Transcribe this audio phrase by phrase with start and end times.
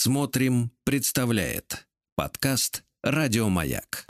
[0.00, 4.06] Смотрим, представляет подкаст Радиомаяк.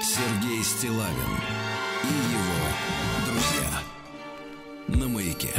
[0.00, 1.34] Сергей Стилавин
[2.04, 2.62] и его
[3.26, 3.82] друзья
[4.86, 5.52] на маяке.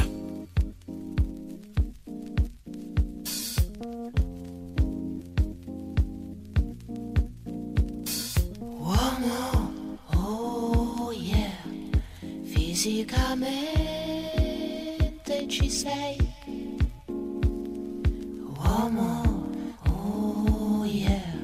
[12.46, 13.50] Fisicamente
[15.50, 16.29] ci sei
[18.82, 21.36] Oh yeah,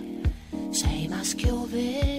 [0.72, 2.15] same as Cupid.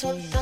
[0.00, 0.39] So.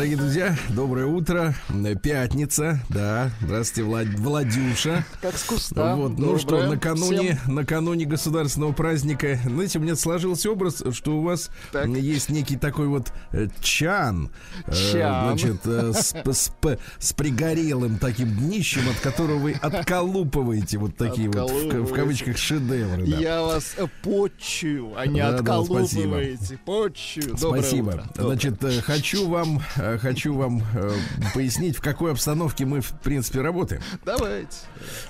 [0.00, 0.56] дорогие друзья.
[0.70, 1.52] Доброе утро.
[1.86, 3.30] Э, пятница, да.
[3.40, 4.06] Здравствуйте, Влад...
[4.18, 5.04] Владюша.
[5.20, 5.96] Как с куста.
[5.96, 6.32] Вот, Доброе.
[6.32, 7.54] ну что, накануне, всем.
[7.54, 11.88] накануне государственного праздника, знаете, у меня сложился образ, что у вас так.
[11.88, 13.12] есть некий такой вот
[13.60, 14.30] чан,
[14.70, 15.16] чан.
[15.24, 16.52] Э, значит, э, с, с,
[16.98, 23.06] с пригорелым таким днищем, от которого вы отколупываете вот такие вот в, в кавычках шедевры.
[23.06, 23.16] Да.
[23.16, 26.38] Я вас э, почую, а не да, отколупываете.
[26.50, 27.36] Да, почую.
[27.36, 27.88] Доброе спасибо.
[27.90, 28.04] Утро.
[28.16, 28.82] Значит, Доброе.
[28.82, 29.62] хочу вам,
[30.00, 30.92] хочу вам э,
[31.34, 33.82] пояснить в какой обстановке мы, в принципе, работаем.
[34.04, 34.56] Давайте.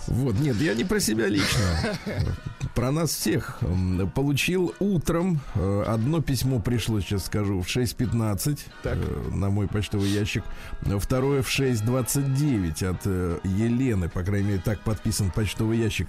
[0.06, 1.60] Вот, нет, я не про себя лично.
[2.74, 3.58] Про нас всех.
[4.14, 8.96] Получил утром э, одно письмо пришло, сейчас скажу, в 6.15 Так.
[8.96, 10.44] э, на мой почтовый ящик.
[10.82, 16.08] Второе в 6.29 от э, Елены, по крайней мере, так подписан почтовый ящик.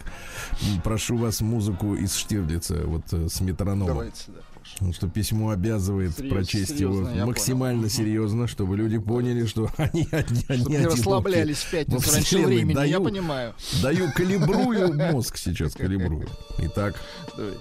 [0.84, 3.88] Прошу вас музыку из Штирлица, вот с метрономом.
[3.88, 4.42] Давайте, да.
[4.82, 9.70] Потому что письмо обязывает Серьез- прочесть серьезно, его я максимально серьезно, чтобы люди поняли, что
[9.78, 13.54] они, они Чтобы не расслаблялись в пятницу раньше времени, я Даю- понимаю.
[13.84, 16.28] Даю, калибрую мозг сейчас, калибрую.
[16.58, 16.96] Итак,
[17.38, 17.60] Давайте.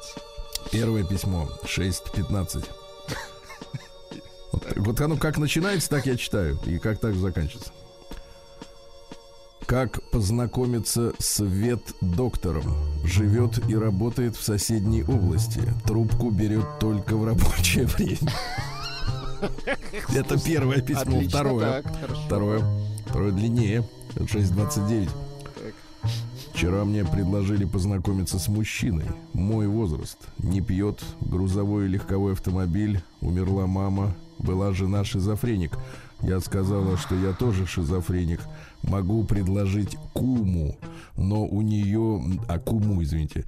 [0.72, 2.64] первое письмо, 6.15.
[4.52, 7.70] Вот, вот оно как начинается, так я читаю, и как так заканчивается.
[9.70, 12.64] Как познакомиться с ветдоктором?
[13.04, 15.62] Живет и работает в соседней области.
[15.86, 18.32] Трубку берет только в рабочее время.
[20.12, 21.20] Это первое письмо.
[21.20, 21.84] Второе.
[22.26, 22.64] Второе.
[23.06, 23.88] Второе длиннее.
[24.16, 25.08] Это 6.29.
[25.54, 25.74] Так.
[26.52, 29.06] Вчера мне предложили познакомиться с мужчиной.
[29.34, 30.18] Мой возраст.
[30.38, 31.00] Не пьет.
[31.20, 33.04] Грузовой и легковой автомобиль.
[33.20, 34.16] Умерла мама.
[34.40, 35.78] Была жена шизофреник.
[36.22, 38.40] Я сказала, что я тоже шизофреник.
[38.82, 40.76] Могу предложить куму,
[41.16, 42.22] но у нее...
[42.48, 43.44] А куму, извините.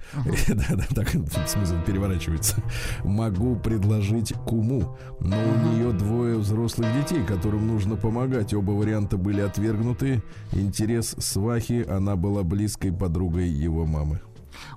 [0.47, 1.09] Да-да, так
[1.47, 2.61] смысл переворачивается.
[3.03, 8.53] Могу предложить куму, но у нее двое взрослых детей, которым нужно помогать.
[8.53, 10.23] Оба варианта были отвергнуты.
[10.51, 14.21] Интерес свахи, она была близкой подругой его мамы.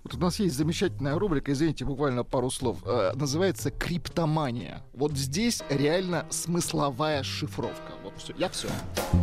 [0.04, 2.78] Вот у нас есть замечательная рубрика, извините, буквально пару слов.
[2.84, 4.82] э, называется криптомания.
[4.92, 7.92] Вот здесь реально смысловая шифровка.
[8.02, 8.34] Вот все.
[8.38, 8.68] Я все.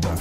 [0.02, 0.18] Да.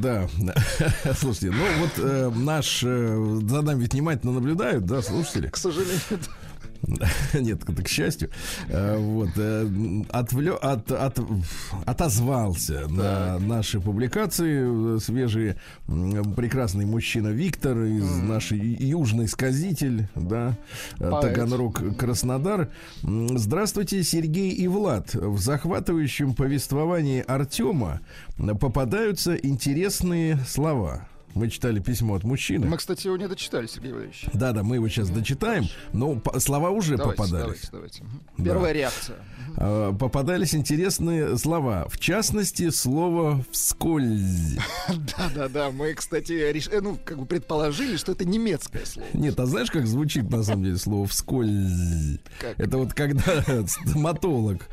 [0.00, 0.28] Да,
[1.16, 5.48] слушайте, ну вот э, наш э, за нами внимательно наблюдают, да, слушатели.
[5.48, 5.98] К сожалению.
[7.34, 8.30] Нет, к счастью.
[8.68, 9.64] Э, Вот э,
[10.10, 11.18] отвлё- от, от-
[11.86, 15.56] отозвался на наши публикации э, свежие
[15.88, 20.56] м, прекрасный мужчина Виктор из нашей южный сказитель, да,
[20.98, 21.20] Поэт.
[21.22, 22.70] Таганрог, Краснодар.
[23.02, 25.14] Здравствуйте, Сергей и Влад.
[25.14, 28.00] В захватывающем повествовании Артема
[28.60, 31.06] попадаются интересные слова.
[31.34, 32.66] Мы читали письмо от мужчины.
[32.66, 34.24] Мы, кстати, его не дочитали, Сергей Валерьевич.
[34.32, 37.68] Да, да, мы его сейчас дочитаем, но по- слова уже Давайте, попадались.
[37.70, 38.04] давайте, давайте.
[38.38, 38.44] Да.
[38.44, 39.16] Первая реакция.
[39.56, 41.86] А, Попадались интересные слова.
[41.88, 44.56] В частности, слово вскользь.
[45.16, 49.06] Да-да-да, мы, кстати, э, ну, как бы предположили, что это немецкое слово.
[49.12, 52.18] Нет, а знаешь, как звучит на самом деле слово вскользь?
[52.56, 54.68] Это вот когда стоматолог,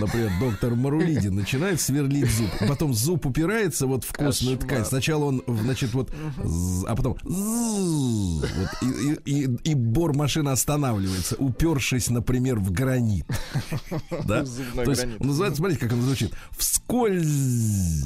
[0.00, 4.84] например, доктор Марулидин, начинает сверлить зуб, потом зуб упирается вот в костную ткань.
[4.84, 8.86] Сначала он, значит, вот, а потом вот, и,
[9.24, 13.26] и, и, и бор машины останавливается, упершись, например, в гранит.
[14.26, 14.44] Да?
[14.84, 16.32] То есть, называется, смотрите, как он звучит.
[16.50, 18.04] Вскользь.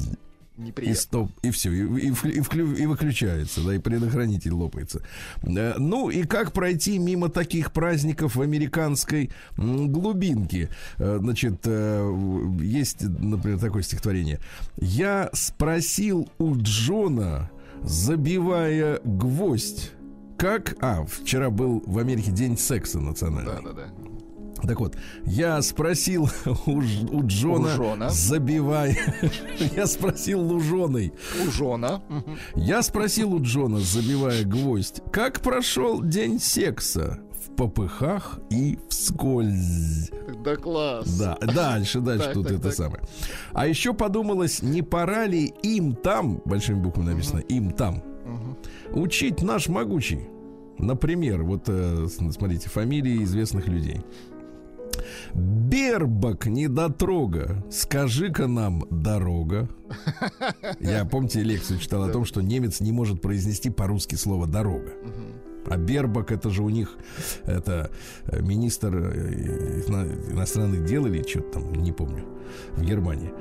[0.81, 5.01] И стоп, и все, и, и и вклю- и выключается, да, и предохранитель лопается.
[5.43, 10.69] Э, Ну и как пройти мимо таких праздников в американской глубинке?
[10.97, 14.39] Э, Значит, э, есть, например, такое стихотворение.
[14.77, 17.49] Я спросил у Джона,
[17.85, 19.91] забивая гвоздь,
[20.37, 20.75] как...
[20.81, 23.61] А, вчера был в Америке день секса национальный.
[23.61, 24.05] Да-да-да.
[24.67, 26.29] Так вот, я спросил
[26.65, 28.97] у, у Джона, У забивая...
[29.75, 31.13] Я спросил Лужоной.
[31.45, 32.01] У Жона.
[32.55, 37.19] Я спросил у Джона, забивая гвоздь, как прошел день секса?
[37.55, 40.11] Попыхах и вскользь.
[40.43, 41.17] Да класс.
[41.17, 42.73] Да, дальше, дальше Так, тут так, это так.
[42.73, 43.03] самое.
[43.53, 48.03] А еще подумалось, не пора ли им там, большими буквами написано, им там,
[48.91, 50.27] учить наш могучий.
[50.77, 54.01] Например, вот э, смотрите, фамилии известных людей.
[55.33, 59.69] Бербак недотрога, скажи-ка нам дорога.
[60.79, 64.91] Я, помните, лекцию читал о том, что немец не может произнести по-русски слово дорога.
[65.67, 66.97] А Бербак это же у них
[67.45, 67.91] это
[68.27, 72.25] э, министр э, ино- иностранных дел или что-то там, не помню,
[72.75, 73.31] в Германии.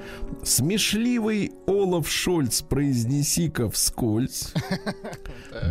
[0.42, 4.52] Смешливый Олаф Шольц произнеси-ка вскользь.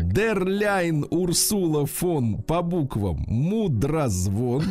[0.04, 4.64] Дерляйн Урсула фон по буквам мудрозвон.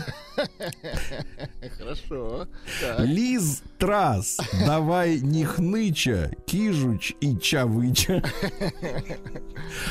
[1.79, 2.47] Хорошо.
[2.99, 8.23] Лиз Трас, давай не хныча, кижуч и чавыча.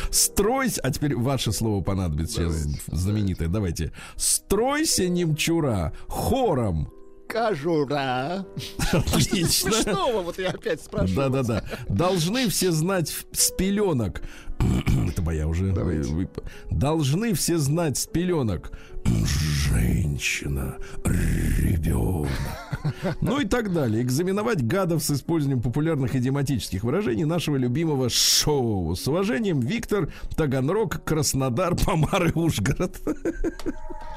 [0.10, 3.47] Стройся, а теперь ваше слово понадобится сейчас знаменитое.
[3.47, 3.91] Давайте.
[4.15, 6.91] Стройся, немчура, хором,
[7.27, 8.45] кожура.
[8.91, 9.71] Отлично.
[9.71, 11.29] Смешного, вот я опять спрашиваю.
[11.31, 11.63] Да-да-да.
[11.88, 14.21] Должны все знать с пеленок.
[15.09, 15.71] Это моя уже.
[15.71, 16.09] Давайте.
[16.09, 18.71] Вы- вы- Должны все знать с пеленок.
[19.05, 22.29] Женщина, ребенок.
[23.22, 24.01] Ну и так далее.
[24.01, 28.96] Экзаменовать гадов с использованием популярных идиоматических выражений нашего любимого шоу.
[28.96, 32.98] С уважением, Виктор, Таганрог, Краснодар, Помар и Ужгород.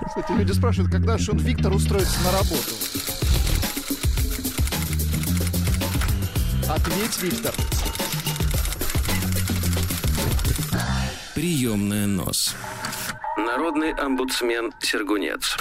[0.07, 2.75] Кстати, люди спрашивают, когда же он Виктор устроится на работу.
[6.69, 7.55] Ответь, Виктор.
[11.35, 12.55] Приемная нос.
[13.37, 15.57] Народный омбудсмен Сергунец.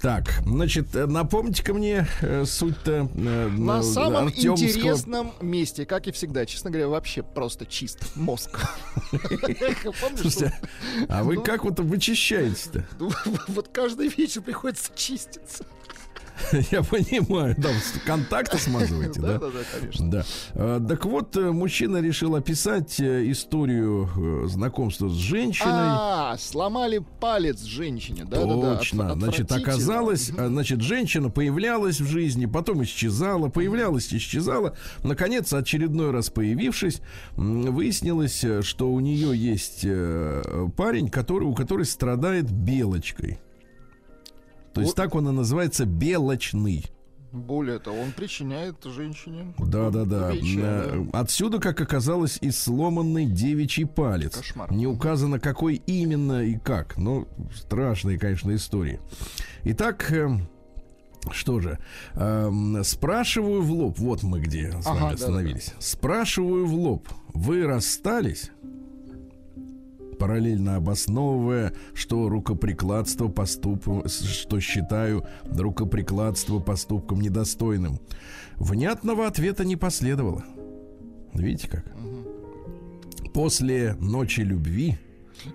[0.00, 6.06] Так, значит, э, напомните-ка мне э, суть-то э, На э, самом Артемского- интересном месте, как
[6.06, 8.60] и всегда, честно говоря, вообще просто чист мозг.
[11.08, 11.42] А вы Ну.
[11.42, 12.84] как вот вычищаете-то?
[12.98, 13.10] ну,
[13.48, 15.64] вот каждый вечер приходится чиститься.
[16.70, 17.70] Я понимаю, да,
[18.04, 19.38] контакты смазываете, да?
[19.38, 20.10] Да-да-да, конечно.
[20.10, 20.24] Да.
[20.54, 24.08] А, Так вот, э, мужчина решил описать э, историю
[24.44, 25.70] э, знакомства с женщиной.
[25.72, 28.76] А, сломали палец женщине, да-да-да.
[28.76, 29.14] Точно.
[29.14, 34.76] Значит, оказалось, значит, женщина появлялась в жизни, потом исчезала, появлялась, исчезала.
[35.02, 37.00] Наконец, очередной раз появившись,
[37.36, 39.86] выяснилось, что у нее есть
[40.76, 43.38] парень, который, у которой страдает белочкой.
[44.76, 46.84] То есть так он и называется белочный.
[47.32, 50.32] Более того, он причиняет женщине Да, да, да.
[51.12, 54.36] Отсюда, как оказалось, и сломанный девичий палец.
[54.36, 54.70] Кошмар.
[54.72, 56.96] Не указано, какой именно и как.
[56.98, 59.00] Ну, страшные, конечно, истории.
[59.64, 60.28] Итак, э,
[61.30, 61.78] что же,
[62.14, 65.74] эм, спрашиваю в лоб, вот мы где с Ага, вами остановились.
[65.78, 68.50] Спрашиваю в лоб, вы расстались?
[70.18, 78.00] Параллельно обосновывая, что рукоприкладство поступком, что считаю рукоприкладство поступком недостойным.
[78.56, 80.44] Внятного ответа не последовало.
[81.34, 81.84] Видите как?
[83.34, 84.96] После ночи любви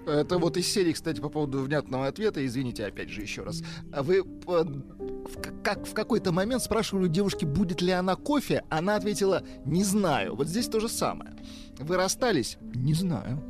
[0.06, 2.46] Это вот из серии, кстати, по поводу внятного ответа.
[2.46, 3.64] Извините, опять же, еще раз.
[3.92, 8.64] А Вы по- в, как, в какой-то момент спрашивали у девушки, будет ли она кофе.
[8.70, 10.36] Она ответила, не знаю.
[10.36, 11.32] Вот здесь то же самое.
[11.80, 12.58] Вы расстались?
[12.76, 13.42] Не знаю.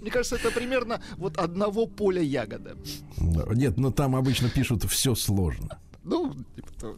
[0.00, 2.76] Мне кажется, это примерно вот одного поля ягода.
[3.18, 5.78] Да, Нет, но там обычно пишут все сложно.
[6.04, 6.32] Ну,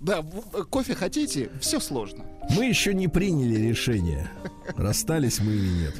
[0.02, 0.22] да,
[0.68, 1.48] кофе хотите?
[1.60, 2.24] Все сложно.
[2.54, 4.30] Мы еще не приняли решение,
[4.76, 5.94] расстались мы или нет.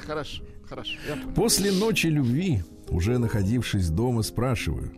[0.06, 0.98] Хорошо, хорошо.
[1.36, 4.90] После ночи любви, уже находившись дома, спрашиваю,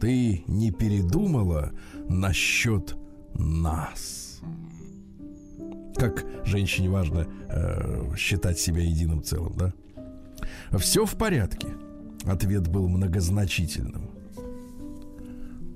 [0.00, 1.72] ты не передумала
[2.08, 2.94] насчет
[3.34, 4.40] нас?
[5.96, 9.72] Как женщине важно э, считать себя единым целым, да?
[10.72, 11.68] Все в порядке.
[12.24, 14.10] Ответ был многозначительным.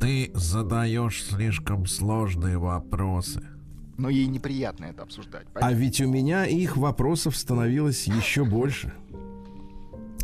[0.01, 3.43] Ты задаешь слишком сложные вопросы.
[3.99, 5.47] Но ей неприятно это обсуждать.
[5.55, 8.95] А ведь у меня их вопросов становилось еще больше.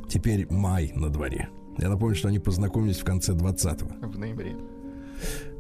[0.09, 1.51] Теперь май на дворе.
[1.79, 4.09] Я напомню, что они познакомились в конце 20-го.
[4.09, 4.57] В ноябре.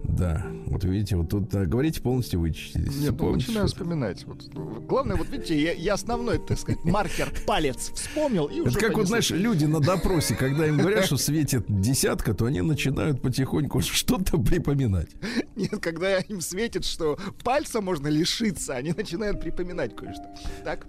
[0.08, 3.00] Да, вот видите, вот тут а, говорите полностью вычистились.
[3.00, 4.24] Нет, ну, начинаю вспоминать.
[4.24, 4.44] Вот,
[4.86, 8.88] главное, вот видите, я, я основной, так сказать, маркер палец вспомнил и уже Это как
[8.90, 9.26] вот, понеслось.
[9.28, 14.38] знаешь, люди на допросе, когда им говорят, что светит десятка, то они начинают потихоньку что-то
[14.38, 15.10] припоминать.
[15.56, 20.34] Нет, когда им светит, что пальца можно лишиться, они начинают припоминать кое-что.
[20.64, 20.86] Так,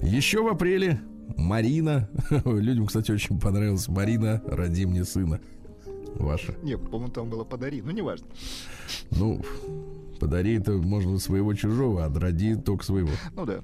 [0.00, 1.00] Еще в апреле
[1.36, 2.08] Марина,
[2.44, 5.40] людям, кстати, очень понравилась Марина, роди мне сына.
[6.16, 6.54] Ваша.
[6.62, 8.26] не, по-моему, там было подари, ну неважно.
[9.10, 9.40] Ну,
[10.18, 13.10] подари это можно своего чужого, а роди только своего.
[13.34, 13.60] Ну да.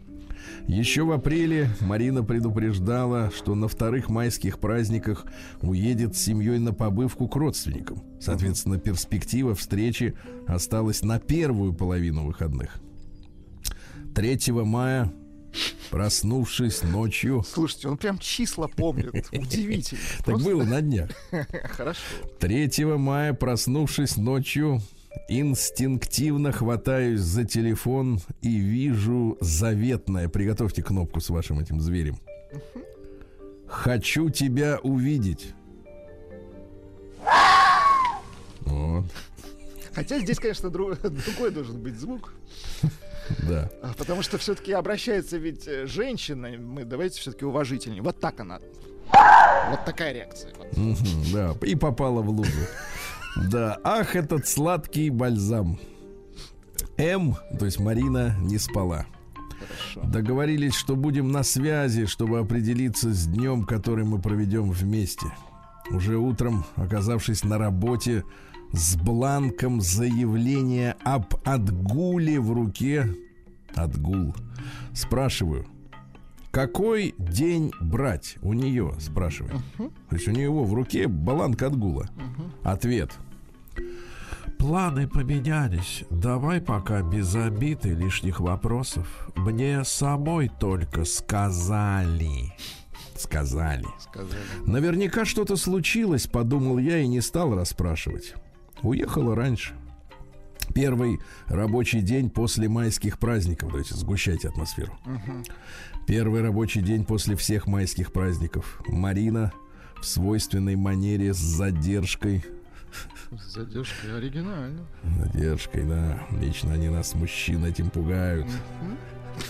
[0.67, 5.27] Еще в апреле Марина предупреждала, что на вторых майских праздниках
[5.63, 8.03] уедет с семьей на побывку к родственникам.
[8.21, 10.15] Соответственно, перспектива встречи
[10.47, 12.81] осталась на первую половину выходных.
[14.15, 15.13] 3 мая,
[15.91, 19.29] проснувшись ночью, Слушайте, он прям числа помнит.
[19.33, 20.01] Удивительно.
[20.25, 21.11] так было на днях,
[21.71, 22.01] Хорошо.
[22.41, 24.81] 3 мая, проснувшись ночью,
[25.29, 30.29] инстинктивно хватаюсь за телефон и вижу заветное.
[30.29, 32.19] Приготовьте кнопку с вашим этим зверем.
[33.67, 35.55] Хочу тебя увидеть.
[38.61, 39.05] Вот,
[39.95, 42.35] Хотя здесь, конечно, дру- другой должен быть звук.
[43.49, 43.71] Да.
[43.83, 46.49] А, Потому что все-таки обращается ведь э, женщина.
[46.59, 48.03] Мы давайте все-таки уважительнее.
[48.03, 48.61] Вот так она.
[49.71, 50.53] Вот такая реакция.
[51.33, 52.51] Да, и попала в лужу.
[53.51, 55.79] Да, ах, этот сладкий бальзам.
[56.97, 59.07] М, то есть Марина, не спала.
[59.59, 60.09] Хорошо.
[60.11, 65.27] Договорились, что будем на связи, чтобы определиться с днем, который мы проведем вместе.
[65.91, 68.25] Уже утром, оказавшись на работе,
[68.77, 73.09] с бланком заявления об отгуле в руке.
[73.75, 74.35] Отгул.
[74.93, 75.67] Спрашиваю,
[76.51, 79.61] какой день брать у нее, спрашиваю.
[79.79, 82.09] То есть у него в руке бланк отгула.
[82.63, 83.11] Ответ.
[84.59, 86.05] Планы поменялись.
[86.11, 89.29] Давай пока без обид и лишних вопросов.
[89.35, 92.55] Мне самой только сказали.
[93.17, 93.87] Сказали.
[93.99, 94.41] Сказали.
[94.65, 98.35] Наверняка что-то случилось, подумал я и не стал расспрашивать.
[98.85, 99.75] Уехала раньше.
[100.75, 103.71] Первый рабочий день после майских праздников.
[103.71, 104.97] Давайте сгущайте атмосферу.
[106.07, 108.83] Первый рабочий день после всех майских праздников.
[108.87, 109.53] Марина
[110.01, 112.45] в свойственной манере с задержкой.
[113.33, 114.87] С задержкой оригинально.
[115.19, 116.23] Задержкой, да.
[116.31, 118.47] Лично они нас, мужчин, этим пугают.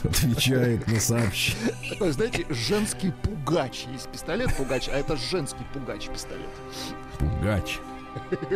[0.03, 1.75] Отвечает на сообщение.
[1.91, 3.87] Такой, знаете, женский пугач.
[3.93, 6.49] Есть пистолет пугач, а это женский пугач пистолет.
[7.19, 7.79] Пугач.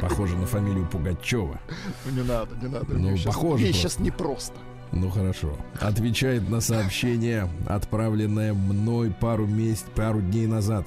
[0.01, 1.59] Похоже на фамилию Пугачева.
[2.07, 2.87] Ну не надо, не надо.
[2.95, 4.55] Ну, Ей щас- похоже Ей сейчас непросто.
[4.93, 5.57] Ну хорошо.
[5.81, 10.87] Отвечает на сообщение, отправленное мной пару месяц, пару дней назад.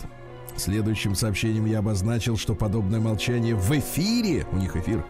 [0.58, 5.04] Следующим сообщением я обозначил, что подобное молчание в эфире, у них эфир,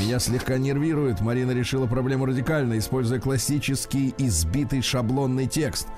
[0.00, 1.20] меня слегка нервирует.
[1.20, 5.88] Марина решила проблему радикально, используя классический избитый шаблонный текст.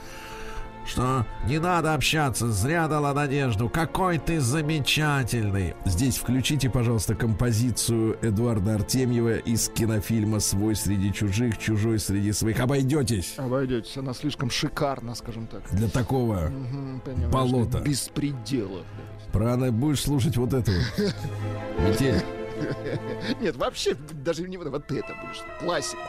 [0.87, 3.69] Что не надо общаться, зря дала надежду.
[3.69, 5.75] Какой ты замечательный.
[5.85, 12.61] Здесь включите, пожалуйста, композицию Эдуарда Артемьева из кинофильма «Свой среди чужих, чужой среди своих».
[12.61, 15.63] Обойдетесь Обойдетесь, она слишком шикарна, скажем так.
[15.71, 16.49] для такого.
[16.49, 17.79] Мгм, понимаешь, Болото.
[17.81, 18.83] Без предела.
[19.33, 21.15] Прана, будешь слушать вот это вот.
[21.81, 22.23] Метель.
[23.41, 25.43] Нет, вообще, даже не вот это будешь.
[25.61, 26.03] Классику.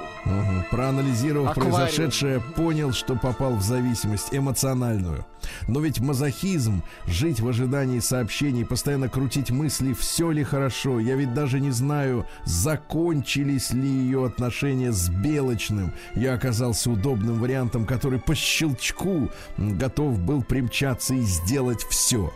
[0.71, 1.75] Проанализировав Аквариум.
[1.75, 5.25] произошедшее, понял, что попал в зависимость эмоциональную.
[5.67, 10.99] Но ведь мазохизм, жить в ожидании сообщений, постоянно крутить мысли, все ли хорошо.
[10.99, 15.93] Я ведь даже не знаю, закончились ли ее отношения с Белочным.
[16.15, 22.33] Я оказался удобным вариантом, который по щелчку готов был примчаться и сделать все.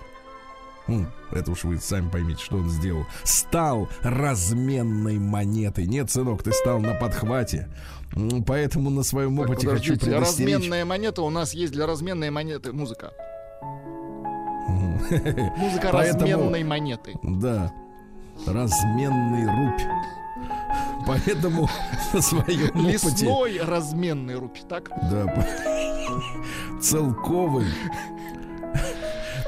[0.89, 3.05] М, Это уж вы сами поймите, что он сделал.
[3.23, 5.85] Стал разменной монетой.
[5.87, 7.69] Нет, сынок, ты стал на подхвате.
[8.47, 10.55] Поэтому на своем Так, опыте хочу подождите, предостеречь.
[10.55, 13.11] разменная монета у нас есть для разменной монеты музыка.
[15.57, 17.13] Музыка разменной монеты.
[17.23, 17.71] Да.
[18.47, 19.81] Разменный рубь.
[21.05, 21.69] Поэтому
[22.13, 22.91] на своем опыте...
[22.93, 24.89] Лесной разменный рубь, так?
[25.09, 25.47] Да.
[26.81, 27.67] Целковый.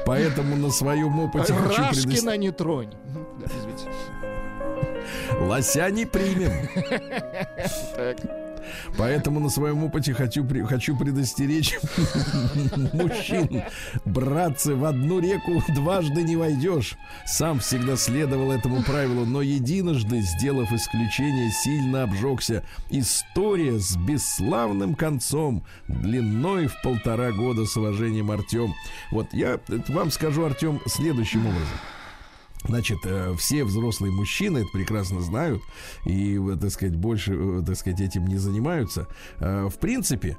[0.04, 1.82] Поэтому на своем опыте хочу.
[1.82, 2.92] Рашкина не тронь.
[3.40, 3.88] Да, извините.
[5.40, 6.52] Лося не примем.
[7.96, 8.16] Так.
[8.96, 11.78] Поэтому на своем опыте хочу, хочу предостеречь
[12.92, 13.62] мужчин.
[14.04, 16.96] Братцы, в одну реку дважды не войдешь.
[17.26, 22.64] Сам всегда следовал этому правилу, но единожды, сделав исключение, сильно обжегся.
[22.90, 28.74] История с бесславным концом, длиной в полтора года с уважением Артем.
[29.10, 31.78] Вот я вам скажу, Артем, следующим образом.
[32.64, 35.62] Значит, э, все взрослые мужчины это прекрасно знают
[36.04, 39.08] и, э, так сказать, больше, э, так сказать, этим не занимаются.
[39.38, 40.36] В принципе,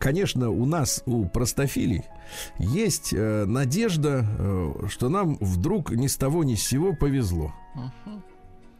[0.00, 2.02] конечно, у нас, у простофилей,
[2.58, 7.52] есть надежда, что нам вдруг ни с того ни с сего повезло.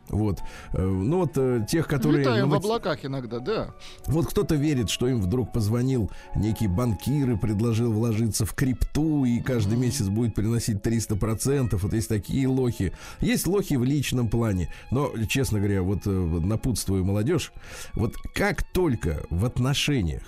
[0.09, 0.41] Вот.
[0.73, 2.21] Э, Ну вот э, тех, которые...
[2.21, 3.75] Летаем ну, в вот- облаках иногда, да.
[4.07, 9.41] вот кто-то верит, что им вдруг позвонил некий банкир и предложил вложиться в крипту и
[9.41, 11.77] каждый месяц будет приносить 300%.
[11.77, 12.93] Вот есть такие лохи.
[13.21, 14.73] Есть лохи в личном плане.
[14.91, 17.53] Но, честно говоря, вот э, напутствую молодежь.
[17.95, 20.23] Вот как только в отношениях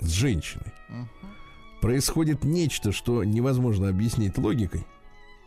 [0.00, 0.72] с женщиной
[1.80, 4.84] происходит нечто, что невозможно объяснить логикой,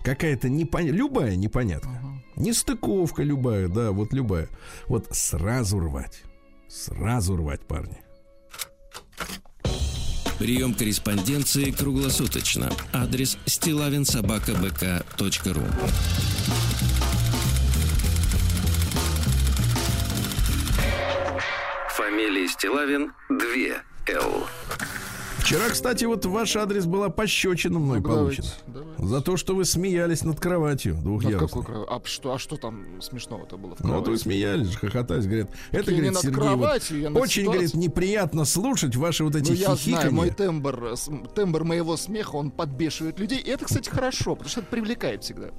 [0.04, 2.02] какая-то непонятная, любая непонятка,
[2.36, 4.50] нестыковка любая, да, вот любая,
[4.88, 6.24] вот сразу рвать,
[6.68, 7.98] сразу рвать, парни.
[10.40, 12.72] Прием корреспонденции круглосуточно.
[12.94, 15.62] Адрес стилавинсобакабк.ру
[21.90, 24.48] Фамилия Стилавин 2 Л.
[25.42, 28.48] Вчера, кстати, вот ваш адрес была пощечина мной Ну, получена.
[28.68, 29.06] давайте, давайте.
[29.06, 31.64] За то, что вы смеялись над кроватью Ну, двухъярусной.
[31.64, 34.22] какой а что, а что там смешного-то было в Ну, вот вы кровати?
[34.24, 35.50] смеялись, хохотались, говорят.
[35.72, 37.46] Это, Я говорит, Сергей, вот кроватью, над очень, ситуацией.
[37.46, 40.94] говорит, неприятно слушать ваши вот эти Ну, я знаю, мой тембр,
[41.36, 43.40] тембр моего смеха, он подбешивает людей.
[43.40, 45.50] И это, кстати, хорошо, потому что это привлекает всегда.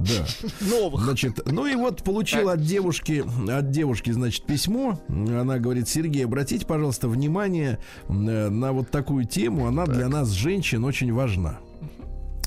[0.00, 0.26] Да.
[0.68, 1.02] Новых.
[1.04, 4.98] Значит, ну и вот получил от девушки, от девушки, значит, письмо.
[5.08, 9.66] Она говорит, Сергей, обратите, пожалуйста, внимание э, на вот такую тему.
[9.66, 11.58] Она для нас, женщин, очень важна.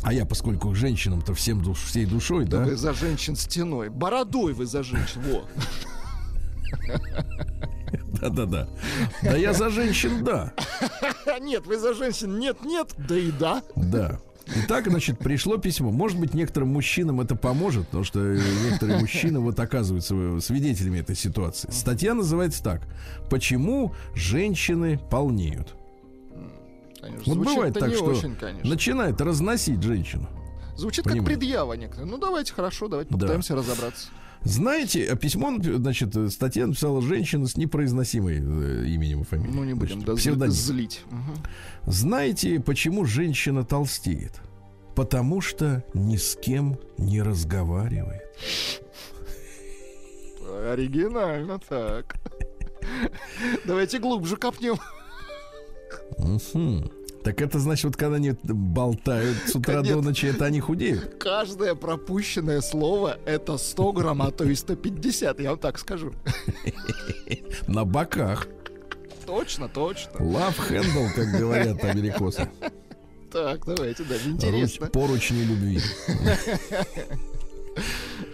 [0.04, 3.90] А я, поскольку к женщинам-то всем душ, всей душой, Да да, Вы за женщин стеной.
[3.90, 5.22] Бородой вы за женщин.
[5.22, 5.46] Во.
[8.20, 8.68] да-да-да.
[9.22, 10.54] Да я за женщин, да.
[11.42, 12.40] Нет, вы за женщин.
[12.40, 12.94] Нет, нет.
[12.98, 13.62] Да и да.
[13.76, 14.20] Да.
[14.56, 15.92] Итак, значит, пришло письмо.
[15.92, 21.00] Может быть, некоторым мужчинам это поможет, потому что э, некоторые мужчины вот оказываются э, свидетелями
[21.00, 21.70] этой ситуации.
[21.72, 22.82] Статья называется так.
[23.30, 25.76] Почему женщины полнеют?
[27.02, 28.70] Конечно, Вот бывает так, не что очень, конечно.
[28.70, 30.28] начинает разносить женщину.
[30.78, 31.38] Звучит как понимаете.
[31.40, 32.10] предъява некоторая.
[32.10, 33.18] Ну, давайте, хорошо, давайте Да.
[33.18, 34.10] попытаемся разобраться.
[34.44, 39.54] Знаете, а письмо, значит, э, статья написала женщина с непроизносимой э, именем и фамилией.
[39.54, 41.02] Ну, не будем Значит, да, злить.
[41.12, 41.36] Мгм.
[41.86, 44.42] Знаете, почему женщина толстеет?
[44.96, 48.24] Потому что ни с кем не разговаривает.
[50.72, 52.16] Оригинально так.
[53.66, 54.78] Давайте глубже копнем.
[56.18, 56.92] Мгм.
[57.24, 60.02] Так это значит, вот когда они болтают с утра Конечно.
[60.02, 61.18] до ночи, это они худеют.
[61.20, 66.14] Каждое пропущенное слово это 100 грамм, а то и 150, я вам так скажу.
[67.68, 68.48] На боках.
[69.28, 70.18] Точно, точно.
[70.18, 72.50] Love handle, как говорят америкосы.
[73.32, 74.88] Так, давайте, да, Руч- интересно.
[74.88, 75.80] поручни любви.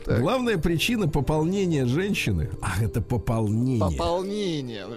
[0.06, 0.22] Так.
[0.22, 2.50] Главная причина пополнения женщины.
[2.62, 3.80] Ах, это пополнение.
[3.80, 4.88] Пополнение.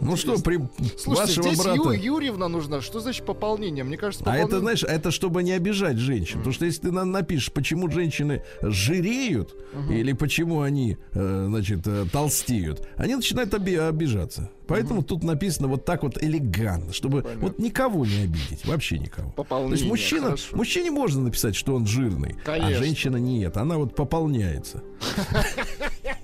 [0.00, 0.58] Ну что, при
[0.98, 1.90] Слушайте, вашего здесь брата.
[1.92, 2.80] Ю- Юрьевна нужна.
[2.80, 3.82] Что значит пополнение?
[3.84, 4.60] Мне кажется, А это, пополнение...
[4.76, 6.38] знаешь, это чтобы не обижать женщин.
[6.38, 9.54] Потому что если ты нам напишешь, почему женщины жиреют,
[9.90, 14.50] или почему они, э, значит, э, толстеют, они начинают оби- обижаться.
[14.68, 17.42] Поэтому тут написано вот так вот элегантно, чтобы Понятно.
[17.46, 19.30] вот никого не обидеть, вообще никого.
[19.30, 20.56] То Пополнение, есть мужчина, хорошо.
[20.56, 22.74] мужчине можно написать, что он жирный, а Конечно.
[22.84, 24.82] женщина нет, она вот пополняется.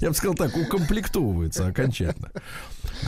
[0.00, 2.30] Я бы сказал так, укомплектовывается окончательно.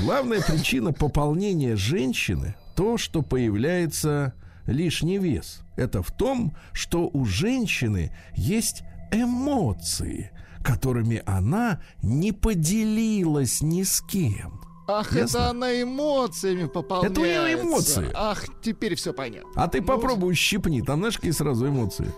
[0.01, 4.35] Главная причина пополнения женщины то, что появляется
[4.67, 5.61] лишний вес.
[5.77, 10.31] Это в том, что у женщины есть эмоции,
[10.63, 14.61] которыми она не поделилась ни с кем.
[14.89, 15.39] Ах, Ясно?
[15.39, 17.13] это она эмоциями пополняется.
[17.13, 18.11] Это у неё эмоции.
[18.15, 19.51] Ах, теперь все понятно.
[19.55, 22.13] А ты Ну, попробуй щипни, там знаешь, какие сразу эмоции.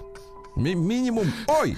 [0.56, 1.76] Ми- минимум «Ой!»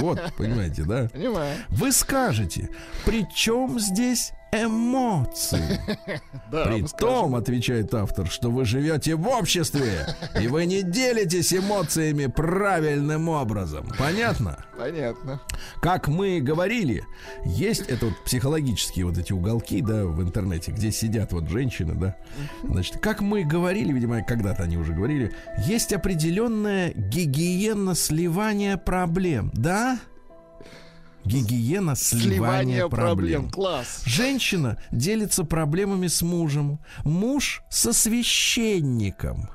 [0.00, 1.08] Вот, понимаете, да?
[1.12, 1.56] Понимаю.
[1.70, 2.68] Вы скажете,
[3.04, 5.80] при чем здесь эмоции?
[6.50, 10.06] Да, При том, отвечает автор, что вы живете в обществе,
[10.40, 13.88] и вы не делитесь эмоциями правильным образом.
[13.98, 14.64] Понятно?
[14.78, 15.40] Понятно.
[15.80, 17.04] Как мы говорили,
[17.44, 22.16] есть это вот психологические вот эти уголки, да, в интернете, где сидят вот женщины, да.
[22.62, 25.32] Значит, как мы говорили, видимо, когда-то они уже говорили,
[25.66, 29.98] есть определенная гигиена сливания проблем, да?
[31.24, 32.98] Гигиена сливания, Сливание проблем.
[33.42, 33.50] проблем.
[33.50, 34.02] Класс.
[34.04, 39.48] Женщина делится проблемами с мужем, муж со священником.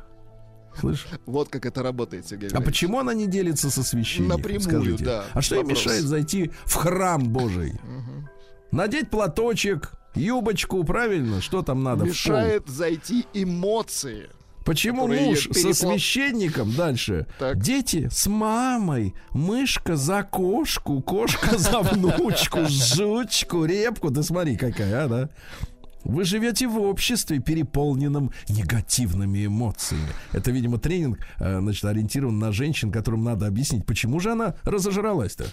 [0.79, 1.07] Слышь?
[1.25, 4.37] Вот как это работает, Сергей А почему она не делится со священником?
[4.37, 5.03] Напрямую, скажите?
[5.03, 7.73] да, А что ей мешает зайти в храм Божий?
[8.71, 11.41] Надеть платочек, юбочку, правильно?
[11.41, 12.05] Что там надо?
[12.05, 14.29] Мешает зайти эмоции.
[14.65, 17.27] Почему муж со священником дальше?
[17.39, 17.59] Так.
[17.59, 24.11] Дети с мамой, мышка за кошку, кошка за внучку, жучку, репку.
[24.11, 25.29] Ты смотри, какая, а, да?
[26.03, 30.07] Вы живете в обществе, переполненном негативными эмоциями.
[30.31, 35.45] Это, видимо, тренинг, э, значит, ориентирован на женщин, которым надо объяснить, почему же она разожралась-то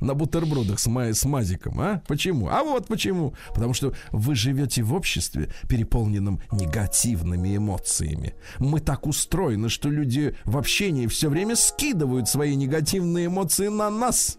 [0.00, 2.02] на бутербродах с, ма- с мазиком, а?
[2.06, 2.48] Почему?
[2.48, 3.34] А вот почему.
[3.54, 8.34] Потому что вы живете в обществе, переполненном негативными эмоциями.
[8.58, 14.38] Мы так устроены, что люди в общении все время скидывают свои негативные эмоции на нас.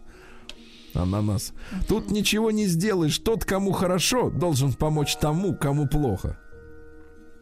[0.94, 1.54] А на нас.
[1.88, 3.18] Тут ничего не сделаешь.
[3.20, 6.38] Тот, кому хорошо, должен помочь тому, кому плохо.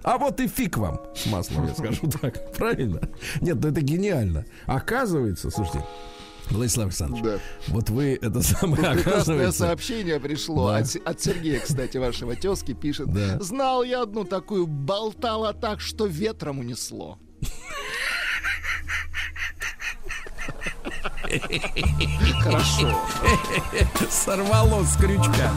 [0.04, 2.54] А вот и фиг вам с маслом, я скажу так.
[2.56, 3.02] Правильно?
[3.42, 4.46] Нет, ну это гениально.
[4.68, 5.84] Оказывается, слушайте,
[6.52, 7.40] Владислав Александрович, Да.
[7.68, 9.60] вот вы это самое Прекрасное оказывается.
[9.60, 10.78] сообщение пришло Да.
[10.78, 13.12] от, от Сергея, кстати, вашего тезки, пишет.
[13.12, 13.40] Да.
[13.42, 17.18] Знал я одну такую, болтала так, что ветром унесло.
[22.42, 22.98] Хорошо.
[24.10, 25.52] Сорвало с крючка.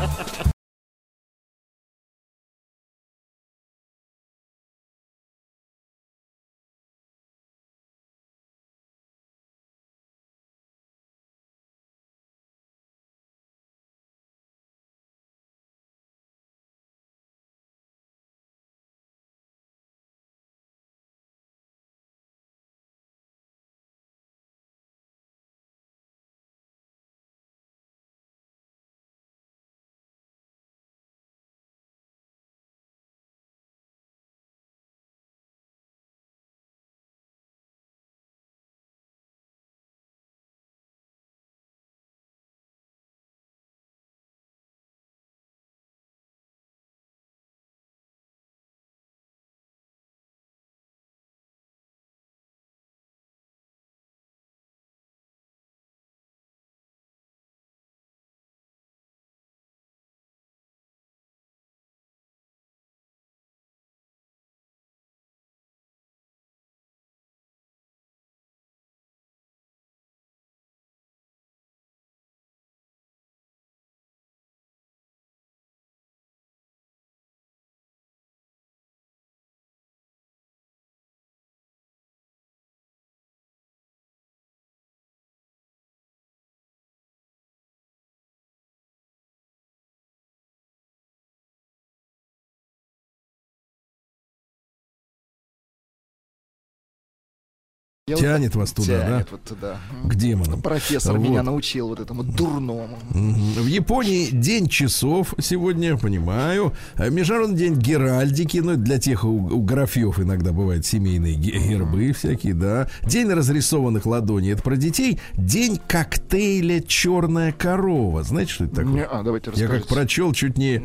[98.09, 99.27] Я вот Тянет вас туда, тянет да?
[99.31, 99.77] вот туда.
[100.05, 100.62] К демонам.
[100.62, 101.29] Профессор Вот.
[101.29, 102.99] меня научил вот этому дурному.
[103.11, 106.73] В Японии день часов сегодня, понимаю.
[106.94, 112.12] А Международный день геральдики, ну, для тех, у, у графьев иногда бывают семейные ге- гербы
[112.12, 112.88] всякие, да.
[113.05, 115.21] День разрисованных ладоней, это про детей.
[115.35, 118.23] День коктейля «Черная корова».
[118.23, 118.92] Знаете, что это такое?
[118.94, 120.83] Не, а, давайте Я как прочел, чуть не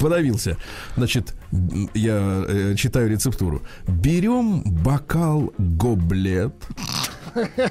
[0.00, 0.56] подавился.
[0.96, 1.34] Значит,
[1.94, 3.62] я э, читаю рецептуру.
[3.86, 6.54] Берем бокал гоблет,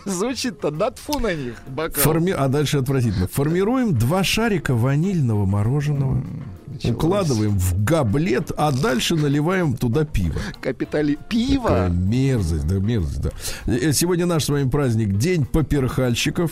[0.06, 2.04] Звучит-то, да тфу на них, бокал.
[2.04, 2.32] форми...
[2.32, 3.28] а дальше отвратительно.
[3.28, 6.24] Формируем два шарика ванильного мороженого,
[6.68, 6.96] Началось.
[6.96, 10.36] укладываем в гоблет, а дальше наливаем туда пиво.
[10.62, 11.18] Капитали...
[11.30, 11.88] Пиво?
[11.90, 13.32] мерзость, да, мерзость, да.
[13.66, 16.52] Э, Сегодня наш с вами праздник День поперхальщиков.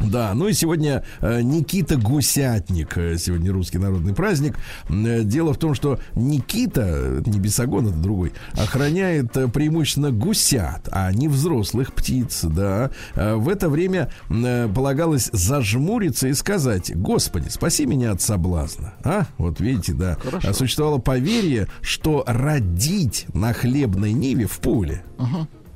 [0.00, 4.56] Да, ну и сегодня э, Никита Гусятник, э, сегодня русский народный праздник.
[4.88, 11.28] Э, Дело в том, что Никита, не бесогон, это другой, охраняет преимущественно гусят, а не
[11.28, 12.90] взрослых птиц, да.
[13.14, 18.94] В это время полагалось зажмуриться и сказать, Господи, спаси меня от соблазна.
[19.04, 20.16] А, вот видите, да.
[20.22, 20.52] Хорошо.
[20.52, 25.04] Существовало поверье, что родить на хлебной ниве в поле,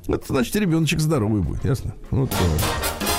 [0.07, 1.93] это значит ребеночек здоровый будет, ясно?
[2.09, 3.18] Вот так.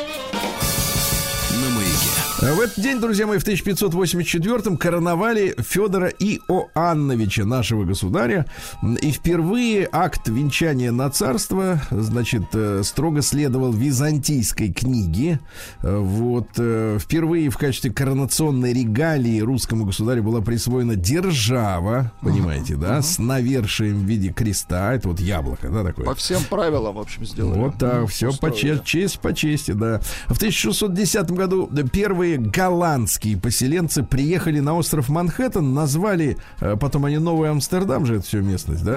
[2.41, 8.47] В этот день, друзья мои, в 1584-м короновали Федора Иоанновича, нашего государя.
[9.03, 15.39] И впервые акт венчания на царство, значит, э, строго следовал византийской книге.
[15.83, 16.47] Э, Вот.
[16.57, 23.99] э, Впервые в качестве коронационной регалии русскому государю была присвоена держава, понимаете, да, с навершием
[23.99, 24.95] в виде креста.
[24.95, 26.05] Это вот яблоко, да, такое?
[26.07, 27.59] По всем правилам, в общем, сделали.
[27.59, 28.57] Вот так, все по устроили.
[28.57, 30.01] честь, честь по чести, да.
[30.27, 37.49] В 1610 году первые голландские поселенцы приехали на остров Манхэттен, назвали, э, потом они Новый
[37.49, 38.95] Амстердам же, это все местность, да?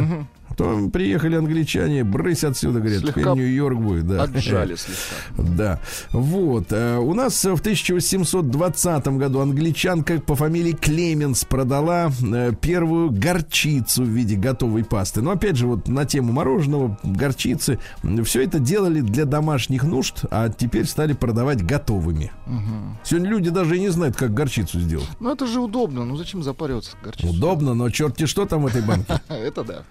[0.57, 4.23] Потом приехали англичане, брысь отсюда, говорят, Слегка теперь Нью-Йорк будет, да.
[4.23, 5.53] Отжали слегка.
[5.57, 5.81] Да.
[6.13, 6.67] Вот.
[6.71, 14.09] э, У нас в 1820 году англичанка по фамилии Клеменс продала э, первую горчицу в
[14.09, 15.23] виде готовой пасты.
[15.23, 17.79] Но опять же, вот на тему мороженого, горчицы,
[18.25, 22.33] все это делали для домашних нужд, а теперь стали продавать готовыми.
[23.05, 25.09] Сегодня люди даже и не знают, как горчицу сделать.
[25.21, 26.05] Ну, это же удобно.
[26.05, 27.31] Ну, зачем запариваться горчицей?
[27.31, 29.21] Удобно, но черти что там в этой банке.
[29.29, 29.83] Это да.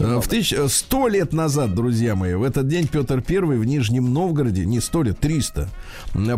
[0.00, 0.20] Э.
[0.20, 0.52] В тысяч...
[0.52, 4.80] э, Сто лет назад, друзья мои, в этот день Петр Первый в Нижнем Новгороде, не
[4.80, 5.68] сто лет, триста,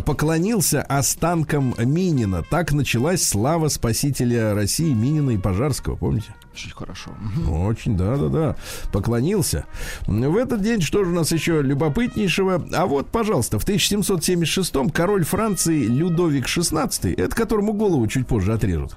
[0.04, 2.42] поклонился останкам Минина.
[2.50, 6.34] Так началась слава спасителя России Минина и Пожарского, помните?
[6.52, 7.10] Очень хорошо.
[7.48, 8.56] Очень, да-да-да.
[8.92, 9.64] Поклонился.
[10.06, 12.62] В этот день что же у нас еще любопытнейшего?
[12.72, 18.96] А вот, пожалуйста, в 1776-м король Франции Людовик XVI, это которому голову чуть позже отрежут.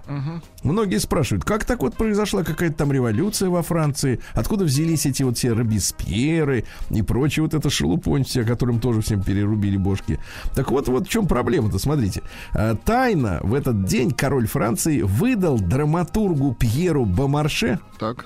[0.64, 4.20] Многие спрашивают, как так вот произошла какая-то там революция во Франции?
[4.34, 9.24] Откуда взялись эти вот все Робеспьеры и прочие вот это шелупонь все, которым тоже всем
[9.24, 10.20] перерубили бошки?
[10.56, 12.22] Так вот, вот в чем проблема-то, смотрите.
[12.54, 17.06] А, Тайно в этот день король Франции выдал драматургу Пьеру
[17.46, 18.26] Бомарше, Так.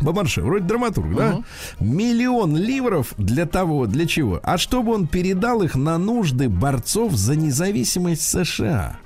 [0.00, 1.42] Бомарше, вроде драматург, да?
[1.80, 4.40] Миллион ливров для того, для чего?
[4.42, 8.98] А чтобы он передал их на нужды борцов за независимость США.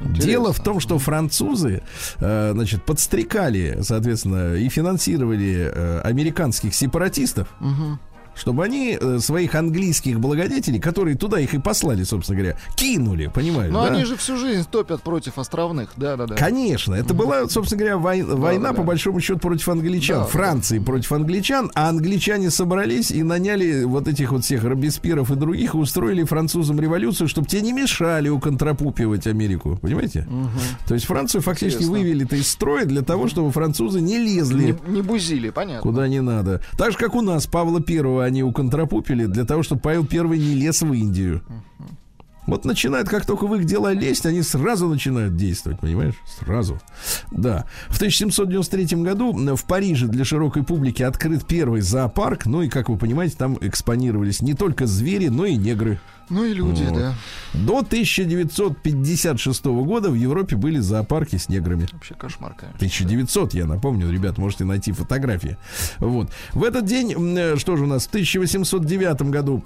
[0.00, 1.82] Дело в том, что французы,
[2.18, 7.48] э, значит, подстрекали, соответственно, и финансировали э, американских сепаратистов,
[8.34, 13.72] чтобы они э, своих английских благодетелей, которые туда их и послали, собственно говоря, кинули, понимаешь?
[13.72, 13.92] Но да?
[13.92, 15.90] они же всю жизнь топят против островных.
[15.96, 16.36] Да-да-да.
[16.36, 18.74] Конечно, это была, собственно говоря, вой- война, да.
[18.74, 20.20] по большому счету, против англичан.
[20.20, 25.34] Да, Франции против англичан, а англичане собрались и наняли вот этих вот всех Робеспьеров и
[25.34, 29.78] других и устроили французам революцию, чтобы те не мешали уконтрапупивать Америку.
[29.80, 30.26] Понимаете?
[30.86, 31.98] То есть Францию фактически Интересно.
[31.98, 35.82] вывели-то из строя для того, чтобы французы не лезли Не, не бузили, понятно.
[35.82, 36.62] куда не надо.
[36.76, 40.54] Так же, как у нас Павла Первого они уконтрапупили для того, чтобы Павел Первый не
[40.54, 41.42] лез в Индию.
[42.46, 46.14] Вот начинает, как только в их дела лезть, они сразу начинают действовать, понимаешь?
[46.40, 46.80] Сразу.
[47.30, 47.66] Да.
[47.88, 52.46] В 1793 году в Париже для широкой публики открыт первый зоопарк.
[52.46, 56.00] Ну и, как вы понимаете, там экспонировались не только звери, но и негры.
[56.30, 56.94] Ну и люди, Вот.
[56.98, 57.14] да.
[57.54, 61.86] До 1956 года в Европе были зоопарки с неграми.
[61.92, 62.76] Вообще кошмар, конечно.
[62.76, 65.56] 1900, я напомню, ребят, можете найти фотографии.
[65.98, 66.30] Вот.
[66.52, 69.64] В этот день, э, что же у нас, в 1809 году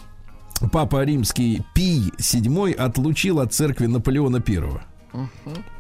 [0.73, 4.81] Папа Римский Пий VII отлучил от церкви Наполеона I.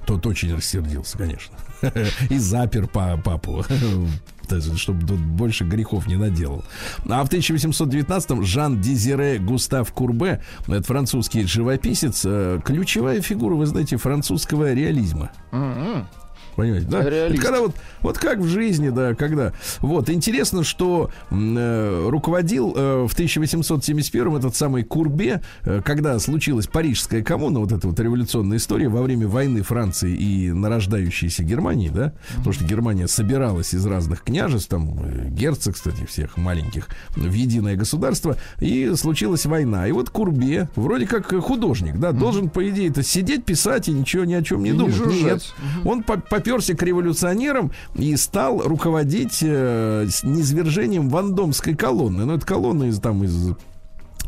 [0.06, 1.56] Тот очень рассердился, конечно.
[2.30, 3.64] И запер па- папу.
[4.76, 6.64] Чтобы тут больше грехов не наделал.
[7.08, 13.96] А в 1819-м Жан Дезире Густав Курбе, это французский живописец, э, ключевая фигура, вы знаете,
[13.96, 15.30] французского реализма.
[15.52, 16.06] М-м.
[16.56, 17.02] Понимаете, да?
[17.08, 17.34] Реалист.
[17.34, 19.52] Это когда вот, вот как в жизни, да, когда.
[19.80, 27.22] Вот, интересно, что э, руководил э, в 1871 этот самый Курбе, э, когда случилась Парижская
[27.22, 32.52] коммуна, вот эта вот революционная история во время войны Франции и нарождающейся Германии, да, потому
[32.52, 38.36] что Германия собиралась из разных княжеств, там, э, герцог, кстати, всех маленьких, в единое государство,
[38.60, 39.86] и случилась война.
[39.88, 44.24] И вот Курбе, вроде как художник, да, должен, по идее, это сидеть, писать и ничего
[44.24, 44.94] ни о чем не И не думать.
[44.94, 45.52] жужжать.
[45.74, 45.86] Нет.
[45.86, 52.26] Он по- поперся к революционерам и стал руководить э, низвержением Вандомской колонны.
[52.26, 53.54] Ну, это колонна из там из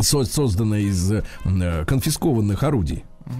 [0.01, 1.23] со- созданная из э,
[1.87, 3.05] конфискованных орудий.
[3.27, 3.31] у-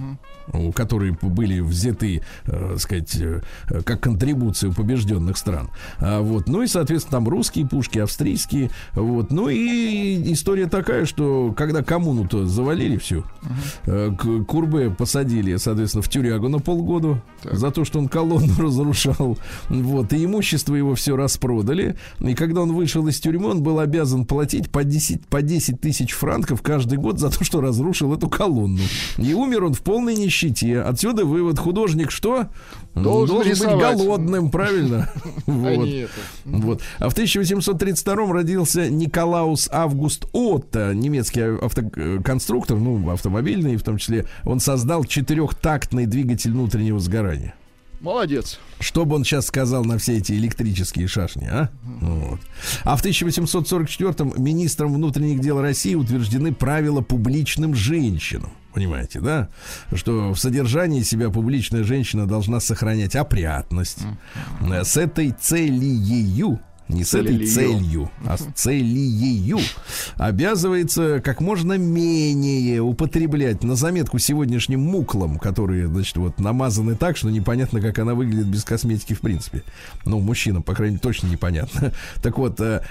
[0.73, 3.41] которые были взяты, э, сказать, э,
[3.83, 5.69] как контрибуции у побежденных стран.
[5.99, 6.47] А, вот.
[6.47, 8.69] Ну и, соответственно, там русские пушки, австрийские.
[8.93, 9.31] Вот.
[9.31, 13.25] Ну и история такая, что когда коммуну-то завалили всю,
[13.85, 14.11] э,
[14.47, 19.37] Курбе посадили, соответственно, в тюрягу на полгода за то, что он колонну разрушал.
[19.69, 20.13] Вот.
[20.13, 21.97] И имущество его все распродали.
[22.19, 26.13] И когда он вышел из тюрьмы, он был обязан платить по 10, по 10 тысяч
[26.13, 28.81] франков каждый год за то, что разрушил эту колонну.
[29.17, 30.36] И умер он в полной нищете.
[30.43, 31.59] Отсюда вывод.
[31.59, 32.47] Художник что?
[32.93, 33.97] Должен быть рисовать.
[33.97, 35.09] голодным, правильно?
[35.45, 35.89] Вот.
[36.45, 36.81] Вот.
[36.99, 44.25] А в 1832 родился Николаус Август Отто, немецкий автоконструктор, ну, автомобильный в том числе.
[44.43, 47.55] Он создал четырехтактный двигатель внутреннего сгорания.
[47.99, 48.59] Молодец.
[48.79, 51.69] Что бы он сейчас сказал на все эти электрические шашни, а?
[51.83, 52.39] Вот.
[52.83, 58.51] А в 1844-м министром внутренних дел России утверждены правила публичным женщинам.
[58.77, 59.49] Понимаете, да?
[59.91, 64.03] Что в содержании себя публичная женщина должна сохранять опрятность.
[64.61, 68.09] Э, С этой целью не с этой Целью.
[68.25, 69.59] а с целью
[70.15, 77.29] обязывается как можно менее употреблять на заметку сегодняшним муклам, которые, значит, вот намазаны так, что
[77.29, 79.63] непонятно, как она выглядит без косметики в принципе.
[80.05, 81.91] Ну, мужчинам, по крайней мере, точно непонятно.
[82.21, 82.81] Так вот, э,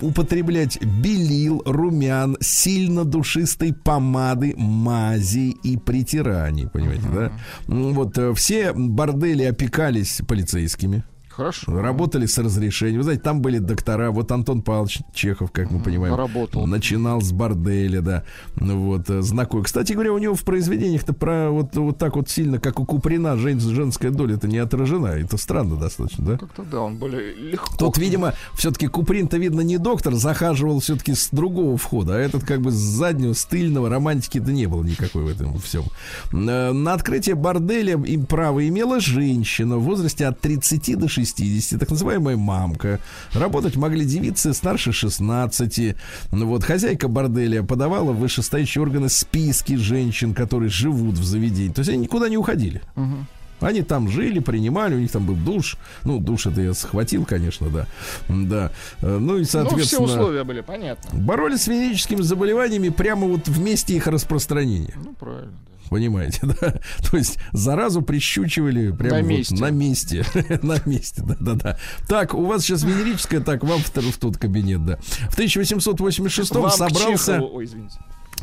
[0.00, 7.32] употреблять белил, румян, сильно душистой помады, мази и притираний, понимаете, да?
[7.66, 11.04] Вот э, все бордели опекались полицейскими.
[11.38, 11.80] Хорошо.
[11.80, 12.98] Работали с разрешением.
[12.98, 14.10] Вы знаете, там были доктора.
[14.10, 16.66] Вот Антон Павлович Чехов, как мы понимаем, Работал.
[16.66, 18.24] начинал с борделя, да.
[18.56, 19.64] Ну Вот, э, знакомый.
[19.64, 23.36] Кстати говоря, у него в произведениях-то про вот, вот так вот сильно, как у Куприна,
[23.36, 25.06] жен- женская доля это не отражена.
[25.06, 26.38] Это странно достаточно, да?
[26.38, 27.76] Как-то да, он более легко.
[27.76, 32.62] Тут, видимо, все-таки Куприн-то, видно, не доктор, захаживал все-таки с другого входа, а этот как
[32.62, 35.84] бы с заднего, с тыльного, романтики-то не было никакой в этом всем.
[36.32, 41.90] Э, На открытие борделя им право имела женщина в возрасте от 30 до 60, так
[41.90, 43.00] называемая мамка.
[43.32, 45.96] Работать могли девицы старше 16.
[46.32, 51.72] Ну Вот, хозяйка борделя подавала в вышестоящие органы списки женщин, которые живут в заведении.
[51.72, 52.82] То есть они никуда не уходили.
[53.60, 55.78] Они там жили, принимали, у них там был душ.
[56.04, 57.86] Ну, душ это я схватил, конечно, да.
[58.28, 58.70] Да.
[59.02, 61.18] Э, Ну и, Ну, все соответственно, условия были, понятно.
[61.18, 64.94] боролись с венерическими заболеваниями прямо вот в месте их распространения.
[65.04, 65.77] Ну, правильно, да.
[65.88, 66.80] Понимаете, да?
[67.10, 69.54] То есть заразу прищучивали прямо На вот месте.
[69.56, 70.24] на месте.
[70.62, 71.78] на месте, да-да-да.
[72.08, 74.96] Так, у вас сейчас венерическая, так, вам в, в тот кабинет, да.
[75.30, 77.32] В 1886 Вам к собрался...
[77.38, 77.98] Чехову- Ой, извините.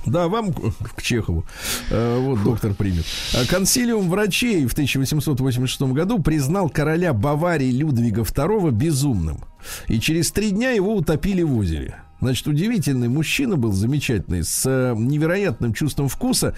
[0.06, 1.46] Да, вам к Чехову.
[1.90, 3.06] Э, Вот доктор примет.
[3.34, 9.44] А Консилиум врачей в 1886 году признал короля Баварии Людвига II безумным.
[9.88, 11.96] И через три дня его утопили в озере.
[12.26, 16.56] Значит, удивительный мужчина был замечательный, с э, невероятным чувством вкуса.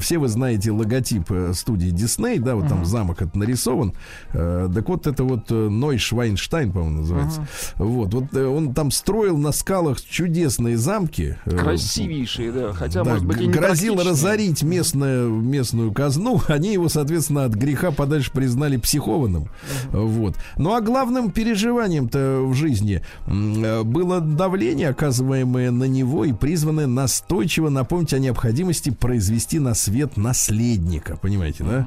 [0.00, 3.92] Все вы знаете логотип э, студии Дисней, да, вот там замок это нарисован.
[4.32, 7.46] Э, Так вот, это вот Ной Швайнштайн, по-моему, называется.
[7.76, 11.36] Вот, вот он там строил на скалах чудесные замки.
[11.44, 12.72] Красивейшие, да.
[12.72, 16.40] Хотя, да, может быть, и не грозил разорить местную, местную казну.
[16.48, 19.50] Они его, соответственно, от греха подальше признали психованным.
[19.90, 20.36] Вот.
[20.56, 28.14] Ну а главным переживанием-то в жизни было давление, оказываемое на него и призванное настойчиво напомнить
[28.14, 31.16] о необходимости произвести на свет наследника.
[31.16, 31.86] Понимаете, да?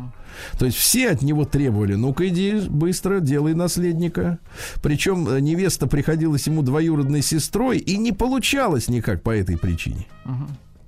[0.60, 4.40] То есть все от него требовали, ну-ка иди быстро, делай наследника.
[4.82, 10.06] Причем э, невеста приходилась ему двоюродной сестрой и не получалось никак по этой причине.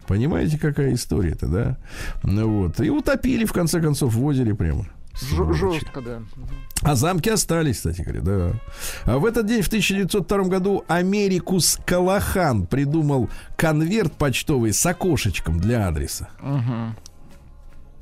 [0.08, 1.78] Понимаете, какая история-то, да?
[2.24, 2.80] Ну вот.
[2.82, 4.88] И утопили, в конце концов, в озере прямо.
[5.22, 5.54] Ж-.
[5.58, 6.22] Жестко, да.
[6.82, 8.52] А замки остались, кстати говоря, да.
[9.06, 15.88] А в этот день, в 1902 году, Америкус Калахан придумал конверт почтовый с окошечком для
[15.88, 16.30] адреса.
[16.42, 16.96] Мгм.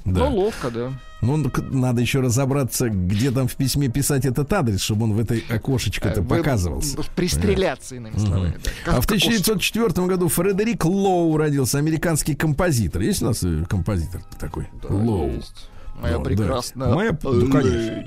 [0.06, 0.30] Да.
[0.30, 0.92] Ну, ловко, да.
[1.22, 1.38] Ну,
[1.72, 6.20] надо еще разобраться, где там в письме писать этот адрес, чтобы он в этой окошечко-то
[6.20, 6.98] Э, вы- показывался.
[7.16, 8.58] Пристреляться, иными словами.
[8.86, 8.98] да.
[8.98, 13.02] А в 1904 году Фредерик Лоу родился, американский композитор.
[13.04, 14.68] Есть у нас э, композитор такой?
[14.82, 15.32] Да, Лоу.
[15.36, 15.70] есть.
[16.02, 16.96] Моя Да, прекрасная да.
[16.96, 18.04] Моя- да, конечно.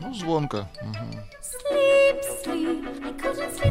[0.00, 0.68] Ну, звонко.
[1.40, 2.18] Sleep.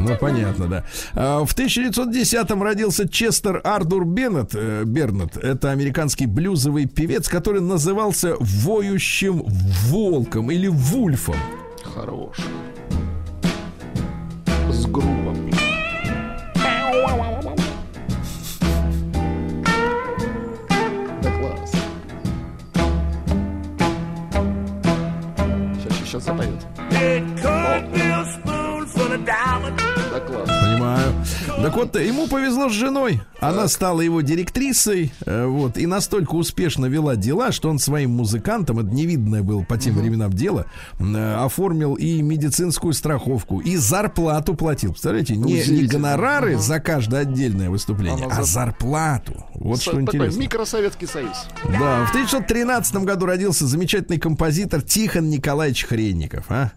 [0.00, 0.84] Ну, понятно, да.
[1.14, 4.50] А, В 1910-м родился Честер Артур Беннет.
[4.54, 5.36] э, Бернет.
[5.36, 9.44] Это американский блюзовый певец, который назывался воющим
[9.86, 11.36] волком или вульфом.
[11.94, 12.36] Хорош.
[14.70, 15.51] С грубом.
[26.12, 26.60] Сейчас, сейчас запоет.
[30.20, 30.48] Класс.
[30.48, 31.12] Понимаю.
[31.62, 33.20] Так вот, ему повезло с женой.
[33.40, 38.78] Она стала его директрисой, э, вот, и настолько успешно вела дела, что он своим музыкантам,
[38.80, 40.66] это невидное было по тем временам дело,
[40.98, 44.90] э, оформил и медицинскую страховку, и зарплату платил.
[44.90, 46.62] Представляете, не, не гонорары Ага.
[46.62, 49.44] за каждое отдельное выступление, Ага, а за- зарплату.
[49.54, 50.38] Вот С- что интересно.
[50.38, 51.46] микросоветский союз.
[51.64, 56.72] Да, в 1913 году родился замечательный композитор Тихон Николаевич Хренников, а?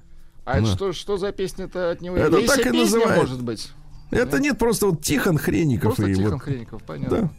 [0.46, 0.74] А это Ну.
[0.76, 2.16] что, что за песня-то от него?
[2.18, 3.18] Это Есть так и называют.
[3.24, 3.72] может быть?
[4.12, 5.96] Это нет, просто вот Тихон Хренников.
[5.96, 7.22] Просто и Тихон вот- Хренников, понятно.
[7.24, 7.30] Да.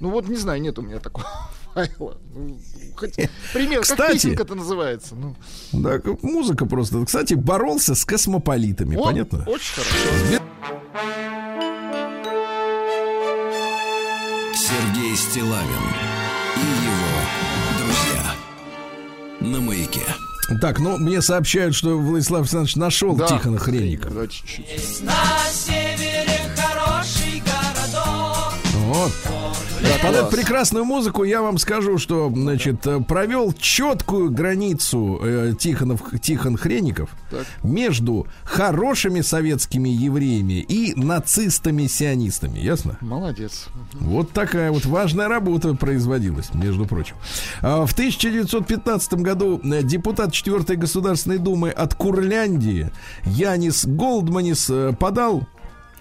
[0.00, 1.26] Ну вот, не знаю, нет у меня такого
[1.74, 2.18] файла.
[2.34, 2.58] Ну,
[2.96, 3.14] хоть
[3.52, 5.14] пример, как Кстати- песенка-то называется.
[5.14, 5.36] Ну,
[5.72, 7.04] Да, как музыка просто.
[7.04, 9.44] Кстати, боролся с космополитами, о, понятно?
[9.46, 10.40] Очень хорошо.
[14.54, 15.84] Сергей Стилавин
[16.56, 17.20] и его
[17.78, 18.34] друзья.
[19.40, 20.02] На маяке.
[20.58, 24.22] Так, ну, мне сообщают, что Владислав Александрович нашел Да, Тихона Хренникова.
[24.22, 25.02] Да, чуть-чуть.
[25.02, 25.12] На
[25.52, 28.52] севере хороший городок.
[28.74, 29.12] Вот.
[29.82, 35.54] Да, Под эту прекрасную музыку я вам скажу, что, значит, э, провел четкую границу э,
[35.58, 37.46] Тихонов, Тихон Хренников Так.
[37.62, 42.58] между хорошими советскими евреями и нацистами-сионистами.
[42.58, 42.98] Ясно?
[43.00, 43.68] Молодец.
[43.94, 47.16] Вот такая вот важная работа производилась, между прочим.
[47.62, 52.90] А, В 1915 году э, депутат 4 Государственной Думы от Курляндии
[53.24, 55.46] Янис Голдманис э, подал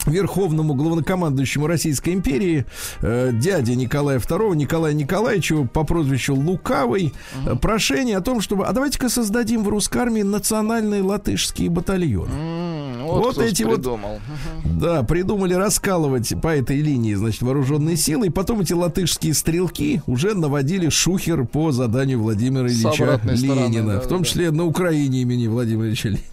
[0.06, 2.66] верховному главнокомандующему Российской империи
[3.02, 7.14] э, дяде Николая II, Николаю Николаевичу по прозвищу Лукавый,
[7.46, 12.32] э, прошение о том, чтобы, а давайте-ка создадим в русской армии национальные латышские батальоны.
[12.32, 12.80] М,
[13.10, 14.20] Вот, Вот эти вот- придумал.
[14.64, 14.80] Мгм.
[14.80, 20.36] Да, придумали раскалывать по этой линии, значит, вооруженные силы, и потом эти латышские стрелки уже
[20.36, 24.66] наводили шухер по заданию Владимира Ильича обратной стороны, Ленина, да, в том да, числе на
[24.66, 26.24] Украине имени Владимира Ильича Ленина.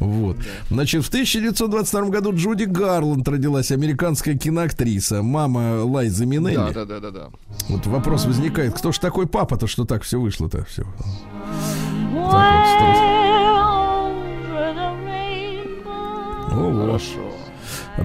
[0.00, 0.38] Вот.
[0.70, 6.54] Значит, в 1922 году Джуди Гарланд родилась, американская киноактриса, мама Лайзы Минелли.
[6.56, 7.28] Да, да, да, да, да.
[7.68, 10.84] Вот вопрос возникает, кто ж такой папа-то, что так все вышло-то все.
[14.20, 16.80] Over the rainbow.
[16.80, 17.20] Хорошо.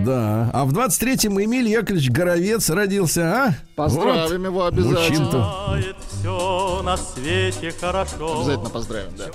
[0.06, 0.50] Да.
[0.54, 3.56] А в 23-м Эмиль Яковлевич Горовец родился, а?
[3.76, 4.48] Поздравим Вот.
[4.48, 5.00] его обязательно.
[5.00, 5.96] Мужчин-то.
[6.20, 8.42] Все на свете хорошо.
[8.42, 9.26] Обязательно поздравим, да.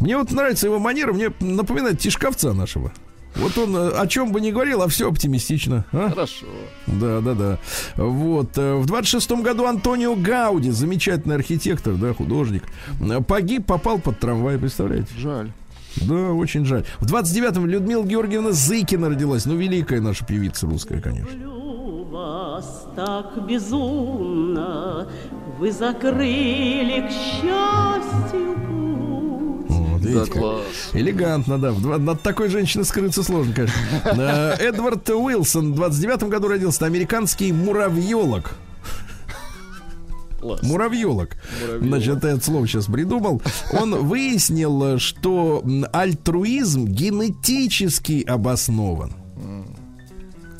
[0.00, 2.92] Мне вот нравится его манера, мне напоминает Тишковца нашего.
[3.36, 5.84] Вот он э, о чем бы ни говорил, а все оптимистично.
[5.92, 6.08] а?
[6.10, 6.46] Хорошо.
[6.86, 7.58] Да, да, да.
[7.96, 8.56] Вот.
[8.56, 12.64] э, В 26-м году Антонио Гауди, замечательный архитектор, да, художник,
[13.00, 15.08] э, погиб, попал под трамвай, представляете?
[15.16, 15.52] Жаль.
[15.96, 16.84] Да, очень жаль.
[17.00, 19.46] В 29-м Людмила Георгиевна Зыкина родилась.
[19.46, 21.30] Ну, великая наша певица русская, конечно.
[21.32, 25.08] Люблю вас так безумно,
[25.58, 28.87] вы закрыли к счастью путь.
[29.98, 30.62] Вот, Да, видите, как класс.
[30.92, 31.72] Элегантно, да.
[31.72, 33.74] Над такой женщиной скрыться сложно, конечно.
[34.04, 36.86] Э, Эдвард Уилсон в 29-м году родился.
[36.86, 38.54] Американский муравьолог.
[40.40, 40.62] Класс.
[40.62, 41.36] Муравьолог.
[41.60, 41.88] Муравьолог.
[41.88, 43.42] Значит, это слово сейчас придумал.
[43.72, 49.12] Он выяснил, что альтруизм генетически обоснован.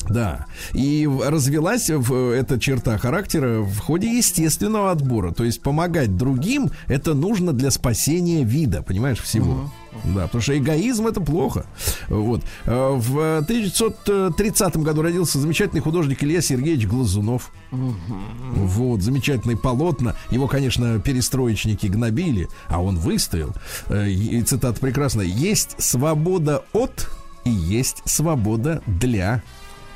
[0.09, 0.45] Да.
[0.73, 5.31] И развелась в, эта черта характера в ходе естественного отбора.
[5.31, 9.71] То есть помогать другим это нужно для спасения вида, понимаешь, всего.
[10.15, 11.65] Да, потому что эгоизм это плохо.
[12.09, 12.41] Вот.
[12.65, 17.51] Э, В 1930 году родился замечательный художник Илья Сергеевич Глазунов.
[17.71, 20.15] Вот, замечательные полотна.
[20.31, 23.53] Его, конечно, перестроечники гнобили, а он выстоял.
[23.87, 25.25] Э, И цитата прекрасная.
[25.25, 27.09] Есть свобода от
[27.45, 29.41] и есть свобода для.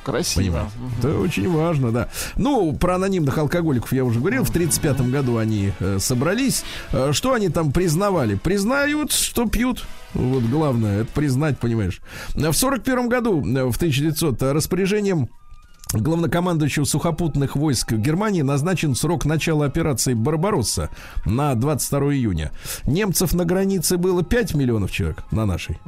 [0.04, 0.40] Красиво.
[0.42, 0.70] Понимаете?
[0.98, 2.08] Это очень важно, да.
[2.36, 4.44] Ну, про анонимных алкоголиков я уже говорил.
[4.44, 6.62] В 1935 году они э, собрались.
[6.92, 8.34] Э, что они там признавали?
[8.34, 9.84] Признают, что пьют.
[10.12, 12.00] Вот главное, это признать, понимаешь.
[12.34, 15.28] Э, В 41 году, э, в 1900, э, распоряжением
[15.92, 20.90] главнокомандующего сухопутных войск Германии назначен срок начала операции «Барбаросса»
[21.24, 22.50] на 22 июня.
[22.84, 25.78] Немцев на границе было 5 миллионов человек на нашей,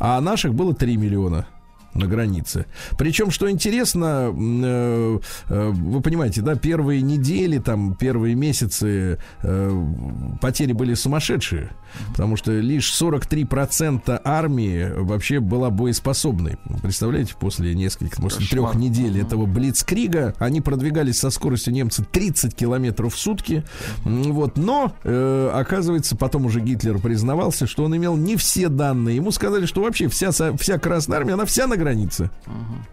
[0.00, 1.46] а наших было 3 миллиона.
[1.94, 2.66] На границе.
[2.96, 5.18] Причем, что интересно, э,
[5.48, 9.84] э, вы понимаете, да, первые недели, там, первые месяцы э,
[10.40, 11.70] потери были сумасшедшие,
[12.10, 16.58] потому что лишь 43% армии вообще была боеспособной.
[16.82, 18.70] Представляете, после нескольких, после Кошмар.
[18.72, 23.64] трех недель этого блицкрига они продвигались со скоростью немцы 30 километров в сутки.
[24.04, 29.16] Вот, но э, оказывается, потом уже Гитлер признавался, что он имел не все данные.
[29.16, 32.30] Ему сказали, что вообще вся, вся Красная Армия, она вся на границе.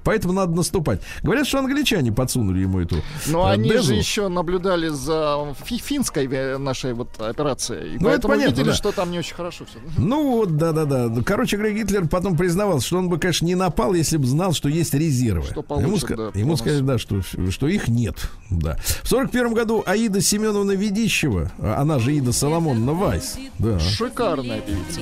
[0.03, 1.01] Поэтому надо наступать.
[1.23, 3.87] Говорят, что англичане подсунули ему эту Но э, они Дезу.
[3.87, 6.27] же еще наблюдали за фи- финской
[6.57, 7.95] нашей вот операцией.
[7.95, 8.73] И Ну, это понятно, видели, да.
[8.85, 9.79] Что там не очень хорошо все.
[9.97, 11.11] Ну вот, да-да-да.
[11.23, 14.69] Короче говоря, Гитлер потом признавался, что он бы, конечно, не напал, если бы знал, что
[14.69, 15.47] есть резервы.
[15.49, 18.29] Что получат, ему, ска- да, ему сказали, да, что, что их нет.
[18.51, 18.77] Да.
[19.01, 24.61] В сорок первом году Аида Семеновна Ведищева, а она же Ида Соломоновна Вайс, да, Шикарная
[24.61, 24.99] певица.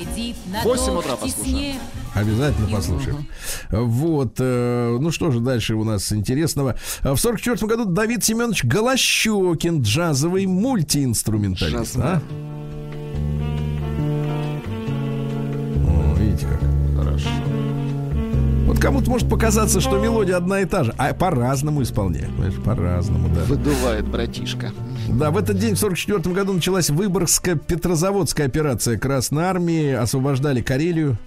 [0.64, 1.76] Восемь утра послушаем.
[2.14, 3.28] обязательно послушаем.
[3.70, 6.78] Вот, э, ну что же дальше у нас интересного.
[7.02, 11.98] В сорок четвертом году Давид Семенович Голощекин, джазовый мультиинструменталист.
[11.98, 12.06] Джазмен.
[12.06, 12.22] А?
[18.84, 23.42] Кому-то может показаться, что мелодия одна и та же, а по-разному исполняют, понимаешь, по-разному, да.
[23.46, 24.74] Выдувает братишка.
[25.08, 28.98] Да, в этот день, в 44 году, началась Выборгско-Петрозаводская операция.
[28.98, 31.18] Красной Армии, освобождали Карелию,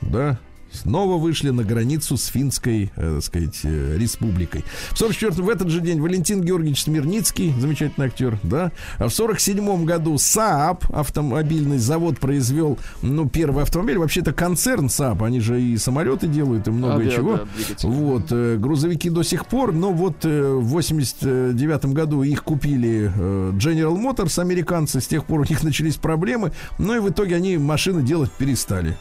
[0.00, 0.38] да,
[0.74, 4.64] снова вышли на границу с финской, э, так сказать, э, республикой.
[4.90, 8.72] В 44 в этот же день Валентин Георгиевич Смирницкий, замечательный актер, да.
[8.98, 13.98] А в 47 году СААП, автомобильный завод, произвел, ну, первый автомобиль.
[13.98, 17.36] Вообще это концерн СААП, они же и самолеты делают, и многое Авиа, чего.
[17.36, 17.44] да.
[17.82, 23.52] Вот, э, грузовики до сих пор, но вот э, в 89 году их купили э,
[23.54, 27.58] General Motors, американцы, с тех пор у них начались проблемы, ну и в итоге они
[27.58, 28.96] машины делать перестали.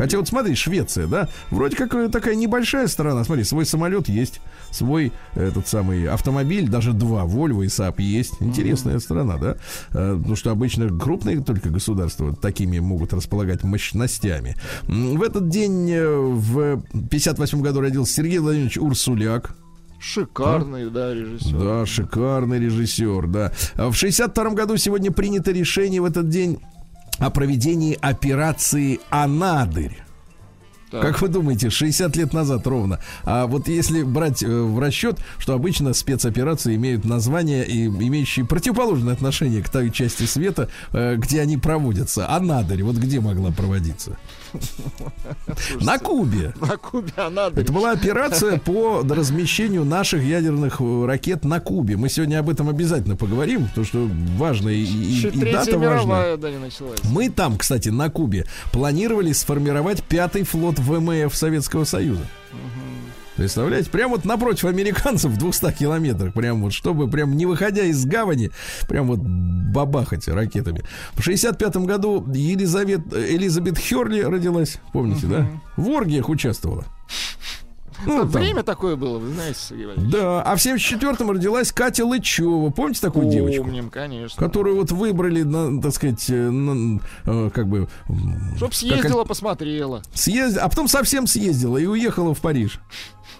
[0.00, 4.40] Хотя вот смотри, Швеция, да, вроде как э, такая небольшая страна, смотри, свой самолет есть,
[4.70, 8.32] свой э, этот самый автомобиль, даже два, Volvo и Saab есть.
[8.40, 9.56] Интересная страна, да,
[9.90, 14.56] Э, потому что обычно крупные только государства такими могут располагать мощностями.
[14.88, 19.54] В этот день в 58 году родился Сергей Владимирович Урсуляк,
[20.00, 21.58] Шикарный, да, режиссер.
[21.58, 23.52] да, шикарный режиссер, да.
[23.74, 26.58] А В 62 году сегодня принято решение в этот день
[27.20, 30.02] о проведении операции «Анадырь».
[30.90, 31.02] Так.
[31.02, 32.98] Как вы думаете, 60 лет назад ровно.
[33.22, 39.14] А вот если брать э, в расчет, что обычно спецоперации имеют название и имеющие противоположное
[39.14, 42.28] отношение к той части света, э, где они проводятся.
[42.28, 44.18] Анадырь, вот где могла проводиться?
[45.80, 46.54] На Кубе.
[46.60, 47.64] На Кубе Анадырь.
[47.64, 51.96] Это была операция по размещению наших ядерных э, ракет на Кубе.
[51.96, 56.14] Мы сегодня об этом обязательно поговорим, потому что важно и, и- и дата важна.
[57.02, 57.08] да.
[57.10, 62.22] Мы там, кстати, на Кубе планировали сформировать пятый флот ВМФ Советского Союза.
[63.40, 63.88] Представляете?
[63.88, 66.34] Прям вот напротив американцев в 200 километрах.
[66.34, 68.50] Прям вот, чтобы прям не выходя из гавани,
[68.86, 70.82] прям вот бабахать ракетами.
[71.14, 74.76] В 65 году Елизавет, Элизабет Херли родилась.
[74.92, 75.46] Помните, да?
[75.78, 76.84] В оргиях участвовала.
[78.06, 78.28] Ну, там.
[78.28, 80.12] Время такое было, вы знаете, Сергей Валерьевич.
[80.12, 82.70] Да, а в 74-м родилась Катя Лычева.
[82.70, 83.64] Помните такую девочку?
[83.64, 84.36] Помним, конечно.
[84.42, 87.88] Которую вот выбрали, на, так сказать, э, на, э, как бы...
[88.56, 90.02] Чтоб как- съездила, посмотрела.
[90.14, 92.80] съезд- а потом совсем съездила и уехала в Париж.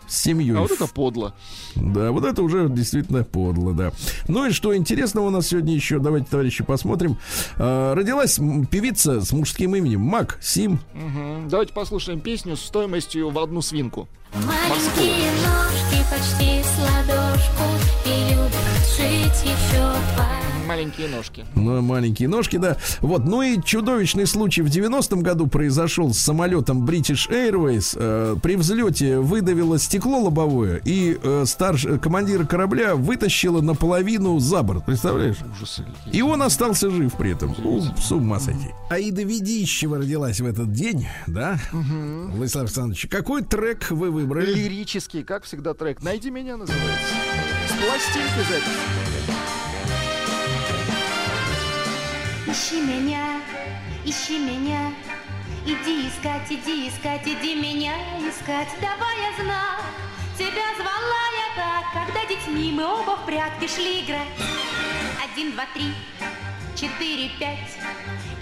[0.08, 0.56] С семьей.
[0.56, 1.34] А вот это подло.
[1.76, 3.92] Да, вот это уже действительно подло, да.
[4.28, 7.18] Ну и что интересного у нас сегодня еще, давайте, товарищи, посмотрим.
[7.56, 8.38] А, родилась
[8.70, 10.80] певица с мужским именем Мак Сим.
[10.94, 11.48] Мгм.
[11.48, 14.08] Давайте послушаем песню с стоимостью в одну свинку.
[14.34, 17.64] Маленькие ножки почти с ладошку
[18.06, 18.52] И любят
[18.96, 19.90] жить еще
[20.70, 21.44] Маленькие ножки.
[21.56, 22.76] Ну, маленькие ножки, да.
[23.00, 27.96] Вот, ну и чудовищный случай в 90-м году произошел с самолетом British Airways.
[27.96, 31.86] Э, при взлете выдавило стекло лобовое, и э, старш...
[32.02, 34.84] командир корабля вытащила наполовину за борт.
[34.84, 35.36] Представляешь?
[35.38, 35.86] Какие.
[36.12, 37.54] И он остался жив при этом.
[37.64, 38.68] У, с ума сойти.
[38.88, 41.58] Аида Ведищева родилась в этот день, да?
[41.72, 44.52] Владислав Александрович, какой трек вы выбрали?
[44.52, 46.02] Лирический, как всегда, трек.
[46.02, 47.14] «Найди меня» называется.
[47.66, 49.40] С пластинки запись.
[52.46, 53.40] Ищи меня,
[54.04, 54.92] ищи меня,
[55.70, 57.94] иди искать, иди искать, иди меня
[58.28, 59.82] искать, давая знак.
[60.36, 64.28] Тебя звала я так, когда детьми мы оба в прятки шли играть.
[65.22, 65.94] Один, два, три,
[66.74, 67.78] четыре, пять.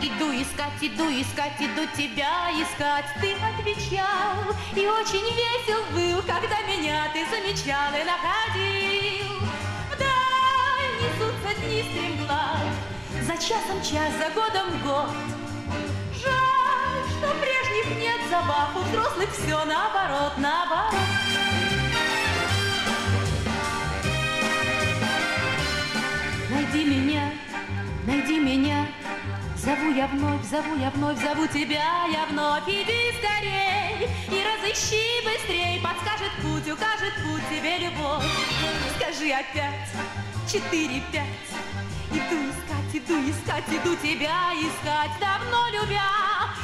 [0.00, 3.06] Иду искать, иду искать, иду тебя искать.
[3.20, 9.36] Ты отвечал, и очень весел был, когда меня ты замечал и находил.
[9.92, 12.62] Вдаль несутся дни стремглав,
[13.22, 15.10] за часом час, за годом год.
[16.22, 16.57] Жаль,
[17.18, 20.94] что прежних нет забав, у взрослых все наоборот, наоборот.
[26.50, 27.32] Найди меня,
[28.06, 28.86] найди меня,
[29.56, 35.82] Зову я вновь, зову я вновь, зову тебя я вновь Иди скорей и разыщи быстрей
[35.82, 38.24] Подскажет путь, укажет путь тебе любовь
[38.96, 39.90] Скажи опять,
[40.50, 41.77] четыре, пять
[42.10, 45.10] Иду искать, иду искать, иду тебя искать.
[45.20, 46.08] Давно любя,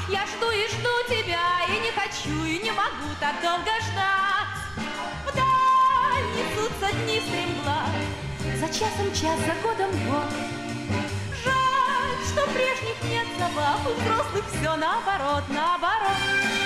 [0.09, 4.65] я жду и жду тебя И не хочу, и не могу так долго ждать.
[5.27, 7.91] Вдаль несутся дни стремглав
[8.59, 10.33] За часом час, за годом год.
[11.45, 16.64] Жаль, что прежних нет забав У взрослых все наоборот, наоборот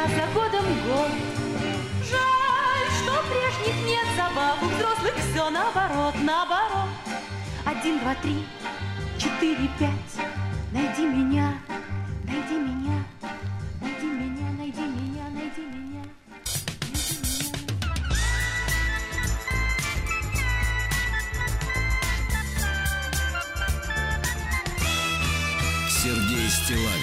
[0.00, 1.10] час, за годом год.
[2.10, 6.88] Жаль, что прежних нет забав У взрослых все наоборот, наоборот.
[7.64, 8.44] Один, два, три,
[9.18, 10.26] четыре, пять.
[10.72, 11.54] Найди меня,
[12.24, 13.04] найди меня
[13.80, 16.04] Найди меня, найди меня, найди меня меня.
[25.90, 26.99] Сергей Стилавин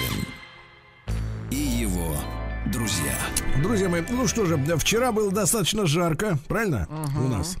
[2.78, 3.14] друзья.
[3.60, 6.86] Друзья мои, ну что же, вчера было достаточно жарко, правильно?
[7.16, 7.56] У нас.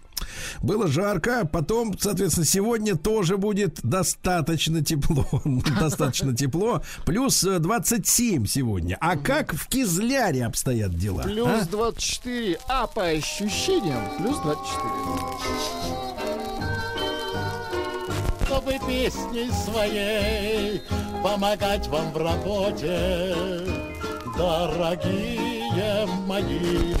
[0.62, 5.26] Было жарко, потом, соответственно, сегодня тоже будет достаточно тепло.
[5.80, 6.82] достаточно тепло.
[7.04, 8.96] Плюс э, 27 сегодня.
[9.00, 11.22] А как в Кизляре обстоят дела?
[11.22, 11.66] Плюс а?
[11.68, 15.68] 24, а по ощущениям плюс 24.
[18.46, 20.80] чтобы песней своей
[21.22, 23.87] помогать вам в работе,
[24.38, 26.94] дорогие мои.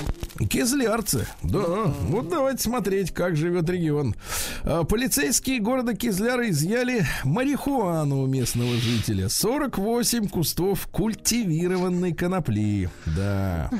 [0.46, 1.92] Кизлярцы, да.
[2.08, 4.14] Вот давайте смотреть, как живет регион.
[4.62, 9.28] А, Полицейские города Кизляра изъяли марихуану у местного жителя.
[9.28, 12.88] 48 кустов культивированной конопли.
[13.06, 13.70] Да.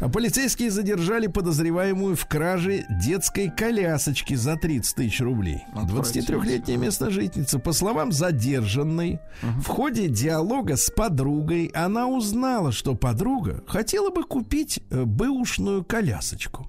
[0.00, 5.64] А Полицейские задержали подозреваемую в краже детской колясочки за 30 тысяч рублей.
[5.74, 13.62] 23-летняя местная жительница, по словам задержанной, в ходе диалога с подругой она узнала, что подруга
[13.66, 16.68] хотела бы купить э, бэушную колясочку.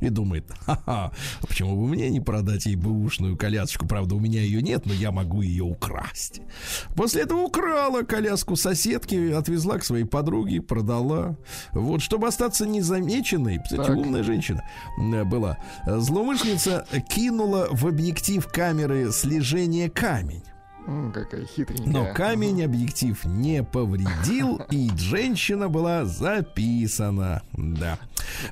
[0.00, 3.86] И думает, ха-ха, а почему бы мне не продать ей бэушную колясочку?
[3.86, 6.40] Правда, у меня ее нет, но я могу ее украсть.
[6.96, 11.36] После этого украла коляску соседки, отвезла к своей подруге, продала.
[11.72, 13.96] Вот, чтобы остаться незамеченной, кстати, Так.
[13.96, 14.64] умная женщина
[14.98, 20.42] э, была, э, злоумышленница кинула в объектив камеры слежения камень.
[20.86, 21.86] М, какая хитренькая.
[21.92, 27.42] Но камень объектив не повредил, и женщина была записана.
[27.52, 27.98] Да.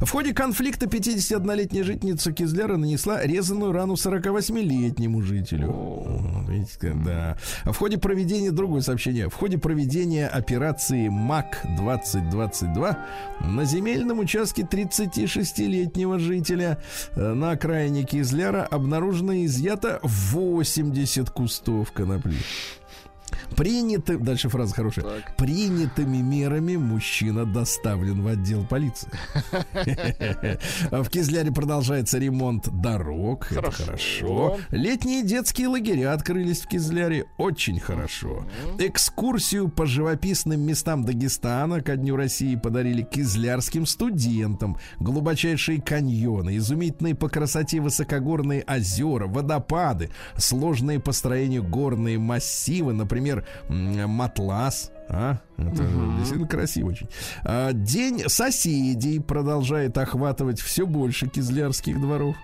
[0.00, 6.44] В ходе конфликта 51-летняя жительница Кизляра нанесла резаную рану 48-летнему жителю.
[6.48, 7.36] Видите, да.
[7.64, 12.96] В ходе проведения, другое сообщение, в ходе проведения операции МАК-2022
[13.40, 16.78] на земельном участке 36-летнего жителя
[17.14, 22.19] э, на окраине Кизляра обнаружено изъято 80 кустов конопли.
[22.20, 22.79] próprio.
[23.56, 25.04] Приняты, дальше фраза хорошая.
[25.04, 25.36] Так.
[25.36, 29.10] Принятыми мерами мужчина доставлен в отдел полиции.
[30.90, 33.46] В Кизляре продолжается ремонт дорог.
[33.50, 33.84] Это Хорошо.
[33.84, 34.58] хорошо.
[34.70, 37.26] Летние детские лагеря открылись в Кизляре.
[37.38, 38.44] Очень хорошо.
[38.78, 44.76] Экскурсию по живописным местам Дагестана ко Дню России подарили кизлярским студентам.
[44.98, 53.29] Глубочайшие каньоны, изумительные по красоте высокогорные озера, водопады, сложные по строению горные массивы, например,
[53.68, 54.90] м, Матлас.
[55.08, 55.38] А?
[55.56, 55.84] Это
[56.18, 57.08] действительно красиво очень.
[57.44, 62.36] А, День соседей продолжает охватывать все больше кизлярских дворов.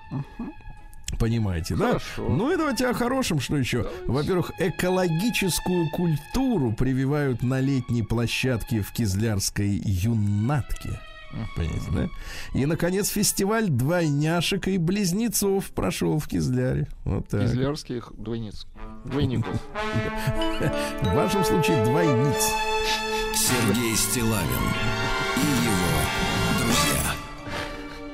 [1.18, 1.86] Понимаете, да?
[1.86, 2.28] Хорошо.
[2.28, 3.86] Ну и давайте о хорошем, что еще.
[4.06, 11.00] Во-первых, экологическую культуру прививают на летней площадке в Кизлярской юнатке.
[11.54, 12.08] Понимаете, да?
[12.54, 16.88] И, наконец, фестиваль двойняшек и близнецов прошел в Кизляре.
[17.04, 17.42] Вот так.
[17.42, 18.66] Кизлярских двойниц.
[19.04, 19.54] Двойников.
[21.02, 22.52] В вашем случае двойниц.
[23.34, 25.05] Сергей Стилавин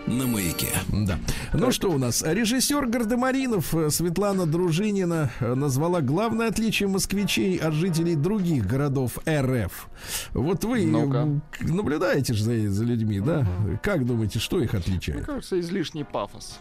[0.07, 0.69] на маяке.
[0.89, 1.19] Да.
[1.53, 2.23] Ну что у нас?
[2.23, 9.89] Режиссер Гардемаринов э, Светлана Дружинина э, назвала главное отличие москвичей от жителей других городов РФ.
[10.33, 11.29] Вот вы Ну-ка.
[11.61, 13.47] э, наблюдаете же за, за людьми, да?
[13.83, 15.25] Как думаете, что их Мне отличает?
[15.25, 16.59] кажется, излишний пафос.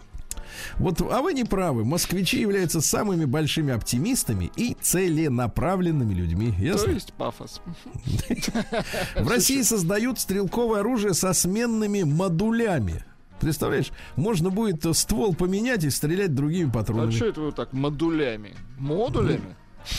[0.78, 1.84] Вот, а вы не правы.
[1.84, 6.52] Москвичи являются самыми большими оптимистами и целенаправленными людьми.
[6.58, 6.90] То Ясно?
[6.90, 7.60] есть пафос.
[9.16, 13.04] В России создают стрелковое оружие со сменными модулями.
[13.42, 17.10] Представляешь, можно будет ствол поменять и стрелять другими А патронами.
[17.10, 18.54] что это вы так модулями?
[18.78, 19.56] Модулями?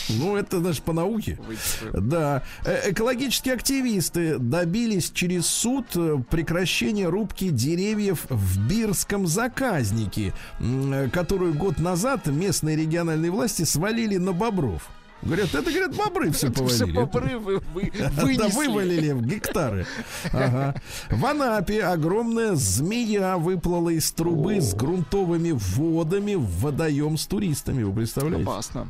[0.08, 1.38] Ну, это даже по науке.
[1.92, 2.42] Да.
[2.64, 11.52] Э, Экологические активисты добились через суд э, прекращения рубки деревьев в Бирском заказнике, э, которую
[11.52, 14.88] год назад местные региональные власти свалили на бобров.
[15.24, 16.96] Говорят, это, говорят, бобры все это все повалили.
[16.96, 18.56] бобры вы, вы Да, вынесли.
[18.56, 19.86] вывалили в гектары.
[20.32, 20.74] Ага.
[21.10, 27.82] В Анапе огромная змея выплыла из трубы с грунтовыми водами в водоем с туристами.
[27.82, 28.42] Вы представляете?
[28.42, 28.88] Опасно.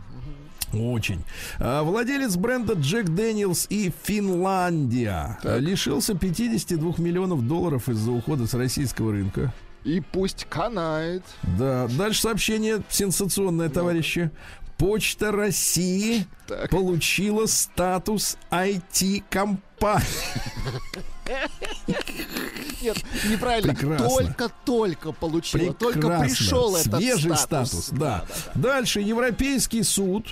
[0.73, 1.23] Очень.
[1.61, 5.61] А, Владелец бренда Джек Дэниелс и Финляндия Так.
[5.61, 9.53] лишился 52 миллионов долларов из-за ухода с российского рынка.
[9.85, 11.23] И пусть канает.
[11.59, 14.31] Да, дальше сообщение сенсационное, товарищи.
[14.79, 16.71] Почта России Так.
[16.71, 20.05] получила статус IT-компании.
[22.83, 22.97] Нет,
[23.31, 23.75] неправильно.
[23.75, 24.09] Прекрасно.
[24.09, 25.73] Только-только получила.
[25.75, 26.27] Только Прекрасно.
[26.27, 27.69] пришел этот Свежий статус.
[27.85, 27.89] статус.
[27.91, 28.25] да.
[28.55, 30.27] Дальше Европейский суд.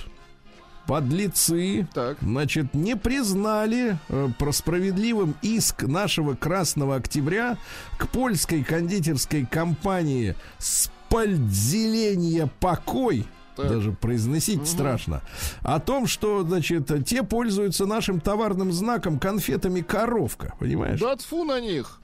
[0.85, 2.17] Подлецы, Так.
[2.21, 7.57] значит, не признали э, про справедливым иск нашего Красного Октября
[7.97, 13.25] к польской кондитерской компании «Спальдзеление покой»,
[13.55, 13.67] Так.
[13.69, 15.21] даже произносить страшно,
[15.61, 20.99] о том, что, значит, те пользуются нашим товарным знаком конфетами «Коровка», понимаешь?
[20.99, 21.99] Да тфу на них.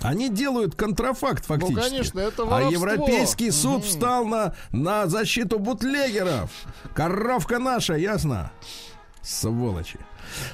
[0.00, 1.76] Они делают контрафакт фактически.
[1.76, 2.72] Ну, конечно, это А воровство.
[2.72, 3.82] Европейский суд Мгм.
[3.82, 6.50] встал на, на защиту бутлегеров.
[6.94, 8.50] Коровка наша, ясно?
[9.20, 10.00] Сволочи.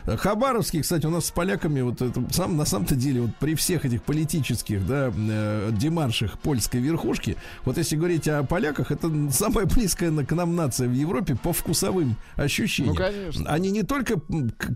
[0.06, 3.84] Хабаровский, кстати, у нас с поляками, вот это, сам, на самом-то деле, вот при всех
[3.84, 10.10] этих политических, да, э, демаршах польской верхушки, вот если говорить о поляках, это самая близкая
[10.24, 12.94] к нам нация в Европе по вкусовым ощущениям.
[12.94, 13.50] Ну, конечно.
[13.50, 14.20] Они не только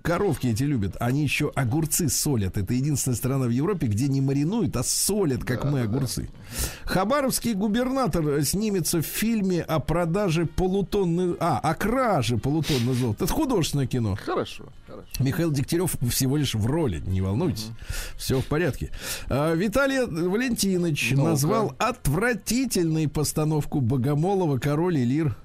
[0.02, 2.56] коровки эти любят, они еще огурцы солят.
[2.56, 6.28] Это единственная страна в Европе, где не маринуют, а солят, как мы, огурцы.
[6.84, 11.36] Хабаровский губернатор снимется в фильме о продаже полутонны...
[11.40, 13.24] А, о краже полутонны золота.
[13.24, 14.16] Это художественное кино.
[14.24, 15.08] Хорошо, хорошо.
[15.24, 17.68] Михаил Дегтярев всего лишь в роли, не волнуйтесь.
[18.16, 18.90] Все в порядке.
[19.28, 21.30] А, Виталий Валентинович Ну-ка.
[21.30, 25.36] назвал отвратительной постановку Богомолова «Король и лир».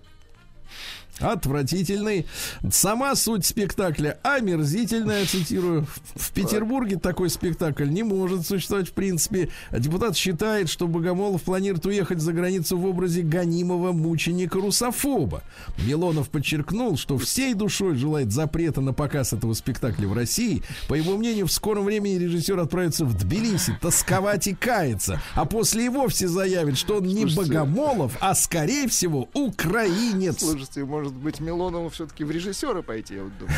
[1.20, 2.26] Отвратительный.
[2.72, 5.88] Сама суть спектакля омерзительная, цитирую.
[6.16, 9.50] В, Петербурге такой спектакль не может существовать в принципе.
[9.72, 15.42] Депутат считает, что Богомолов планирует уехать за границу в образе гонимого мученика-русофоба.
[15.86, 20.62] Милонов подчеркнул, что всей душой желает запрета на показ этого спектакля в России.
[20.88, 25.22] По его мнению, в скором времени режиссер отправится в Тбилиси тосковать и каяться.
[25.34, 27.54] А после и вовсе заявит, что он не Слушайте.
[27.54, 30.40] Богомолов, а скорее всего украинец.
[30.40, 33.58] Слушайте, может быть, Милонову все-таки в режиссеры пойти, я вот думаю.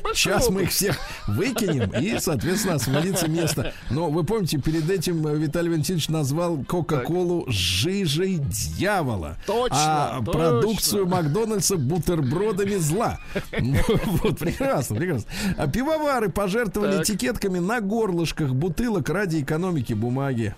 [0.02, 3.72] Ну, Сейчас мы их всех выкинем и, соответственно, освободится место.
[3.90, 9.36] Но вы помните, перед этим э, Виталий Валентинович назвал Кока-Колу жижей дьявола.
[9.46, 10.32] Точно, А точно.
[10.32, 13.18] продукцию Макдональдса бутербродами зла.
[13.60, 13.76] Ну,
[14.22, 15.30] Вот, прекрасно, прекрасно.
[15.56, 20.54] А пивовары пожертвовали этикетками на горлышках бутылок ради экономики бумаги.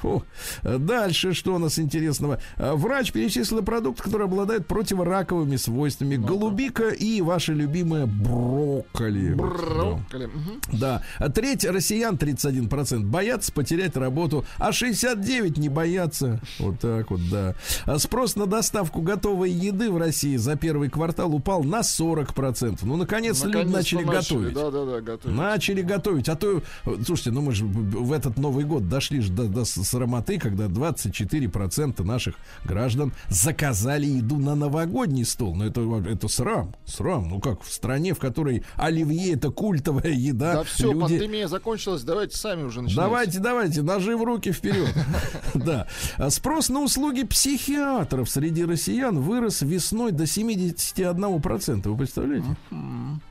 [0.00, 0.22] Фу.
[0.62, 2.40] Дальше, что у нас интересного?
[2.56, 6.16] А, Врач перечислил продукты, которые обладают противораковыми свойствами.
[6.16, 9.34] Голубика и ваша любимая брокколи.
[9.34, 10.26] Брокколи.
[10.26, 10.60] Мгм.
[10.72, 11.02] Да.
[11.18, 16.40] А Треть россиян, 31%, боятся потерять работу, а 69% не боятся.
[16.58, 17.54] Вот так вот, да.
[17.84, 22.78] А Спрос на доставку готовой еды в России за первый квартал упал на 40%.
[22.82, 24.54] Ну, наконец-то люди Наконец-то начали готовить.
[24.54, 25.36] Да, да, да, готовить.
[25.36, 26.28] Начали готовить.
[26.28, 26.62] А то,
[27.04, 32.02] слушайте, ну мы же в этот Новый год дошли же до, до срамоты, когда 24%
[32.04, 35.54] наших граждан заказали еду на новогодний стол.
[35.54, 37.28] Ну это, это срам, срам.
[37.28, 40.54] Ну как, в стране, в которой оливье это культовая еда.
[40.54, 43.00] Да все, люди- пандемия закончилась, давайте сами уже начинайте.
[43.10, 44.88] Давайте, давайте, ножи в руки вперед.
[45.54, 45.86] Да.
[46.16, 51.88] А Спрос на услуги психиатров среди россиян вырос весной до 71%.
[51.88, 52.46] Вы представляете?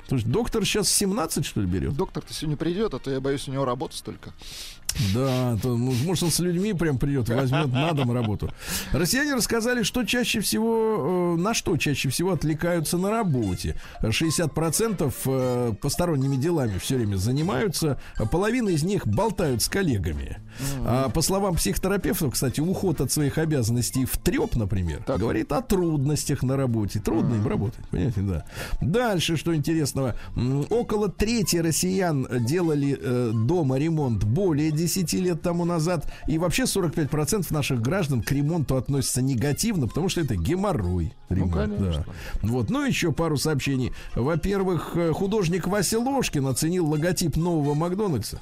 [0.10, 1.96] Слушай, доктор сейчас 17, что ли, берет?
[1.96, 4.34] Доктор-то сегодня придет, а то я боюсь, у него работы столько.
[5.14, 8.52] Да, то, может, он с людьми прям придет возьмет на дом работу.
[8.92, 13.80] Россияне рассказали, что чаще всего, э, на что чаще всего отвлекаются на работе.
[14.02, 20.38] 60% э, посторонними делами все время занимаются, а половина из них болтают с коллегами.
[20.86, 26.44] А по словам психотерапевтов, кстати, уход от своих обязанностей в треп, например, говорит о трудностях
[26.44, 27.00] на работе.
[27.00, 28.46] Трудно им работать, понимаете, да.
[28.82, 29.56] Дальше, что
[30.00, 30.16] интересного,
[30.70, 36.12] около трети россиян делали э, дома ремонт более 10 лет тому назад.
[36.28, 41.14] И вообще 45% наших граждан к ремонту относятся негативно, потому что это геморрой.
[41.30, 42.06] Ремонт, конечно.
[42.42, 42.48] да.
[42.48, 43.94] Вот, ну еще пару сообщений.
[44.16, 48.40] Во-первых, э, художник Вася Ложкин оценил логотип нового Макдональдса.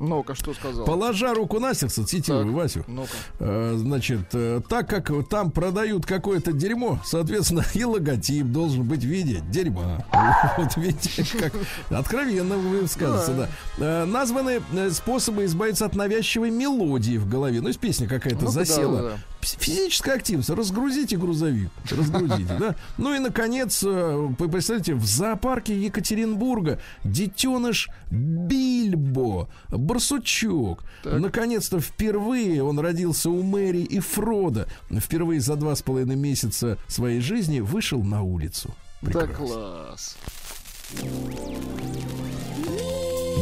[0.00, 0.86] Ну-ка, что сказал?
[0.86, 2.84] Положа руку на сердце, цитирую Так, Васю.
[2.88, 3.10] Ну-ка.
[3.38, 9.06] Э, Значит, э, так как там продают какое-то дерьмо, соответственно, и логотип должен быть в
[9.06, 10.04] виде дерьма.
[10.56, 11.52] Вот видите, как
[11.90, 13.48] откровенно высказывается, да.
[13.78, 17.60] Э, Названы способы избавиться от навязчивой мелодии в голове.
[17.60, 19.18] Ну, есть песня какая-то засела.
[19.42, 20.50] Физическая активность.
[20.50, 21.70] Разгрузите грузовик.
[21.90, 22.74] Разгрузите, да.
[22.98, 29.48] Ну и, наконец, вы представляете, в зоопарке Екатеринбурга детеныш Бильбо,
[29.90, 30.84] барсучок.
[31.04, 34.68] Наконец-то впервые он родился у Мэри и Фрода.
[34.90, 38.70] Впервые за два с половиной месяца своей жизни вышел на улицу.
[39.02, 40.16] Да класс.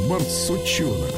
[0.09, 1.11] Барсучонок.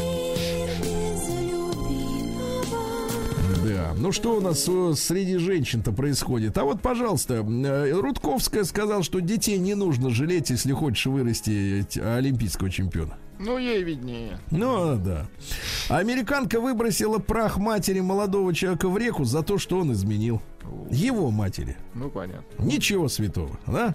[3.65, 3.95] Да.
[3.97, 6.57] Ну что у нас э, среди женщин-то происходит?
[6.57, 12.17] А вот, пожалуйста, э, Рудковская сказала, что детей не нужно жалеть, если хочешь вырасти э,
[12.17, 13.19] олимпийского чемпиона.
[13.43, 14.39] Ну, ей виднее.
[14.51, 15.27] Ну, да.
[15.89, 20.43] Американка выбросила прах матери молодого человека в реку за то, что он изменил.
[20.91, 21.77] Его матери.
[21.95, 22.45] Ну, понятно.
[22.63, 23.95] Ничего святого, да?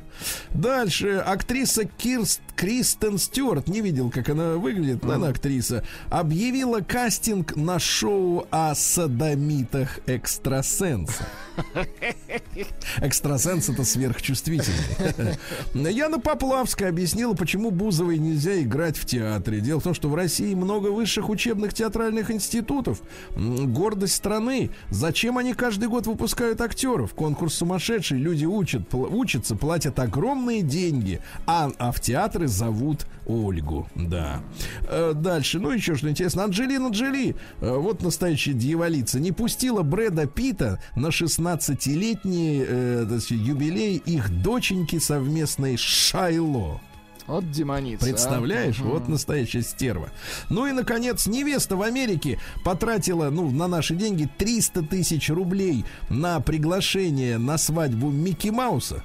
[0.51, 7.55] Дальше актриса Кирст, Кристен Стюарт, не видел, как она выглядит, но она актриса, объявила кастинг
[7.55, 11.25] на шоу о садомитах экстрасенса.
[13.01, 15.37] Экстрасенс это сверхчувствительный.
[15.91, 19.59] Яна Поплавская объяснила, почему Бузовой нельзя играть в театре.
[19.59, 23.01] Дело в том, что в России много высших учебных театральных институтов.
[23.35, 24.71] Гордость страны.
[24.89, 27.13] Зачем они каждый год выпускают актеров?
[27.13, 28.17] Конкурс сумасшедший.
[28.17, 31.21] Люди учат, пл- учатся, платят огромные деньги.
[31.45, 33.87] А, а в театры зовут Ольгу.
[33.95, 34.41] Да.
[34.87, 35.59] Э, Дальше.
[35.59, 36.43] Ну, еще что интересно.
[36.43, 44.41] Анджелина Джоли, э, вот настоящая дьяволица, не пустила Брэда Питта на 16-летний э, юбилей их
[44.41, 46.79] доченьки совместной Шайло.
[47.27, 48.05] Вот демоница.
[48.05, 48.07] а.
[48.07, 48.89] Представляешь, Мгм.
[48.89, 50.09] вот настоящая стерва.
[50.49, 56.39] Ну и, наконец, невеста в Америке потратила, ну, на наши деньги 300 тысяч рублей на
[56.39, 59.03] приглашение на свадьбу Микки Мауса.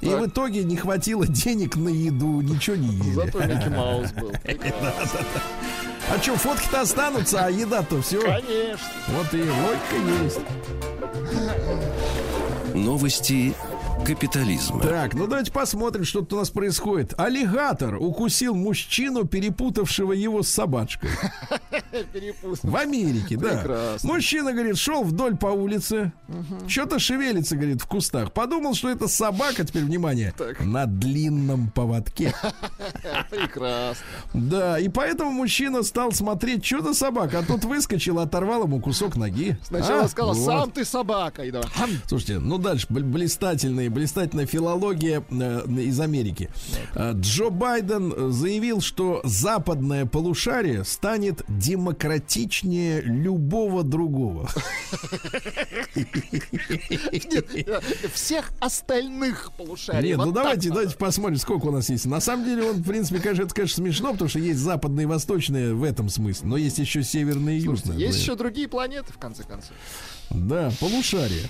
[0.00, 0.20] И Так.
[0.20, 3.12] в итоге не хватило денег на еду, ничего не ели.
[3.12, 4.32] Зато Микки Маус был.
[6.12, 8.20] А что, фотки-то останутся, а еда-то все.
[8.20, 8.88] Конечно.
[9.08, 10.40] Вот и логика есть.
[12.74, 13.54] Новости
[14.04, 14.80] капитализма.
[14.80, 17.14] Так, ну давайте посмотрим, что тут у нас происходит.
[17.18, 21.10] Аллигатор укусил мужчину, перепутавшего его с собачкой.
[22.62, 23.48] В Америке, да.
[23.58, 24.12] Прекрасно.
[24.12, 26.12] Мужчина, говорит, шел вдоль по улице.
[26.66, 28.32] Что-то шевелится, говорит, в кустах.
[28.32, 30.60] Подумал, что это собака, теперь внимание, Так.
[30.64, 32.34] на длинном поводке.
[33.30, 34.04] Прекрасно.
[34.34, 37.38] Да, и поэтому мужчина стал смотреть, что за собака.
[37.40, 39.56] А тут выскочил, оторвал ему кусок ноги.
[39.62, 41.42] Сначала А, сказал, сам ты собака.
[42.06, 43.02] Слушайте, ну дальше бл-
[43.92, 46.50] блистательная, филология э, из Америки.
[46.94, 54.48] Э, Джо Байден заявил, что западное полушарие станет демократичнее любого другого.
[57.54, 57.80] Э,
[58.12, 60.10] всех остальных полушарий.
[60.10, 62.06] Нет, ну давайте, давайте посмотрим, сколько у нас есть.
[62.06, 65.06] На самом деле, он, в принципе, конечно, это, конечно, смешно, потому что есть западное и
[65.06, 67.96] восточное в этом смысле, но есть еще северное и южное.
[67.96, 69.72] есть еще другие планеты, в конце концов.
[70.30, 71.44] Да, полушарие.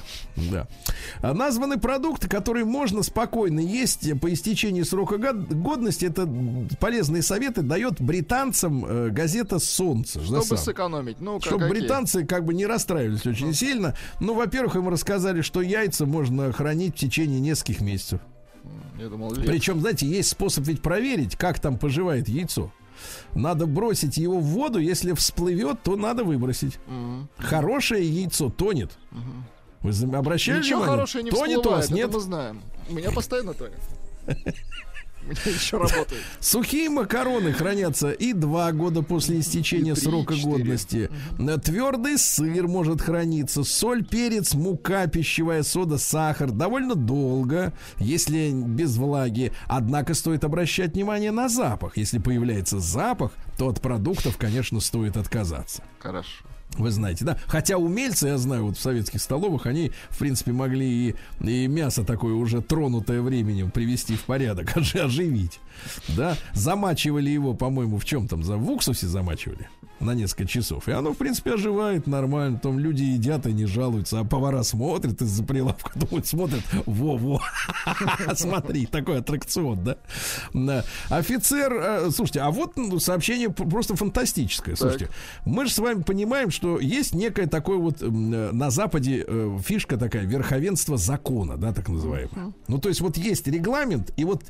[0.51, 0.66] Да.
[1.20, 6.07] А названы продукты, которые можно спокойно есть по истечении срока год- годности.
[6.07, 6.29] Это
[6.81, 10.20] полезные советы дает британцам э, газета «Солнце».
[10.20, 11.20] Чтобы сэкономить.
[11.20, 11.81] Ну, Чтобы какие?
[11.81, 13.97] британцы как бы не расстраивались очень сильно.
[14.20, 18.20] Ну, во-первых, им рассказали, что яйца можно хранить в течение нескольких месяцев.
[18.99, 19.47] Я думал, лет.
[19.47, 22.73] Причем, знаете, есть способ ведь проверить, как там поживает яйцо.
[23.34, 26.78] Надо бросить его в воду, если всплывет, то надо выбросить.
[26.86, 27.28] Мгм.
[27.38, 28.90] Хорошее яйцо тонет.
[29.80, 30.96] Вы зам- обращали Ничего внимание?
[30.96, 32.12] хорошего не Тонет у всплывает, вас, это нет?
[32.14, 32.62] мы знаем.
[32.88, 33.80] У меня постоянно тонет.
[35.45, 36.23] Еще работает.
[36.41, 40.53] Сухие макароны хранятся и два года после истечения срока четыре.
[40.53, 41.11] годности.
[41.64, 43.64] Твердый сыр может храниться.
[43.64, 46.51] Соль, перец, мука, пищевая сода, сахар.
[46.51, 49.53] Довольно долго, если без влаги.
[49.68, 51.97] Однако стоит обращать внимание на запах.
[51.97, 55.83] Если появляется запах, то от продуктов, конечно, стоит отказаться.
[55.99, 56.45] Хорошо.
[56.79, 57.37] Вы знаете, да?
[57.47, 62.05] Хотя умельцы, я знаю, вот в советских столовых, они, в принципе, могли и, и мясо
[62.05, 65.61] такое уже тронутое временем привести в порядок, ожи- оживить.
[66.09, 66.37] Да?
[66.55, 68.43] Замачивали его, по-моему, в чем там?
[68.43, 69.68] В уксусе замачивали
[70.03, 70.89] на несколько часов.
[70.89, 72.59] И оно, в принципе, оживает нормально.
[72.59, 74.20] Там люди едят и не жалуются.
[74.20, 77.41] А повара смотрят из-за прилавка, думают, смотрят, во-во.
[78.35, 79.85] Смотри, такой аттракцион,
[80.53, 80.85] да?
[81.09, 84.77] Офицер, э, слушайте, а вот ну, сообщение просто фантастическое.
[84.77, 85.09] Слушайте,
[85.45, 89.96] мы же с вами понимаем, что есть некое такое вот э, на Западе э, фишка
[89.96, 92.52] такая, верховенство закона, да, так называемое.
[92.68, 94.44] Ну, то есть вот есть регламент, и вот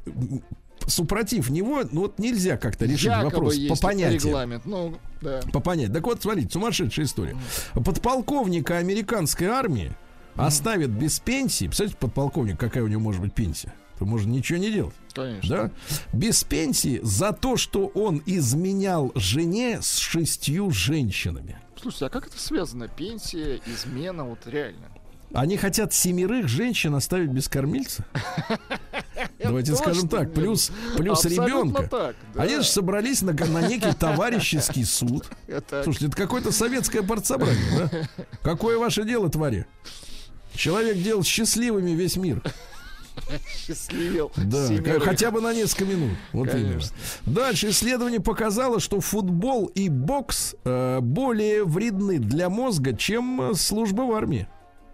[0.87, 4.23] супротив него, ну вот нельзя как-то решить Якобы вопрос есть по понятиям.
[4.23, 4.67] регламент.
[4.67, 5.41] Ну, да.
[5.53, 5.95] По понятию.
[5.95, 7.37] Так вот, смотрите, сумасшедшая история.
[7.75, 9.93] Подполковника американской армии
[10.35, 11.67] оставят без пенсии.
[11.67, 13.73] Представляете, подполковник, какая у него может быть пенсия?
[13.99, 14.95] То можно ничего не делать.
[15.15, 15.57] Конечно.
[15.57, 15.71] Да?
[16.13, 21.59] Без пенсии за то, что он изменял жене с шестью женщинами.
[21.83, 22.87] Слушайте, а как это связано?
[22.87, 24.89] Пенсия, измена, вот реально.
[25.35, 28.05] Они хотят семерых женщин оставить без кормильца.
[29.43, 31.89] Давайте скажем так, плюс, плюс ребенка.
[31.89, 32.43] так, да.
[32.43, 35.27] Они же собрались на, на некий товарищеский суд.
[35.83, 38.25] Слушайте, это какое-то советское партсобрание, да?
[38.43, 39.67] Какое ваше дело, твари?
[40.55, 42.43] Человек делал счастливыми весь мир.
[43.67, 44.31] счастливил.
[44.37, 45.03] Да, семерых.
[45.05, 46.13] хотя бы на несколько минут.
[46.33, 46.69] Вот Конечно.
[46.71, 46.83] именно.
[47.27, 54.03] Дальше исследование показало, что футбол и бокс э, более вредны для мозга, чем э, служба
[54.03, 54.47] в армии.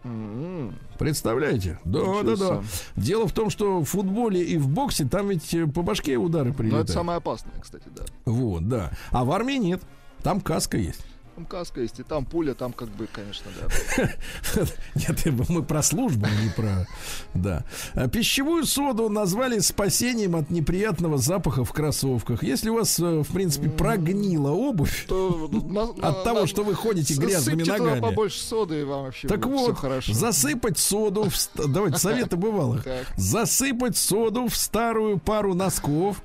[0.05, 1.79] М, Представляете?
[1.85, 2.37] Да, Ничего да, да.
[2.37, 2.61] себе.
[2.97, 6.51] Дело в том, что в футболе и в боксе там ведь э, по башке удары
[6.51, 6.85] Ну, прилетают.
[6.85, 8.05] это самое опасное, кстати, да.
[8.25, 8.93] Вот, да.
[9.11, 9.83] А в армии нет.
[10.23, 11.01] Там каска есть.
[11.39, 14.09] Там каска есть, и там пуля, там как бы, конечно, да.
[14.97, 16.85] Нет, мы про службу, а не про...
[17.33, 17.65] Да.
[17.95, 22.43] А Пищевую соду назвали спасением от неприятного запаха в кроссовках.
[22.43, 25.07] Если у вас, э, в принципе, прогнила обувь
[26.03, 29.79] от того, что вы ходите грязными ногами, побольше соды, и вам вообще так вот,
[30.09, 31.29] засыпать соду...
[31.55, 32.85] Давайте, советы бывалых.
[33.17, 36.21] Засыпать соду в старую пару носков,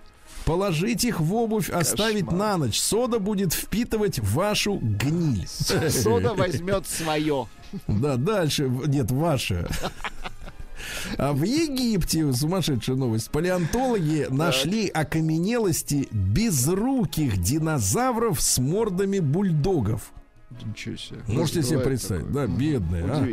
[0.46, 2.40] положить их в обувь, оставить Кошмар.
[2.40, 2.80] на ночь.
[2.80, 5.48] Сода будет впитывать вашу гниль.
[5.48, 7.48] Сода возьмет свое.
[7.88, 8.70] Да, дальше.
[8.88, 9.68] Нет, ваша.
[11.18, 20.12] А в Египте, сумасшедшая новость, палеонтологи нашли окаменелости безруких динозавров с мордами бульдогов.
[20.66, 21.20] Ничего себе.
[21.28, 22.48] Можете себе представить, такое.
[22.48, 23.04] да, бедные.
[23.06, 23.28] а.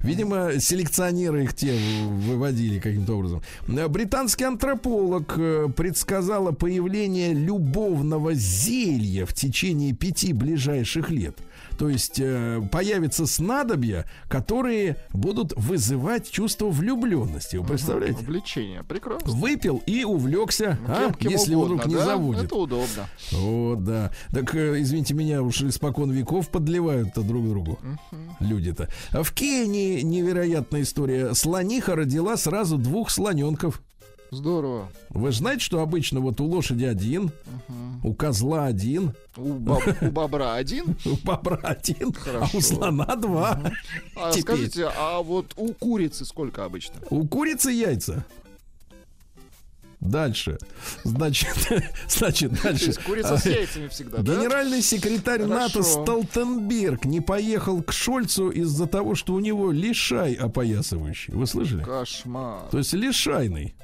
[0.00, 1.74] Видимо, селекционеры их те
[2.04, 3.42] выводили каким-то образом.
[3.66, 11.36] Британский антрополог э, предсказала появление любовного зелья в течение пяти ближайших лет.
[11.78, 17.56] То есть э, появятся снадобья, которые будут вызывать чувство влюбленности.
[17.56, 18.24] Вы представляете?
[18.24, 18.82] Влечение.
[18.84, 19.32] Прекрасно.
[19.32, 22.04] Выпил и увлекся, а, Кем- кем если угодно, вдруг не да?
[22.04, 22.44] заводит.
[22.44, 23.08] Это удобно.
[23.32, 24.10] Вот, да.
[24.32, 27.78] Так, э, извините меня, уж испокон веков подливают-то друг другу.
[28.40, 28.88] Люди-то.
[29.12, 31.34] А В Кении невероятная история.
[31.34, 33.82] Слониха родила сразу двух слоненков.
[34.34, 34.88] Здорово.
[35.10, 37.30] Вы знаете, что обычно вот у лошади один,
[38.02, 40.96] у козла один, У, боб- у бобра один.
[41.04, 43.60] у бобра один, а у слона два.
[44.16, 46.96] А скажите, а вот у курицы сколько обычно?
[47.10, 48.24] У курицы яйца.
[50.00, 50.58] Дальше.
[51.04, 51.48] Значит,
[52.08, 52.86] значит, То дальше.
[52.86, 54.34] есть курица с А, яйцами всегда, да?
[54.36, 55.78] Генеральный секретарь Хорошо.
[55.78, 61.32] НАТО Столтенберг не поехал к Шольцу из-за того, что у него лишай опоясывающий.
[61.32, 61.82] Вы слышали?
[61.84, 62.68] Кошмар.
[62.70, 63.74] То есть лишайный.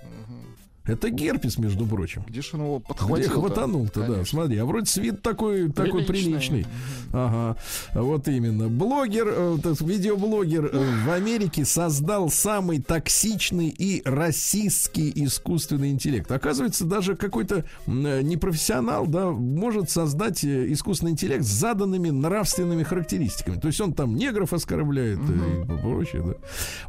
[0.91, 2.25] Это герпес, между прочим.
[2.29, 3.31] Где ж он его Где подхватил?
[3.31, 4.59] хватанул-то, да, смотри.
[4.59, 6.67] А вроде свит такой, такой Приличный.
[7.13, 7.57] Ага,
[7.95, 8.69] вот именно.
[8.69, 16.31] Блогер, э, видеоблогер э, в Америке создал самый токсичный и расистский искусственный интеллект.
[16.31, 23.61] Оказывается, даже какой-то э, непрофессионал, да, может создать искусственный интеллект с заданными нравственными характеристиками.
[23.61, 26.35] То есть он там негров оскорбляет и прочее, да.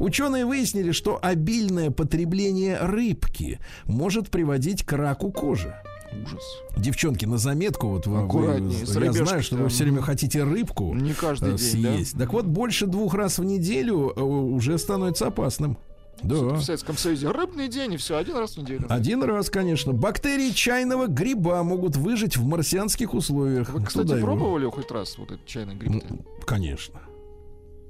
[0.04, 3.60] Ученые выяснили, что обильное потребление рыбки
[3.92, 5.76] может приводить к раку кожи.
[6.26, 6.44] Ужас.
[6.76, 10.94] Девчонки, на заметку, вот вы, Аккуратнее, вы- я знаю, что вы все время хотите рыбку
[10.94, 11.94] Не каждый э, день, да?
[11.94, 12.18] съесть.
[12.18, 15.78] Так вот, больше двух раз в неделю э, уже становится опасным.
[16.22, 16.36] Да.
[16.36, 18.86] В Советском Союзе рыбный день и все, один раз в неделю.
[18.90, 19.94] Один раз, конечно.
[19.94, 23.70] Бактерии чайного гриба могут выжить в марсианских условиях.
[23.70, 24.28] Вы, кстати, Туда его.
[24.28, 26.04] пробовали хоть раз вот этот чайный гриб?
[26.10, 27.00] Ну, Конечно.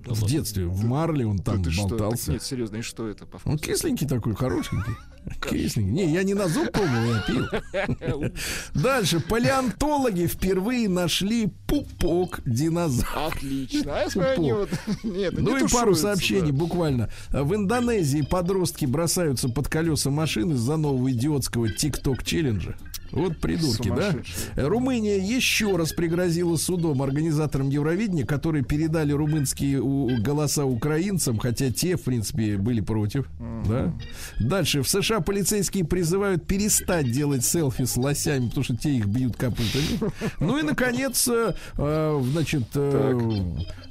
[0.05, 1.81] В детстве в Марле он там Это что?
[1.87, 2.31] Так болтался.
[2.33, 3.63] Нет, серьезно, и что это по Он вкусу?
[3.63, 4.93] кисленький такой, хорошенький.
[5.41, 5.91] Кисленький.
[5.91, 8.31] Не, я не на зуб пробовал, я пил.
[8.73, 9.19] Дальше.
[9.19, 13.27] Палеонтологи впервые нашли пупок динозавра.
[13.27, 14.01] Отлично.
[14.01, 14.07] А
[14.37, 14.69] вот...
[15.03, 16.57] Нет, Ну и пару сообщений да.
[16.57, 17.09] буквально.
[17.29, 22.75] В Индонезии подростки бросаются под колеса машин из-за нового идиотского ТикТок-челленджа.
[23.11, 24.15] Вот придурки, да?
[24.55, 29.81] Румыния еще раз пригрозила судом организаторам Евровидения, которые передали румынские
[30.21, 33.27] голоса украинцам, хотя те, в принципе, были против.
[33.67, 33.93] Да?
[34.39, 34.81] Дальше.
[34.81, 39.99] В США полицейские призывают перестать делать селфи с лосями, потому что те их бьют копытами.
[40.39, 43.19] Ну и, наконец, э, э, значит, э,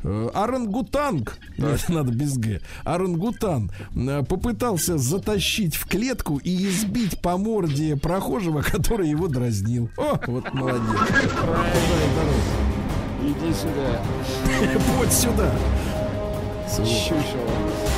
[0.02, 7.36] э, орангутанг, нет, надо без Г, орангутан э, попытался затащить в клетку и избить по
[7.36, 9.90] морде прохожего, который его дразнил.
[9.96, 10.80] О, вот молодец.
[13.22, 14.00] Иди сюда.
[14.98, 15.52] Вот сюда.
[16.84, 17.89] Щучело.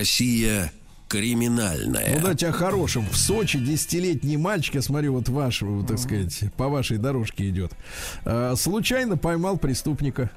[0.00, 0.72] Россия
[1.08, 2.14] криминальная.
[2.16, 3.06] Ну дать о хорошем.
[3.06, 7.72] В Сочи десятилетний мальчик, я смотрю, вот ваш, вот, так сказать, по вашей дорожке идет,
[8.24, 10.30] э, случайно поймал преступника.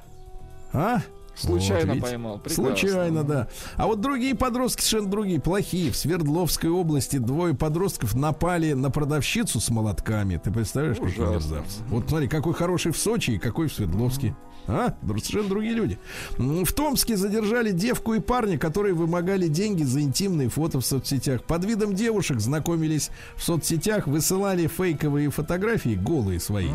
[0.74, 1.00] А?
[1.36, 2.06] Случайно видите?
[2.06, 2.38] поймал.
[2.38, 2.64] Прекрасно.
[2.76, 3.48] Случайно, да.
[3.76, 5.90] А вот другие подростки совершенно другие, плохие.
[5.90, 10.40] В Свердловской области двое подростков напали на продавщицу с молотками.
[10.42, 11.32] Ты представляешь, какие Ужасно.
[11.32, 11.78] мерзавцы?
[11.88, 14.36] Вот смотри, какой хороший в Сочи и какой в Свердловске.
[14.66, 14.94] А?
[15.02, 15.98] Совершенно другие люди.
[16.38, 21.44] В Томске задержали девку и парня, которые вымогали деньги за интимные фото в соцсетях.
[21.44, 26.68] Под видом девушек знакомились в соцсетях, высылали фейковые фотографии, голые свои.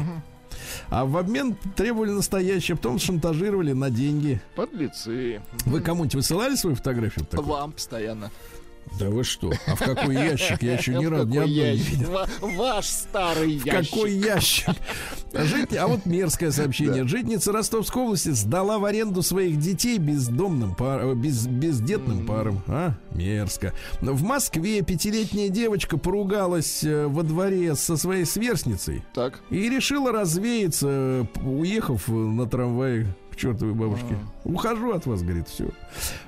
[0.90, 4.42] А в обмен требовали настоящее, потом шантажировали на деньги.
[4.56, 5.42] Подлецы.
[5.66, 7.26] Вы кому-нибудь высылали свою фотографию?
[7.26, 7.48] такую?
[7.48, 8.32] Вам постоянно.
[8.98, 9.52] Да вы что?
[9.68, 10.62] А в какой ящик?
[10.62, 12.12] Я еще ни В разу ни одной не видел.
[12.12, 13.92] Ва- Ваш старый В ящик.
[13.94, 14.70] какой ящик?
[15.34, 15.76] Жить...
[15.76, 17.08] А вот мерзкое сообщение.
[17.08, 21.02] Житница Ростовской области сдала в аренду своих детей бездомным пар...
[21.06, 21.48] э, без...
[21.48, 22.62] бездетным парам.
[22.68, 22.94] А?
[23.12, 23.74] Мерзко.
[24.02, 29.40] В Москве пятилетняя девочка поругалась э, во дворе со своей сверстницей Так.
[29.50, 34.18] и решила развеяться, уехав э, на трамвае чертовой бабушке.
[34.44, 35.70] Ухожу от вас, говорит, все.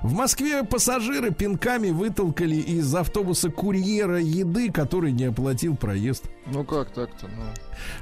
[0.01, 6.23] В Москве пассажиры пинками вытолкали из автобуса курьера еды, который не оплатил проезд.
[6.47, 7.27] Ну как так-то?
[7.27, 7.43] Ну,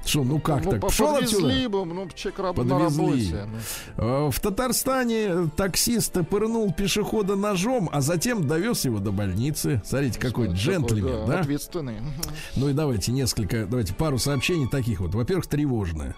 [0.06, 0.82] Что, ну как ну так?
[0.82, 1.70] по- Пошел подвезли отсюда.
[1.70, 3.32] бы, ну, человек раб- на Подвезли.
[3.34, 3.50] работе.
[3.98, 4.04] ну.
[4.28, 9.82] Э, В Татарстане таксист пырнул пешехода ножом, а затем довез его до больницы.
[9.86, 11.40] Смотрите, какой Такой, джентльмен, да?
[11.40, 12.00] Ответственный.
[12.00, 12.12] Мгм.
[12.56, 15.14] Ну и давайте несколько, давайте пару сообщений таких вот.
[15.16, 16.16] Во-первых, тревожное.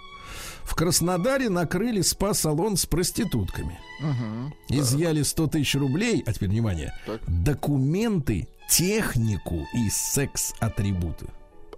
[0.64, 3.80] В Краснодаре накрыли спа-салон с проститутками.
[4.00, 4.54] Мгм.
[4.70, 7.22] Изъяли 100 тысяч рублей, а теперь внимание, Так.
[7.28, 11.28] документы, технику и секс-атрибуты.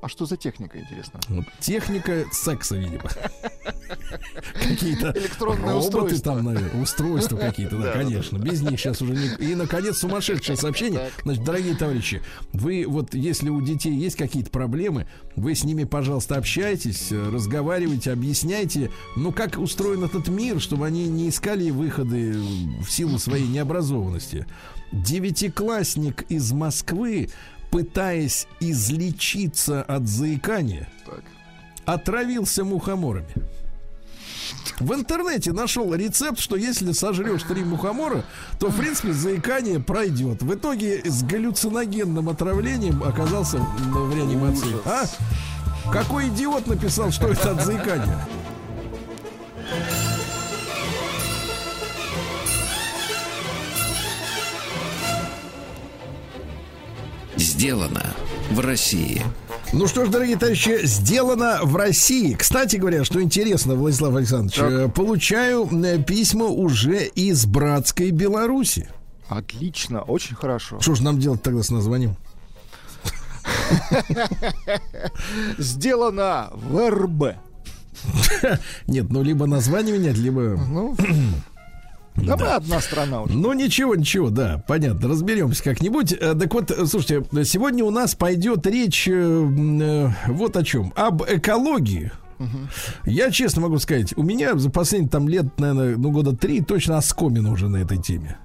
[0.04, 1.22] А что за техника, интересно?
[1.30, 3.10] Вот техника секса, видимо.
[4.54, 8.38] Какие-то Электронное роботы там, наверное, устройства какие-то, да, конечно.
[8.38, 9.28] Без них сейчас уже не...
[9.52, 11.10] И, наконец, сумасшедшее сообщение.
[11.24, 16.36] Значит, дорогие товарищи, вы вот, если у детей есть какие-то проблемы, вы с ними, пожалуйста,
[16.36, 22.34] общайтесь, разговаривайте, объясняйте, ну, как устроен этот мир, чтобы они не искали выходы
[22.82, 24.46] в силу своей необразованности.
[24.92, 27.30] Девятиклассник из Москвы,
[27.74, 31.24] пытаясь излечиться от заикания, Так.
[31.86, 33.34] отравился мухоморами.
[34.80, 38.26] В интернете нашел рецепт, что если сожрешь три мухомора,
[38.60, 40.44] то, в принципе, заикание пройдет.
[40.44, 43.66] В итоге с галлюциногенным отравлением оказался м,
[44.10, 44.76] в реанимации.
[44.86, 45.06] А?
[45.92, 48.20] Какой идиот написал, что это от заикания?
[57.64, 58.14] Сделано
[58.52, 59.22] в России.
[59.72, 62.34] Ну что ж, дорогие товарищи, сделано в России.
[62.34, 64.70] Кстати говоря, что интересно, Владислав Александрович, Так.
[64.70, 68.90] э, получаю э, письма уже из братской Беларуси.
[69.30, 70.82] Отлично, очень хорошо.
[70.82, 72.18] Что же нам делать тогда с названием?
[75.58, 77.38] Сделано в РБ.
[78.88, 80.60] Нет, ну либо название менять, либо...
[82.16, 83.34] Ну, да мы одна страна уже.
[83.34, 86.14] Ну ничего, ничего, да, понятно, разберемся как-нибудь.
[86.14, 90.94] Э, Так вот, э, слушайте, сегодня у нас пойдет речь э, э, вот о чем.
[90.96, 92.12] Об экологии.
[93.06, 96.98] Я честно могу сказать, у меня за последние там лет, наверное, ну года три точно
[96.98, 98.38] оскомина уже на этой теме.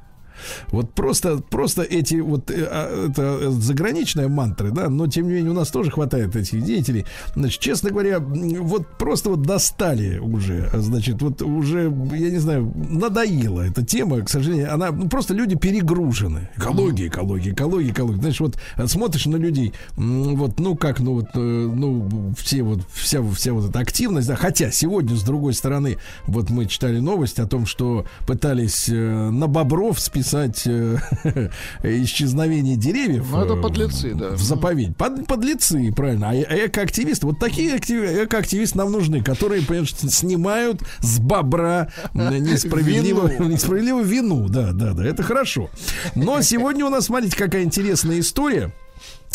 [0.69, 5.51] Вот просто, просто эти вот, э, а, это заграничные мантры, да, но тем не менее
[5.51, 7.07] у нас тоже хватает этих деятелей.
[7.35, 13.63] Значит, честно говоря, вот просто вот достали уже, значит, вот уже, я не знаю, надоела
[13.63, 16.51] эта тема, к сожалению, она, ну, просто люди перегружены.
[16.57, 18.21] Экология, экология, экология, экология.
[18.21, 22.81] Знаешь, вот э, смотришь на людей, вот, ну как, ну вот, э, ну, все вот,
[22.93, 27.39] вся, вся вот эта активность, да, хотя сегодня, с другой стороны, вот мы читали новость
[27.39, 30.99] о том, что пытались э, на бобров списать э,
[31.83, 33.27] исчезновение деревьев.
[33.31, 34.31] Ну, это э, подлецы, да.
[34.31, 34.97] В заповедь.
[34.97, 36.31] Под, подлецы, правильно.
[36.31, 43.49] А экоактивисты, вот такие актив- экоактивисты нам нужны, которые, понимаешь, снимают с бобра несправедливо, Вину.
[43.49, 44.49] несправедливую вину.
[44.49, 45.71] Да, да, да, это хорошо.
[46.15, 48.73] Но сегодня у нас, смотрите, какая интересная история.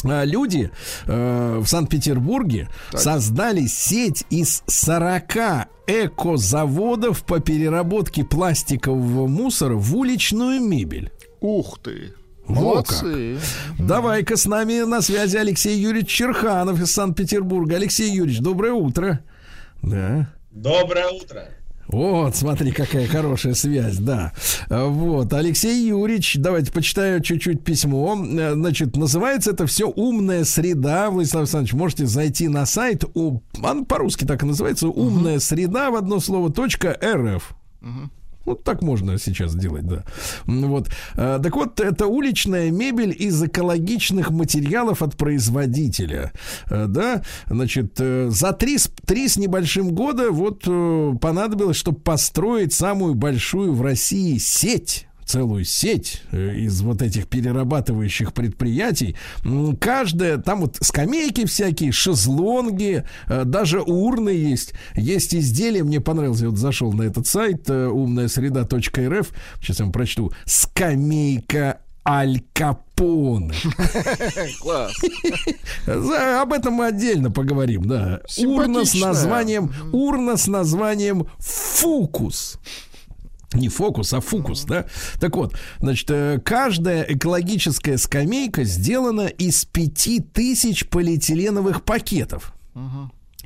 [0.03, 0.71] А, Люди
[1.05, 11.11] э, в Санкт-Петербурге создали сеть из 40 экозаводов по переработке пластикового мусора в уличную мебель.
[11.41, 12.13] Ух ты.
[12.45, 12.61] Во.
[12.61, 13.37] Молодцы.
[13.79, 17.75] Давай-ка с нами на связи Алексей Юрьевич Черханов из Санкт-Петербурга.
[17.75, 19.21] Алексей Юрьевич, доброе утро.
[19.81, 20.29] Да.
[20.51, 21.47] Доброе утро.
[21.87, 24.31] Вот, смотри, какая хорошая связь, да.
[24.69, 28.17] А, Вот, Алексей Юрьевич, давайте почитаю чуть-чуть письмо.
[28.25, 31.09] Э, Значит, называется это все «Умная среда».
[31.09, 36.19] Владислав Александрович, можете зайти на сайт, он по-русски так и называется, «Умная среда» в одно
[36.19, 37.53] слово, точка «рф».
[38.45, 40.03] Ну, так можно сейчас делать, да.
[40.45, 40.89] Вот.
[41.15, 46.31] А, Так вот, это уличная мебель из экологичных материалов от производителя.
[46.69, 52.73] А, Да, значит, э, за три, три с небольшим года вот э, понадобилось, чтобы построить
[52.73, 59.15] самую большую в России сеть целую сеть э, из вот этих перерабатывающих предприятий.
[59.79, 64.73] Каждая, там вот скамейки всякие, шезлонги, э, даже урны есть.
[64.95, 69.85] Есть изделия, мне понравилось, я вот зашел на этот сайт э, умная среда.рф, сейчас я
[69.85, 70.31] вам прочту.
[70.45, 73.53] Скамейка Аль Капоне.
[74.61, 74.93] Класс.
[75.87, 78.21] Об этом мы отдельно поговорим, да.
[78.37, 82.59] Урна с названием, урна с названием Фукус.
[83.53, 84.85] Не фокус, а фукус, да?
[85.19, 92.53] Так вот, значит, э, каждая экологическая скамейка сделана из пяти тысяч полиэтиленовых пакетов.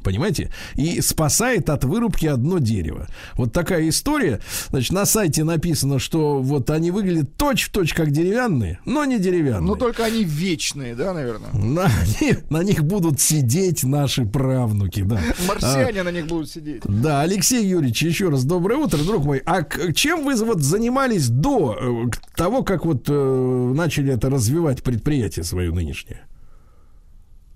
[0.07, 0.51] Понимаете?
[0.75, 3.07] И спасает от вырубки одно дерево.
[3.34, 4.39] Вот такая история.
[4.69, 9.67] Значит, на сайте написано, что вот они выглядят точь-в-точь как деревянные, но не деревянные.
[9.67, 11.49] Ну, только они вечные, да, наверное?
[11.53, 15.19] На, них- на них будут сидеть наши правнуки, да.
[15.45, 16.84] Марсиане на них будут сидеть.
[16.85, 19.41] Да, Алексей Юрьевич, еще раз доброе утро, друг мой.
[19.45, 19.61] А
[19.91, 25.69] чем вы вот занимались до э, того, как вот э, начали это развивать предприятие свое
[25.73, 26.21] нынешнее?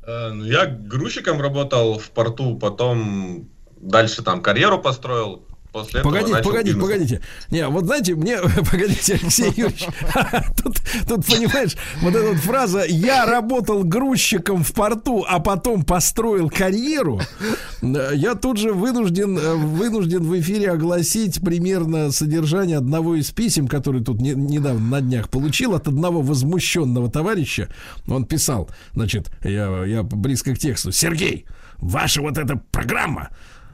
[0.03, 5.50] Э, ну, я грузчиком работал в порту, потом дальше там карьеру построил.
[5.71, 6.83] После Погодите, погодите, бизнес.
[6.83, 7.21] погодите.
[7.49, 8.37] Не, вот знаете, мне,
[8.71, 9.87] погодите, Алексей Юрьевич,
[10.61, 16.49] тут, тут, понимаешь, вот эта вот фраза «я работал грузчиком в порту, а потом построил
[16.49, 17.21] карьеру»,
[17.81, 24.03] я тут же вынужден, э, вынужден в эфире огласить примерно содержание одного из писем, который
[24.03, 27.69] тут не- недавно на днях получил от одного возмущенного товарища.
[28.07, 31.45] Он писал, значит, я, я близко к тексту, «Сергей,
[31.77, 33.29] ваша вот эта программа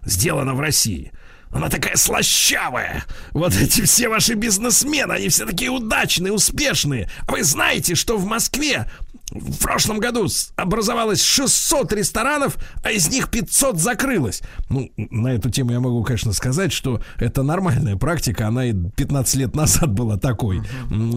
[0.06, 1.12] сделана в России».
[1.52, 3.06] Она такая слащавая.
[3.32, 7.10] Вот эти все ваши бизнесмены, они все такие удачные, успешные.
[7.26, 8.90] А Вы знаете, что в Москве
[9.32, 14.42] в прошлом году образовалось 600 ресторанов, а из них 500 закрылось.
[14.70, 18.48] Ну, на эту тему я могу, конечно, сказать, что это нормальная практика.
[18.48, 20.62] Она и 15 лет назад была такой,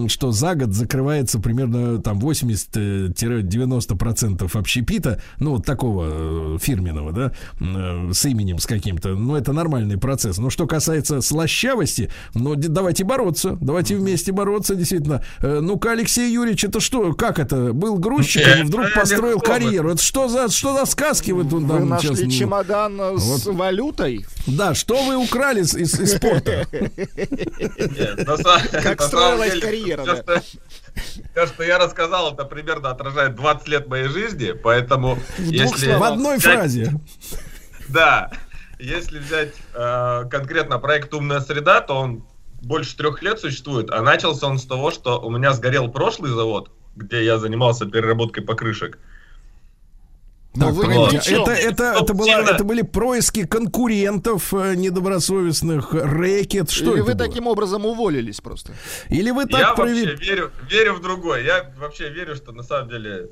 [0.07, 8.11] что за год закрывается примерно там 80-90% общепита, ну, вот такого э, фирменного, да, э,
[8.13, 9.15] с именем, с каким-то.
[9.15, 10.37] Ну, это нормальный процесс.
[10.37, 13.57] Но что касается слащавости, ну, давайте бороться.
[13.61, 15.23] Давайте вместе бороться, действительно.
[15.39, 17.13] Э, Ну-ка, Алексей Юрьевич, это что?
[17.13, 17.71] Как это?
[17.73, 19.91] Был грузчиком и вдруг построил карьеру.
[19.93, 23.45] Это что за, что за сказки вы тут Вы нам нашли сейчас- чемодан э, с
[23.45, 23.55] Вот.
[23.55, 24.25] валютой?
[24.47, 26.65] Да, что вы украли из, из- из порта?
[26.71, 31.45] Нет, на са- Как строилась карьера, да.
[31.47, 35.93] что- я рассказал, это примерно отражает 20 лет моей жизни, поэтому если...
[35.95, 36.93] В одной фразе.
[37.87, 38.31] Да.
[38.79, 42.25] Если взять э, конкретно проект «Умная среда», то он
[42.61, 46.71] больше трех лет существует, а начался он с того, что у меня сгорел прошлый завод,
[46.95, 48.97] где я занимался переработкой покрышек.
[50.53, 51.43] Но Так, вы при чем.
[51.43, 52.49] это, это, это, сильно.
[52.49, 57.25] это были происки конкурентов э, недобросовестных, рэкет, что Или это вы было?
[57.25, 58.73] таким образом уволились просто?
[59.07, 61.43] Или вы так я прови- вообще верю, верю в другое.
[61.45, 63.29] Я вообще верю, что на самом деле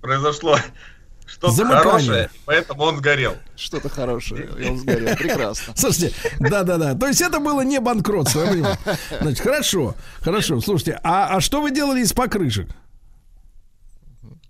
[0.00, 0.56] произошло
[1.26, 1.82] что-то Замыкание.
[1.90, 3.36] хорошее, поэтому он сгорел.
[3.54, 4.48] Что-то хорошее.
[4.58, 5.14] И он сгорел.
[5.14, 5.74] Прекрасно.
[5.76, 6.94] Слушайте, да-да-да.
[6.94, 8.76] То есть это было не банкротство, я понимаю.
[9.20, 10.58] Значит, хорошо, хорошо.
[10.62, 12.70] Слушайте, а, а что вы делали из покрышек?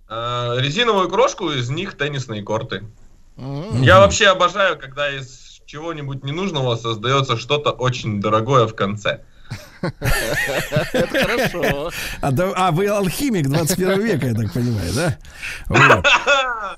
[0.09, 2.83] А, резиновую крошку, из них теннисные корты.
[3.37, 9.21] Я вообще обожаю, когда из чего-нибудь ненужного создается что-то очень дорогое в конце.
[9.81, 11.91] Это хорошо.
[12.21, 15.17] А, а вы алхимик 21 века, я так понимаю, да?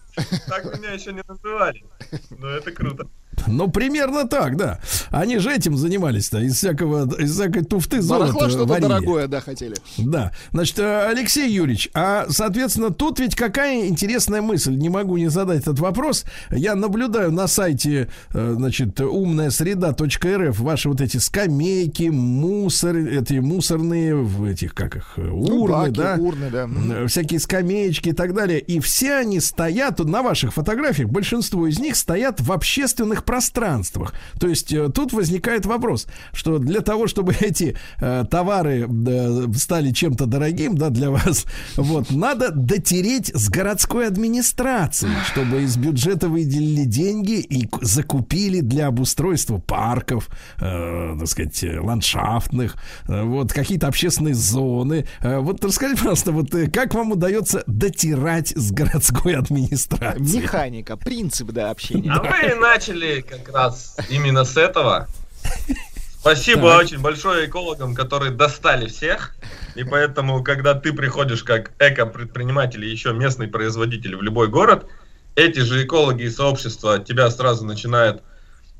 [0.47, 1.85] Так меня еще не называли.
[2.31, 3.07] Но это круто.
[3.48, 4.80] Ну, примерно так, да.
[5.10, 8.88] Они же этим занимались-то, из всякого, из всякой туфты золота Барахла что-то варили.
[8.88, 9.76] дорогое, да, хотели.
[9.98, 10.32] Да.
[10.52, 14.76] Значит, э, Алексей Юрьевич, а, соответственно, тут ведь какая интересная мысль.
[14.76, 16.26] Не могу не задать этот вопрос.
[16.52, 24.16] Я наблюдаю на сайте, э, значит, умная среда.рф ваши вот эти скамейки, мусор, эти мусорные,
[24.16, 26.16] в этих, как их, э, Ну, урны, баки, да?
[26.20, 27.07] урны, да.
[27.07, 28.60] Всякие скамеечки и так далее.
[28.60, 34.15] И все они стоят, на ваших фотографиях, большинство из них стоят в общественных пространствах.
[34.39, 39.91] То есть э, тут возникает вопрос, что для того, чтобы эти э, товары э, стали
[39.91, 41.45] чем-то дорогим, да, для вас,
[41.77, 49.60] вот, надо дотереть с городской администрацией, чтобы из бюджета выделили деньги и закупили для обустройства
[49.60, 50.27] парков,
[50.57, 52.77] э, так сказать, э, ландшафтных,
[53.07, 55.06] э, вот, какие-то общественные зоны.
[55.22, 60.41] Э, вот расскажите, пожалуйста, вот э, как вам удается дотирать с городской администрацией?
[60.41, 62.10] Механика, принцип, да, общения.
[62.11, 65.07] А мы начали как раз именно с этого.
[66.19, 66.81] Спасибо Так.
[66.81, 69.36] очень большое экологам, которые достали всех.
[69.76, 74.86] И поэтому, когда ты приходишь как эко-предприниматель и еще местный производитель в любой город,
[75.36, 78.22] эти же экологи и сообщества тебя сразу начинают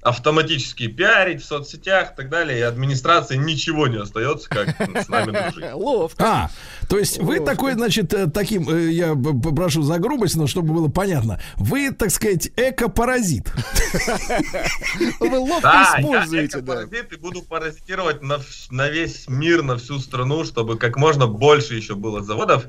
[0.02, 4.70] автоматически пиарить в соцсетях и так далее, и администрации ничего не остается, как
[5.04, 5.72] с нами дружить.
[5.74, 6.24] Ловко.
[6.24, 6.52] А,
[6.88, 10.88] то есть вы такой, значит, э, таким, э, я попрошу за грубость, но чтобы было
[10.88, 13.52] понятно, вы, так сказать, эко-паразит.
[15.20, 16.84] Вы ловко Да, я используете, да.
[16.84, 21.96] эко-паразит и буду паразитировать на весь мир, на всю страну, чтобы как можно больше еще
[21.96, 22.66] было заводов.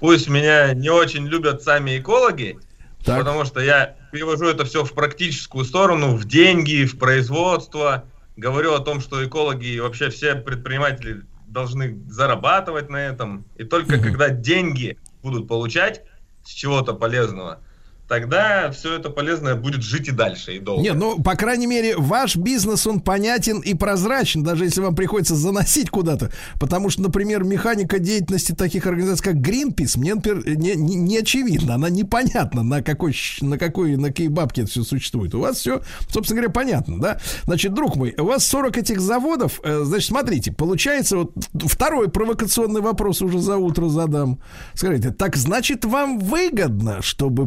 [0.00, 2.58] Пусть меня не очень любят сами экологи,
[3.04, 3.18] Так.
[3.18, 8.04] потому что я перевожу это все в практическую сторону, в деньги, в производство.
[8.36, 13.46] Говорю о том, что экологи и вообще все предприниматели должны зарабатывать на этом.
[13.56, 16.02] И только когда деньги будут получать
[16.44, 17.60] с чего-то полезного,
[18.08, 20.82] тогда все это полезное будет жить и дальше, и долго.
[20.82, 25.34] Не, ну, по крайней мере, ваш бизнес, он понятен и прозрачен, даже если вам приходится
[25.34, 26.30] заносить куда-то.
[26.60, 31.74] Потому что, например, механика деятельности таких организаций, как Greenpeace, мне, например, не, не, не очевидна.
[31.74, 35.34] Она непонятна, на какой, на какой, на какие бабки это все существует.
[35.34, 37.20] У вас все, собственно говоря, понятно, да?
[37.44, 41.32] Значит, друг мой, у вас 40 этих заводов, э, значит, смотрите, получается, вот
[41.64, 44.40] второй провокационный вопрос уже за утро задам.
[44.74, 47.46] Скажите, так значит, вам выгодно, чтобы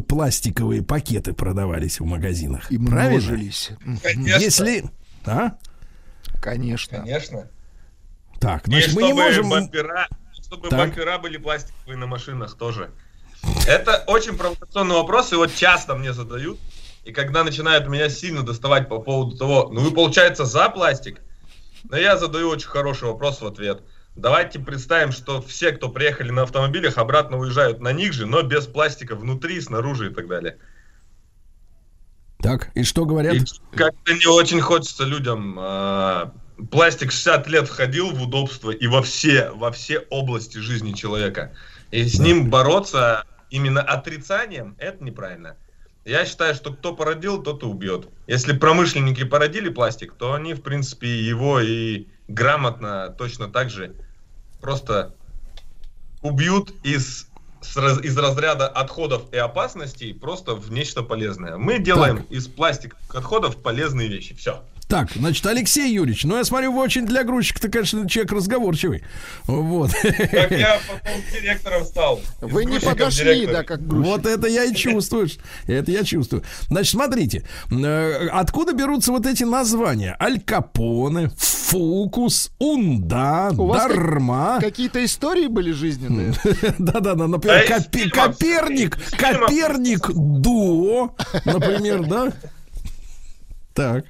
[0.50, 2.70] пластиковые пакеты продавались в магазинах?
[2.72, 3.10] И Правильно?
[3.20, 3.70] множились.
[3.84, 4.38] М, Конечно.
[4.42, 4.84] Если...
[5.24, 5.52] А?
[6.40, 6.98] Конечно.
[6.98, 7.48] Конечно.
[8.40, 9.50] Так, И значит, мы чтобы не можем...
[9.50, 10.08] бампера,
[10.42, 10.78] чтобы Так.
[10.78, 12.90] бампера были пластиковые на машинах тоже.
[13.66, 16.58] Это очень провокационный вопрос, его часто мне задают.
[17.04, 21.20] И когда начинают меня сильно доставать по поводу того, ну вы, получается, за пластик?
[21.84, 23.82] Но я задаю очень хороший вопрос в ответ.
[24.20, 28.66] Давайте представим, что все, кто приехали на автомобилях, обратно уезжают на них же, но без
[28.66, 30.58] пластика внутри, снаружи и так далее.
[32.38, 33.34] Так, и что говорят?
[33.34, 33.42] И
[33.74, 35.56] как-то не очень хочется людям.
[35.58, 36.34] а,
[36.70, 41.54] пластик 60 лет входил в удобство и во все, во все области жизни человека.
[41.90, 45.56] И с ним бороться именно отрицанием, это неправильно.
[46.04, 48.08] Я считаю, что кто породил, тот и убьет.
[48.26, 53.94] Если промышленники породили пластик, то они, в принципе, его и грамотно точно так же
[54.60, 55.14] просто
[56.22, 57.26] убьют из,
[57.62, 61.56] из разряда отходов и опасностей просто в нечто полезное.
[61.56, 64.34] Мы делаем из пластиковых отходов полезные вещи.
[64.34, 64.62] Все.
[64.90, 69.04] Так, значит, Алексей Юрьевич, ну я смотрю, вы очень для грузчика-то, конечно, человек разговорчивый.
[69.46, 69.92] Вот.
[69.92, 72.20] Как я потом директором стал.
[72.40, 73.56] Вы не подошли, директора.
[73.58, 74.10] да, как грузчик.
[74.12, 75.28] Вот это я и чувствую.
[75.68, 76.42] Это я чувствую.
[76.68, 80.16] Значит, смотрите, э, откуда берутся вот эти названия?
[80.20, 84.58] Аль Капоне, Фокус, Унда, У вас как- Дарма.
[84.60, 86.34] Какие-то истории были жизненные?
[86.78, 87.64] Да-да-да, например,
[88.12, 88.98] Коперник.
[89.16, 91.14] Коперник Дуо,
[91.44, 92.32] например, да?
[93.72, 94.04] Так.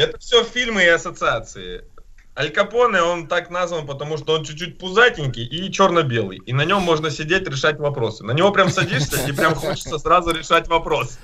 [0.00, 1.84] Это все фильмы и ассоциации.
[2.38, 6.38] Аль Капоне, он так назван, потому что он чуть-чуть пузатенький и черно-белый.
[6.46, 8.24] И на нем можно сидеть, решать вопросы.
[8.24, 11.18] На него прям садишься и прям хочется сразу решать вопрос.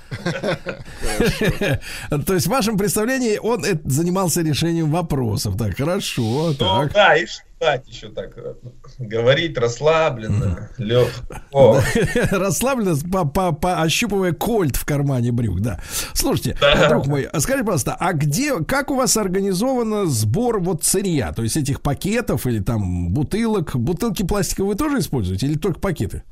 [2.27, 5.57] То есть в вашем представлении он э, занимался решением вопросов.
[5.57, 7.25] Так, хорошо, Ну да, и,
[7.57, 8.53] спать еще так, э,
[8.99, 11.07] говорить расслабленно, лег.
[11.51, 11.79] О,
[12.31, 15.79] Расслабленно, по, по, по- ощупывая кольт в кармане брюк, да.
[16.13, 16.55] Слушайте,
[16.89, 21.33] друг мой, а скажи, пожалуйста, а где, как у вас организовано сбор вот сырья?
[21.33, 23.75] То есть этих пакетов или там бутылок?
[23.75, 26.23] Бутылки пластиковые вы тоже используете или только пакеты?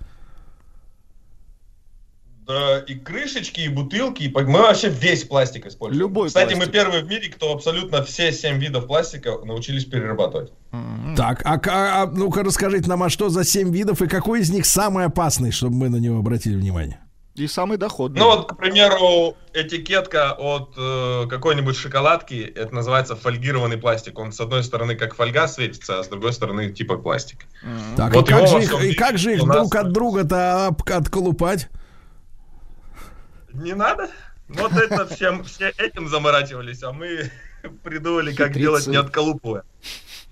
[2.47, 5.99] Да, и крышечки, и бутылки, и мы вообще весь пластик используем.
[6.01, 6.73] Любой Кстати, мы пластик.
[6.73, 10.51] первые в мире, кто абсолютно все семь видов пластика научились перерабатывать.
[11.17, 14.51] Так, а, а- а ну-ка расскажите нам, а что за семь видов и какой из
[14.51, 16.99] них самый опасный, чтобы мы на него обратили внимание?
[17.33, 18.19] И самый доходный.
[18.19, 24.17] Ну вот, к примеру, этикетка от э, какой-нибудь шоколадки, это называется фольгированный пластик.
[24.19, 27.39] Он с одной стороны как фольга светится, а с другой стороны типа пластик.
[27.97, 30.67] Так, Вот и, как же их, и как же их у нас- друг от друга-то
[30.93, 31.69] отколупать?
[33.55, 34.09] Не надо?
[34.47, 37.31] Вот это всем, все этим заморачивались, а мы
[37.83, 39.63] придумали, как делать не отколупывая.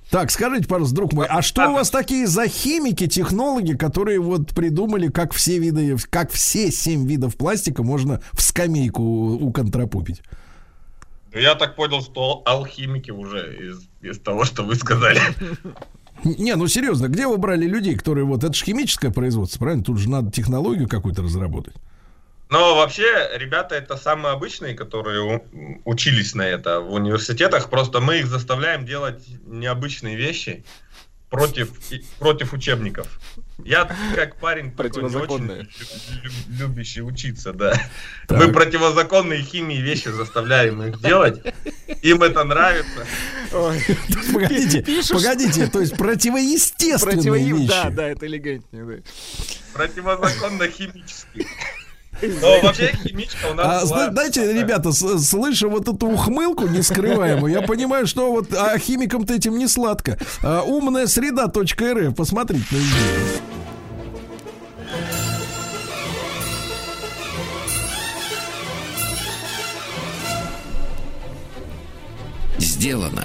[0.09, 4.53] Так, скажите, пожалуйста, друг мой, а что у вас такие за химики, технологи, которые вот
[4.53, 10.21] придумали, как все виды, как все семь видов пластика можно в скамейку уконтропупить?
[11.33, 15.19] Я так понял, что алхимики уже из, из того, что вы сказали.
[16.23, 19.83] Не, ну серьезно, где вы брали людей, которые вот, это же химическое производство, правильно?
[19.83, 21.73] Тут же надо технологию какую-то разработать.
[22.53, 25.41] Но вообще, ребята это самые обычные, которые
[25.85, 27.71] учились на это в университетах.
[27.71, 30.63] Просто мы их заставляем делать необычные вещи
[31.31, 31.71] против,
[32.19, 33.07] против учебников.
[33.65, 35.61] Я как парень такой не очень Противозаконные.
[36.21, 36.31] лю-
[36.67, 37.73] любящий учиться, да.
[38.27, 38.37] Так.
[38.37, 41.41] Мы противозаконные химии вещи заставляем их делать.
[42.03, 43.07] Им это нравится.
[43.51, 43.81] Ой.
[44.31, 45.09] Погодите, Пишешь?
[45.09, 47.67] погодите, то есть противоестественные Противоим, вещи.
[47.69, 48.85] да, да, это элегантнее.
[48.85, 49.03] да.
[49.73, 51.47] Противозаконно химические.
[52.41, 57.51] Но вообще химичка у нас А, была- знаете, ребята, с- слыша вот эту ухмылку нескрываемую,
[57.53, 60.17] я понимаю, что вот а, химикам-то этим не сладко.
[60.41, 63.41] А, умная среда.рф, посмотрите на идею.
[72.57, 73.23] Сделано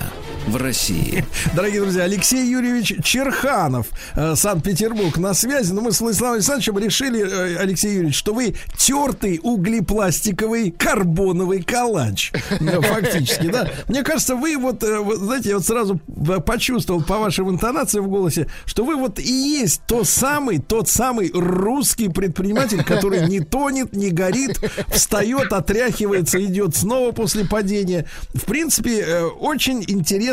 [0.49, 1.25] в России.
[1.55, 5.73] Дорогие друзья, Алексей Юрьевич Черханов, э, Санкт-Петербург на связи.
[5.73, 12.33] Но мы с Владиславом Александровичем решили, э, Алексей Юрьевич, что вы тертый углепластиковый карбоновый калач.
[12.61, 13.71] Ну, Фактически, да.
[13.89, 18.09] Мне кажется, вы вот, э, знаете, я вот сразу э, почувствовал по вашим интонациям в
[18.09, 23.95] голосе, что вы вот и есть то самый, тот самый русский предприниматель, который не тонет,
[23.95, 24.59] не горит,
[24.89, 28.07] встает, отряхивается, идет снова после падения.
[28.35, 29.85] В принципе, э, очень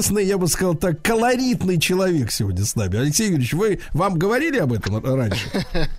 [0.06, 3.00] интересный, я бы сказал так, колоритный человек сегодня с нами.
[3.00, 5.50] Алексей Юрьевич, вы вам говорили об этом раньше?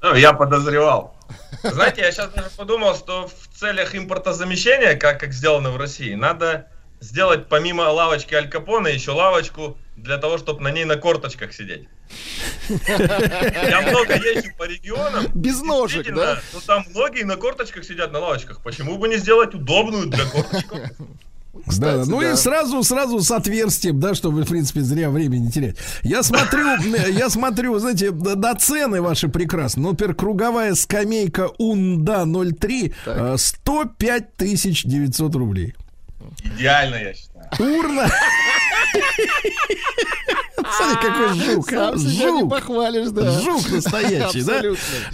[0.00, 1.16] Ну, я подозревал.
[1.64, 6.68] Знаете, я сейчас даже подумал, что в целях импортозамещения, как, как сделано в России, надо
[7.00, 11.88] сделать помимо лавочки Аль Капона еще лавочку для того, чтобы на ней на корточках сидеть.
[12.68, 15.26] Я много езжу по регионам.
[15.34, 16.38] Без ножек, да?
[16.54, 18.62] Ну там многие на корточках сидят на лавочках.
[18.62, 20.78] Почему бы не сделать удобную для корточков?
[21.78, 22.32] Да, ну да.
[22.32, 25.76] и сразу, сразу с отверстием, да, чтобы, в принципе, зря времени не терять.
[26.02, 29.82] Я смотрю, э, я смотрю, знаете, на на цены ваши прекрасные.
[29.82, 35.74] Ну, например, круговая скамейка Унда 03 э, 105 тысяч 900 рублей.
[36.42, 37.78] Идеально, я считаю.
[37.78, 38.08] Урна.
[40.78, 41.90] Смотри, какой жук, а?
[41.90, 42.50] Сам себя не Жук.
[42.50, 43.40] похвалишь, да.
[43.40, 44.62] Жук настоящий, да?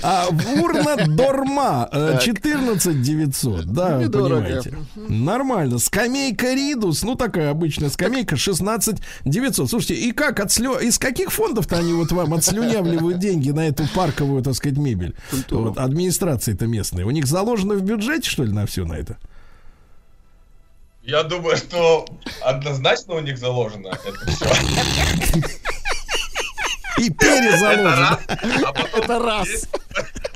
[0.02, 0.28] А
[0.60, 4.42] урна Дорма э, 14 900, да, Недорого.
[4.42, 4.74] понимаете.
[5.08, 5.78] Нормально.
[5.78, 9.70] Скамейка Ридус, ну такая обычная скамейка 16 900.
[9.70, 10.78] Слушайте, и как отслё...
[10.78, 15.14] из каких фондов-то они вот вам отслюнявливают деньги на эту парковую, так сказать, мебель?
[15.50, 17.06] Вот, администрации-то местные.
[17.06, 19.16] У них заложено в бюджете, что ли, на все на это?
[21.04, 22.06] Я думаю, что
[22.42, 24.46] однозначно у них заложено это все.
[26.96, 27.96] И Это перезаложено.
[27.96, 28.18] раз.
[28.64, 29.48] А потом Это раз.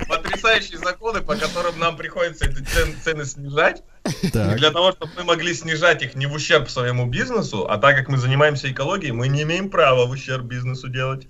[0.09, 3.83] потрясающие законы, по которым нам приходится эти цен- цены снижать.
[4.23, 4.57] И Так.
[4.57, 8.09] для того, чтобы мы могли снижать их не в ущерб своему бизнесу, а так как
[8.09, 11.29] мы занимаемся экологией, мы не имеем права в ущерб бизнесу делать.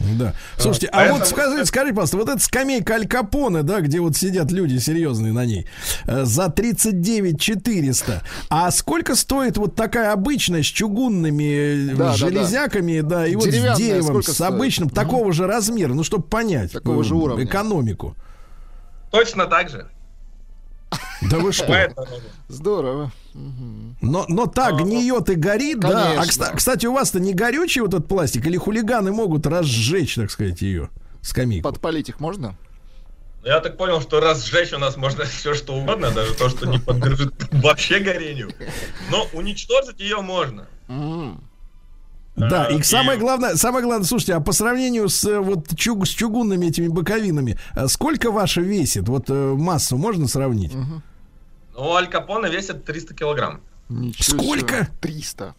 [0.00, 0.34] Да.
[0.58, 4.16] Слушайте, а Поэтому- вот скажите, скажите, пожалуйста, вот эта скамейка Аль Капоне, да, где вот
[4.16, 5.66] сидят люди серьезные на ней,
[6.06, 8.22] э, за 39 400.
[8.50, 13.44] А сколько стоит вот такая обычная с чугунными э, Да, да, железяками, да, и вот
[13.44, 14.48] с деревом, с стоит?
[14.50, 17.44] обычным, такого же размера, ну, чтобы понять Такого э, же уровня.
[17.44, 18.16] экономику.
[19.12, 19.86] Точно так же.
[21.30, 21.92] Да вы что?
[22.48, 23.12] Здорово.
[24.00, 25.88] Но, но так гниет и горит, да.
[26.12, 26.42] А, Конечно.
[26.44, 30.62] кста- кстати, у вас-то не горючий вот этот пластик, или хулиганы могут разжечь, так сказать,
[30.62, 30.88] ее
[31.20, 31.64] скамейку?
[31.68, 32.56] Подпалить их можно?
[33.44, 36.66] Я так понял, что раз сжечь у нас можно все что угодно, даже то, что
[36.66, 38.50] не подлежит вообще горению.
[39.10, 40.66] Но уничтожить ее можно.
[42.36, 46.04] Да, Э, и самое главное, самое главное, слушайте, а по сравнению с э, вот чуг-
[46.04, 49.08] с чугунными этими боковинами, э, сколько ваша весит?
[49.08, 50.72] Вот э, массу можно сравнить?
[51.74, 53.60] Ну, Аль Капоне весит 300 килограмм.
[53.88, 54.74] Ничего Сколько?
[54.84, 54.88] себе.
[55.00, 55.54] 300.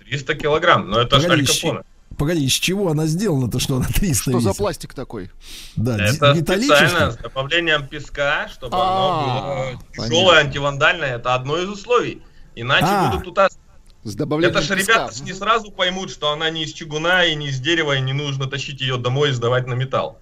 [0.00, 1.80] 300 килограмм, но это же Аль Капоне.
[2.18, 4.58] Погоди, из чего она сделана-то, что она 300 Что за весит?
[4.58, 5.30] пластик такой?
[5.76, 11.16] Да, Это специально с добавлением песка, чтобы А, оно было тяжелое, антивандальное.
[11.16, 12.20] Это одно из условий.
[12.54, 13.10] Иначе А.
[13.10, 13.56] будут утас...
[14.02, 17.34] С добавлением Это же ребята ж не сразу поймут, что она не из чугуна и
[17.36, 20.18] не из дерева, и не нужно тащить ее домой и сдавать на металл.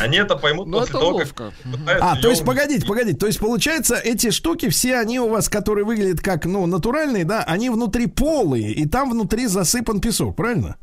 [0.00, 1.52] Они это поймут Ну, после это того, ловко.
[1.52, 5.28] как А, то есть, её погодите, погодите, то есть, получается, эти штуки, все они у
[5.28, 10.34] вас, которые выглядят как, ну, натуральные, да, они внутри полые, и там внутри засыпан песок,
[10.36, 10.76] правильно?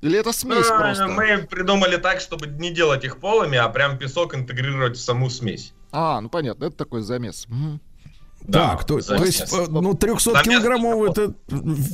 [0.00, 1.08] Или это смесь Ну, просто?
[1.08, 5.72] Мы придумали так, чтобы не делать их полыми, а прям песок интегрировать в саму смесь.
[5.92, 7.46] А, ну понятно, это такой замес.
[7.48, 7.80] Мгм.
[8.46, 11.34] Да, так, то, то есть, э, ну, 300 Замес килограммовую это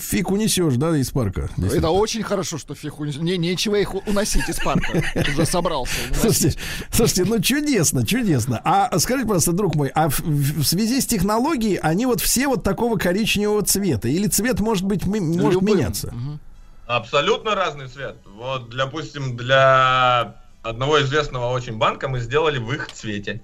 [0.01, 1.51] фиг унесешь, да, из парка?
[1.73, 5.03] Это очень хорошо, что фиг унес- Не, нечего их уносить из парка.
[5.15, 5.95] Уже собрался.
[6.19, 6.59] Слушайте,
[6.91, 8.61] слушайте, ну чудесно, чудесно.
[8.65, 12.63] А скажите, пожалуйста, друг мой, а в, в связи с технологией они вот все вот
[12.63, 14.09] такого коричневого цвета?
[14.09, 15.77] Или цвет может быть ми- может Любым.
[15.77, 16.13] меняться?
[16.13, 16.41] Мгм.
[16.87, 18.17] Абсолютно разный цвет.
[18.37, 23.43] Вот, допустим, для одного известного очень банка мы сделали в их цвете.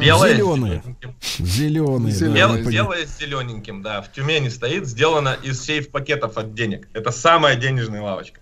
[0.00, 1.14] Белое зелёненьким.
[1.38, 2.14] Зеленые.
[2.18, 4.00] да, Бел- белое с зелененьким, да.
[4.02, 6.88] В Тюмени стоит, сделано из сейф-пакетов от денег.
[6.94, 8.40] Это самая денежная лавочка.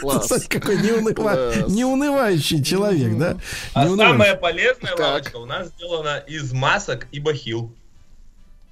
[0.00, 0.22] Класс.
[0.22, 3.36] Кстати, какой неунывающий человек, да?
[3.74, 5.00] А самая полезная Так.
[5.00, 7.72] лавочка у нас сделана из масок и бахил.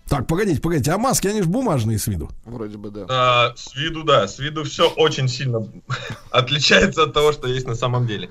[0.09, 2.31] Так, погодите, погодите, а маски, они же бумажные с виду.
[2.47, 3.05] Вроде бы, да.
[3.11, 5.69] А, с виду, да, с виду все очень сильно
[6.31, 8.31] отличается от того, что есть на самом деле.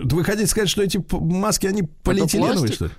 [0.00, 2.90] Вы хотите сказать, что эти маски, они полиэтиленовые, что ли?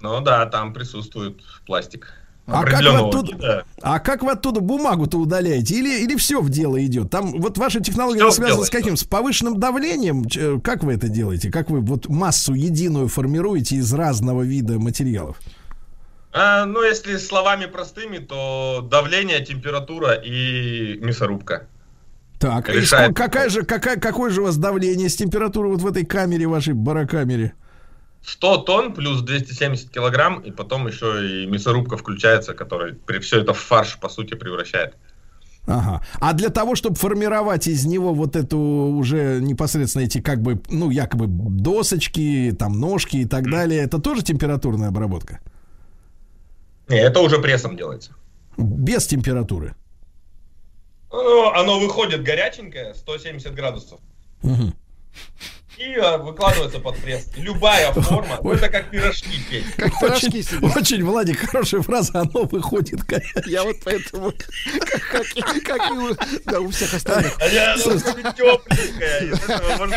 [0.00, 2.12] Ну да, там присутствует пластик.
[2.46, 3.64] А как, вы оттуда, вида.
[3.82, 5.74] а как вы оттуда бумагу-то удаляете?
[5.74, 7.10] Или, или все в дело идет?
[7.10, 8.96] Там вот ваша технология связана с каким?
[8.96, 10.24] С повышенным давлением?
[10.26, 11.50] Ч- Как вы это делаете?
[11.50, 15.40] Как вы вот массу единую формируете из разного вида материалов?
[16.32, 21.66] А, ну, если словами простыми, то давление, температура и мясорубка.
[22.38, 23.10] Так, и Решает.
[23.10, 26.46] ско- какая же, какая, какое же у вас давление с температурой вот в этой камере,
[26.46, 27.54] вашей барокамере?
[28.22, 33.58] 100 тонн плюс 270 килограмм, и потом еще и мясорубка включается, которая все это в
[33.58, 34.96] фарш, по сути, превращает.
[35.66, 36.02] Ага.
[36.20, 40.90] А для того, чтобы формировать из него вот эту уже непосредственно эти как бы, ну,
[40.90, 45.40] якобы досочки, там, ножки и так далее, это тоже температурная обработка?
[46.88, 48.12] Не, это уже прессом делается.
[48.56, 49.74] Без температуры?
[51.54, 54.00] Оно выходит горяченькое, 170 градусов.
[54.42, 54.74] Мгм.
[55.78, 57.26] И а, выкладывается под пресс.
[57.36, 58.38] Любая форма.
[58.42, 59.64] Ну, это как пирожки петь.
[59.76, 60.68] Как пирожки Очень, себе.
[60.74, 63.00] очень, Владик, хорошая фраза, оно выходит.
[63.46, 64.32] Я вот поэтому,
[64.80, 66.16] как, как и- как и у,
[66.46, 67.36] да, у всех остальных.
[67.40, 67.98] А я, можно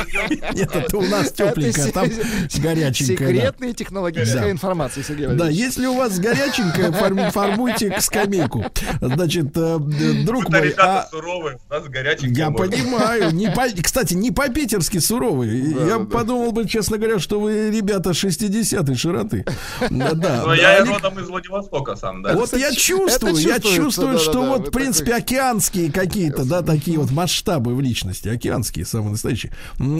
[0.03, 2.93] сделать Нет, это у нас Это тепленькое, там да.
[2.93, 8.65] Секретная технологическая информация, Сергей Да, если у вас горяченькое, форми- формуйте к скамейку.
[8.99, 9.77] Значит, э,
[10.25, 15.68] друг мой, ребята суровые, у нас горяченькое я понимаю, не по, кстати, не по-питерски суровый.
[15.73, 16.05] Да, я да, да.
[16.05, 19.45] подумал бы, честно говоря, что вы ребята 60-й широты.
[19.89, 20.43] Да, да.
[20.45, 22.33] Но я и Они- родом из Владивостока сам, да.
[22.33, 27.11] Вот я чувствую, я чувствую, что вот, в принципе, такой- океанские какие-то, да, такие вот
[27.11, 29.51] масштабы в личности, океанские, самые настоящие.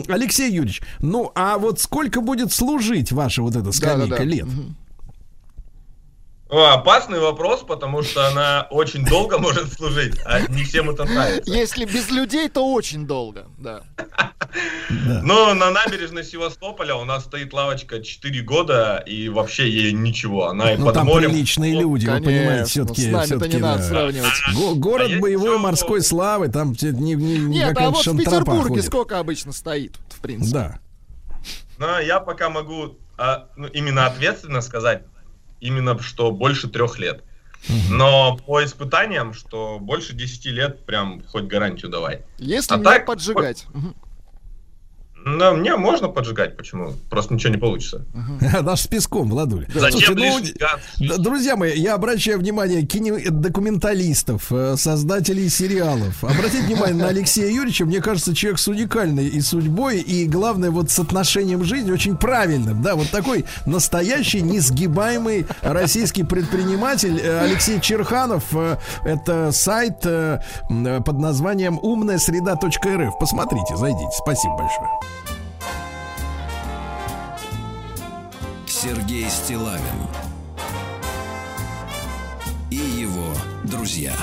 [0.08, 4.46] Алексей Юрьевич, ну, а вот сколько будет служить ваша вот эта скамейка лет?
[4.46, 4.76] Мгм.
[6.50, 11.50] Ну, опасный вопрос, потому что она очень долго может служить, а не всем это нравится.
[11.50, 13.82] Если без людей, то очень долго, да.
[15.22, 20.48] Но на набережной Севастополя у нас стоит лавочка 4 года, и вообще ей ничего.
[20.48, 21.30] Она и Ну, под там морем.
[21.30, 23.02] приличные люди, вы понимаете, ну, все-таки.
[23.02, 24.32] с нами-то не надо сравнивать.
[24.76, 29.20] Город А боевой морской славы, там не, не, не Нет, а вот в Петербурге сколько
[29.20, 30.52] обычно стоит, в принципе?
[30.52, 30.80] Да.
[31.78, 35.02] Но я пока могу а, ну, именно ответственно сказать,
[35.60, 37.22] именно что больше трех лет.
[37.90, 42.22] Но по испытаниям, что больше 10 лет, прям хоть гарантию давай.
[42.38, 43.66] Если А не так, поджигать.
[45.24, 46.94] Ну, мне можно поджигать, почему?
[47.10, 48.04] Просто ничего не получится.
[48.62, 49.66] Наш с песком, Владуля.
[49.74, 50.66] Зачем Слушайте,
[50.98, 56.24] ну, Друзья мои, я обращаю внимание кино- документалистов, э, создателей сериалов.
[56.24, 57.84] Обратите внимание на Алексея Юрьевича.
[57.84, 62.82] Мне кажется, человек с уникальной и судьбой, и, главное, вот с отношением жизни очень правильным.
[62.82, 68.44] Да, вот такой настоящий, несгибаемый российский предприниматель э, Алексей Черханов.
[68.54, 73.18] э, Это сайт под названием умная среда.рф.
[73.18, 74.10] Посмотрите, зайдите.
[74.22, 74.88] Спасибо большое.
[78.82, 79.82] Сергей Стилавин
[82.70, 83.30] и его
[83.64, 84.16] друзья.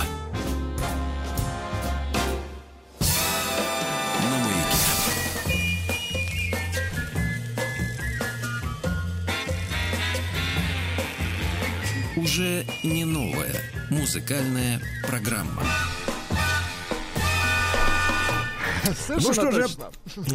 [12.15, 13.53] Уже не новая
[13.91, 15.61] музыкальная программа.
[19.09, 19.67] Ну что же,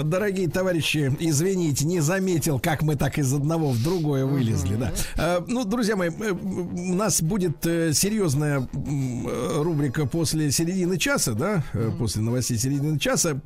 [0.05, 4.93] дорогие товарищи, извините, не заметил, как мы так из одного в другое вылезли, да.
[5.17, 11.33] А, Ну, друзья мои, э, у нас будет э, серьезная э, рубрика после середины часа,
[11.33, 13.41] да, э, после новостей середины часа.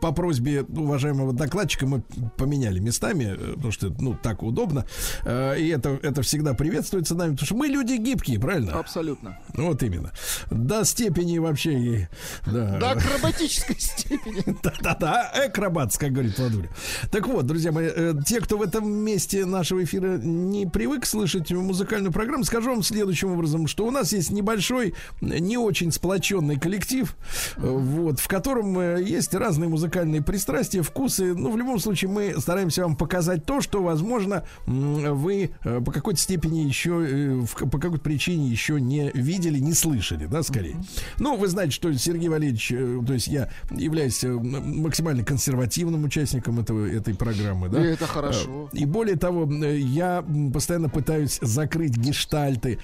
[0.00, 2.02] По просьбе уважаемого докладчика мы
[2.36, 4.84] поменяли местами, э, потому что, ну, так удобно.
[5.24, 8.72] Э, И это, это всегда приветствуется нами, потому что мы люди гибкие, правильно?
[8.78, 9.38] Абсолютно.
[9.54, 10.12] Вот именно.
[10.50, 12.08] До степени вообще...
[12.46, 14.49] Да, До акробатической степени.
[14.62, 16.70] да-да-да, акробат, как говорит Владуля.
[17.10, 21.50] Так вот, друзья мои, э, те, кто в этом месте нашего эфира не привык слышать
[21.50, 27.14] музыкальную программу, скажу вам следующим образом, что у нас есть небольшой, не очень сплоченный коллектив,
[27.56, 31.34] э, вот, в котором э, есть разные музыкальные пристрастия, вкусы.
[31.34, 36.60] Ну, в любом случае, мы стараемся вам показать то, что, возможно, вы по какой-то степени
[36.60, 40.76] еще, по какой-то причине еще не видели, не слышали, да, скорее.
[41.18, 42.68] Ну, вы знаете, что Сергей Валерьевич,
[43.06, 47.80] то есть я являюсь максимально консервативным участником этого, этой программы, да.
[47.80, 48.68] И это хорошо.
[48.72, 52.78] Э, И более того, я постоянно пытаюсь закрыть гештальты,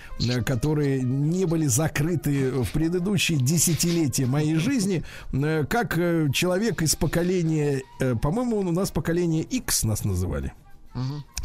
[0.44, 5.02] которые не были закрыты в предыдущие десятилетия моей жизни,
[5.32, 10.52] э, как э, человек из поколения, э, по-моему, у нас поколение X нас называли.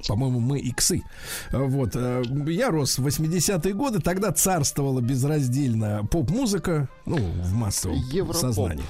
[0.08, 1.04] По-моему, мы иксы.
[1.52, 1.92] Вот.
[1.96, 8.36] э, Я рос в 80-е годы, тогда царствовала безраздельно поп-музыка, ну, в массовом Европоп.
[8.42, 8.84] сознании.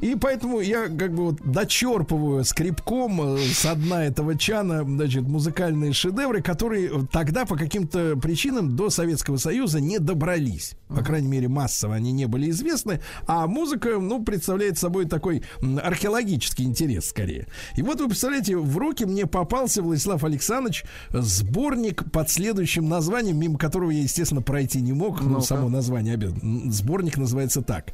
[0.00, 5.92] И поэтому я как бы вот дочерпываю скрипком э, со дна этого чана, значит, музыкальные
[5.94, 10.74] шедевры, которые тогда по каким-то причинам до Советского Союза не добрались.
[10.88, 13.00] По крайней мере, массово они не были известны.
[13.26, 15.42] А музыка, ну, представляет собой такой
[15.82, 17.46] археологический интерес скорее.
[17.76, 23.58] И вот вы представляете, в руки мне попался Владислав Александрович сборник под следующим названием, мимо
[23.58, 25.20] которого я, естественно, пройти не мог.
[25.20, 25.42] Ну, Ну-ка.
[25.42, 26.64] само название обязательно.
[26.64, 27.92] М, Сборник называется так.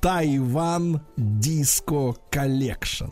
[0.00, 3.06] Taiwan Disco Collection.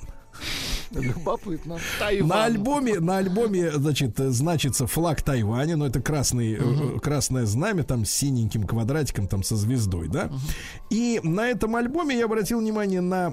[0.92, 1.78] Любопытно.
[1.98, 2.28] Тайван.
[2.28, 7.44] На альбоме, на альбоме, значит, э, значится флаг Тайваня, но это красный, э, э, красное
[7.46, 10.30] знамя, там с синеньким квадратиком, там со звездой, да.
[10.90, 13.32] И на этом альбоме я обратил внимание на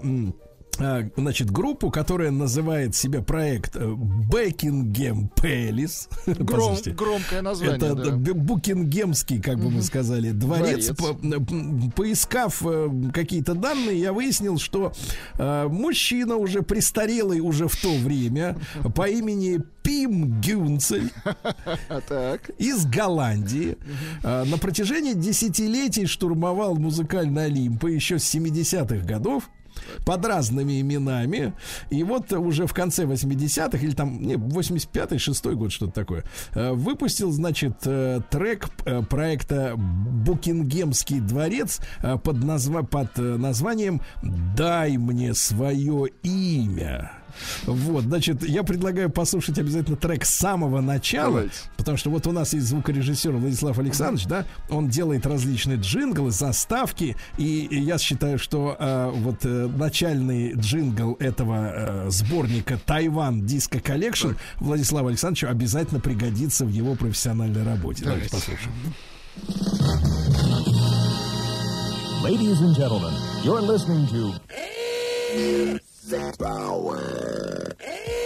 [0.75, 3.95] Значит, группу, которая называет себя проект э,
[4.31, 6.09] Бекингем Пэлис.
[6.25, 8.33] Гром- громкое название, Это да.
[8.33, 10.87] Букингемский, как бы мы сказали, дворец.
[10.87, 10.97] Дворец.
[10.97, 14.93] По- поискав э, какие-то данные, я выяснил, что
[15.37, 18.57] э, мужчина уже престарелый уже в то время
[18.95, 21.11] по имени Пим Гюнцель
[21.89, 23.77] А из Голландии
[24.23, 29.49] э, на протяжении десятилетий штурмовал музыкальный Олимп еще с 70-х годов
[30.05, 31.53] под разными именами.
[31.89, 36.71] И вот уже в конце 80-х, или там, не, 85-й, 6 год, что-то такое, э,
[36.71, 41.79] выпустил, значит, э, трек э, проекта «Букингемский дворец»
[42.23, 44.01] под, назва- под названием
[44.55, 47.11] «Дай мне свое имя».
[47.65, 51.55] Вот, значит, я предлагаю послушать обязательно трек с самого начала, Давайте.
[51.77, 57.15] потому что вот у нас есть звукорежиссер Владислав Александрович, да, он делает различные джинглы, заставки,
[57.37, 63.79] и, и я считаю, что э, вот э, начальный джингл этого э, сборника Taiwan Disco
[63.79, 68.03] Collection Владиславу Александровичу обязательно пригодится в его профессиональной работе.
[68.03, 68.73] Давайте послушаем.
[72.23, 73.13] Ladies and gentlemen,
[73.43, 75.79] you're listening to
[76.09, 78.24] the power.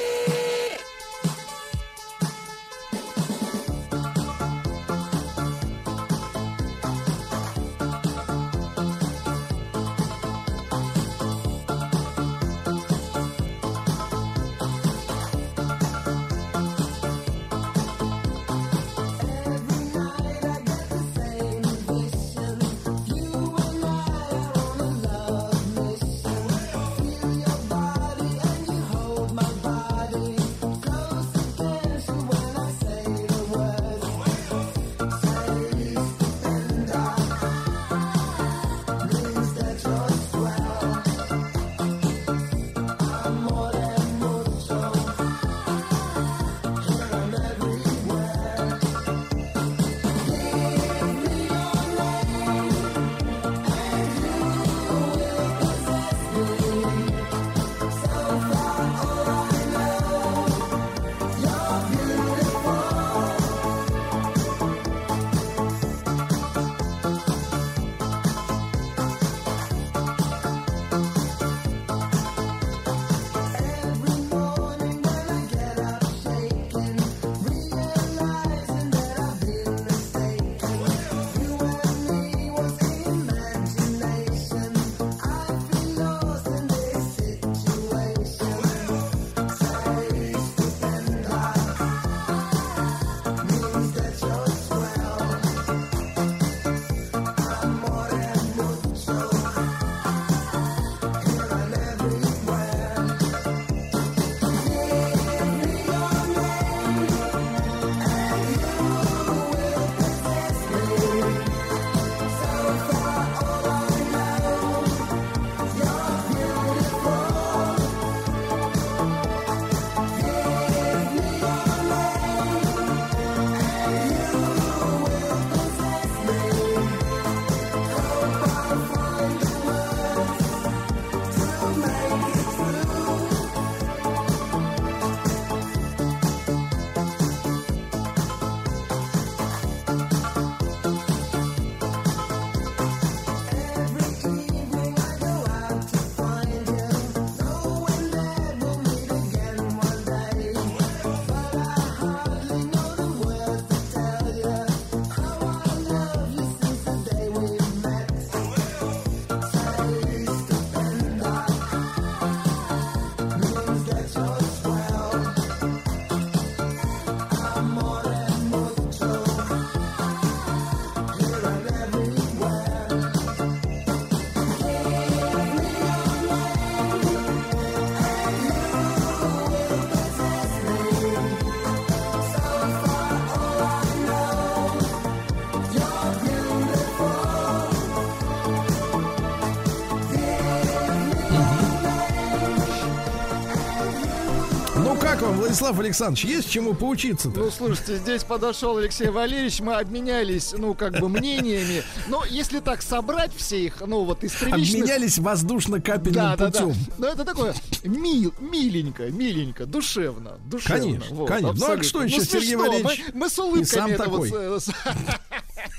[195.60, 201.00] Владислав Александрович, есть чему поучиться Ну, слушайте, здесь подошел Алексей Валерьевич, мы обменялись, ну, как
[201.00, 201.84] бы мнениями.
[202.08, 204.84] Но если так собрать все их, ну, вот из приличных...
[204.84, 206.52] Обменялись воздушно-капельным Да, да, да.
[206.52, 206.76] путем.
[206.98, 207.54] Ну, это такое
[207.84, 210.82] мил, миленько, миленько, душевно, душевно.
[210.82, 211.42] Конечно, конечно.
[211.42, 211.84] Ну, а абсолютно.
[211.84, 212.64] что еще, Сергей смешно.
[212.64, 213.04] Валерьевич?
[213.14, 214.30] Мы, мы с улыбками это такой.
[214.50, 214.64] вот...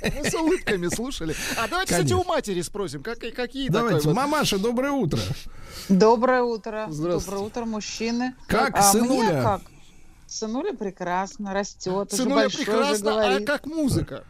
[0.03, 1.35] Мы с улыбками слушали.
[1.57, 2.19] А давайте, кстати, Конечно.
[2.19, 5.19] у матери спросим, как, какие Давайте, такой вот- мамаша, доброе утро.
[5.91, 6.87] Доброе утро.
[6.89, 7.27] Здравствуйте.
[7.27, 8.35] Доброе утро, мужчины.
[8.47, 9.33] Как а сынуля?
[9.33, 9.63] Мне как?
[10.27, 13.47] Сынуля прекрасно, растет, уже Сынуля уже прекрасно, а говорит.
[13.49, 14.25] как музыка?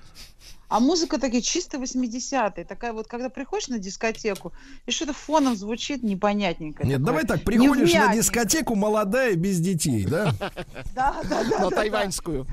[0.69, 2.65] А музыка такие чисто 80-е.
[2.65, 4.53] Такая вот, когда приходишь на дискотеку,
[4.87, 6.87] и что-то фоном звучит непонятненько.
[6.87, 10.33] Нет, такое, давай так, приходишь на дискотеку молодая, без детей, да?
[10.95, 11.59] Да, да, да.
[11.59, 12.47] На тайваньскую.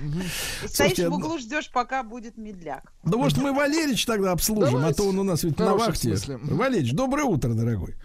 [0.65, 2.91] стоишь в углу, ждешь, пока будет медляк.
[3.03, 6.17] Да может мы Валерич тогда обслужим, а то он у нас ведь на вахте.
[6.27, 7.95] Валерич, доброе утро, дорогой.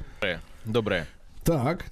[0.65, 1.07] Доброе.
[1.45, 1.87] Так.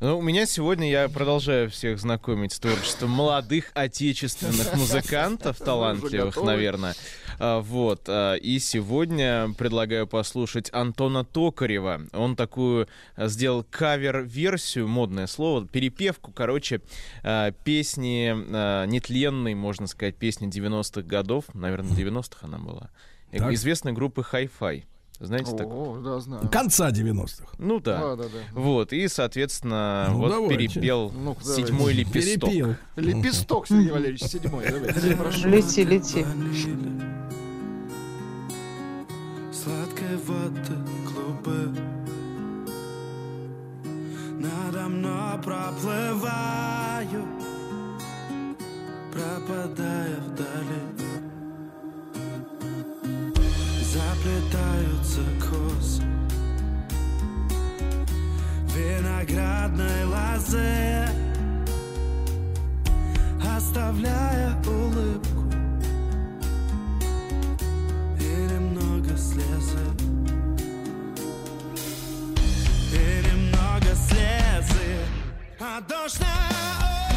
[0.00, 6.94] Ну, у меня сегодня я продолжаю всех знакомить с творчеством молодых отечественных музыкантов, талантливых, наверное.
[7.38, 8.04] А, Вот.
[8.08, 12.02] а, И сегодня предлагаю послушать Антона Токарева.
[12.14, 16.80] Он такую а, сделал кавер-версию, модное слово, перепевку, короче,
[17.64, 21.44] песни нетленной, можно сказать, песни 90-х годов.
[21.52, 22.90] Наверное, 90-х она была.
[23.32, 23.52] Так.
[23.52, 24.84] Известной группы Hi-Fi.
[25.20, 26.00] Знаете такую?
[26.00, 26.48] О, да, знаю.
[26.50, 27.44] Конца 90-х.
[27.58, 28.00] Ну да.
[28.00, 28.38] Да, да, да.
[28.58, 30.56] Вот, и, соответственно, Ну, вот давайте.
[30.80, 31.66] перепел Ну-ка, давайте.
[31.66, 32.50] седьмой лепесток.
[32.50, 32.74] Перепил.
[32.96, 34.64] Лепесток, Сергей Валерьевич, седьмой.
[34.70, 35.48] Давайте, прошу.
[35.48, 36.24] Лети, лети.
[39.52, 40.76] Сладкой воды
[41.06, 41.68] клубы
[44.38, 47.26] Надо мной проплываю
[49.12, 51.29] Пропадая вдали
[53.92, 56.02] Заплетаются косы
[58.72, 61.08] Виноградной лозы
[63.42, 65.44] Оставляя улыбку.
[68.18, 69.84] И немного слезы.
[72.92, 74.98] И немного слезы.
[75.58, 77.09] А дождь на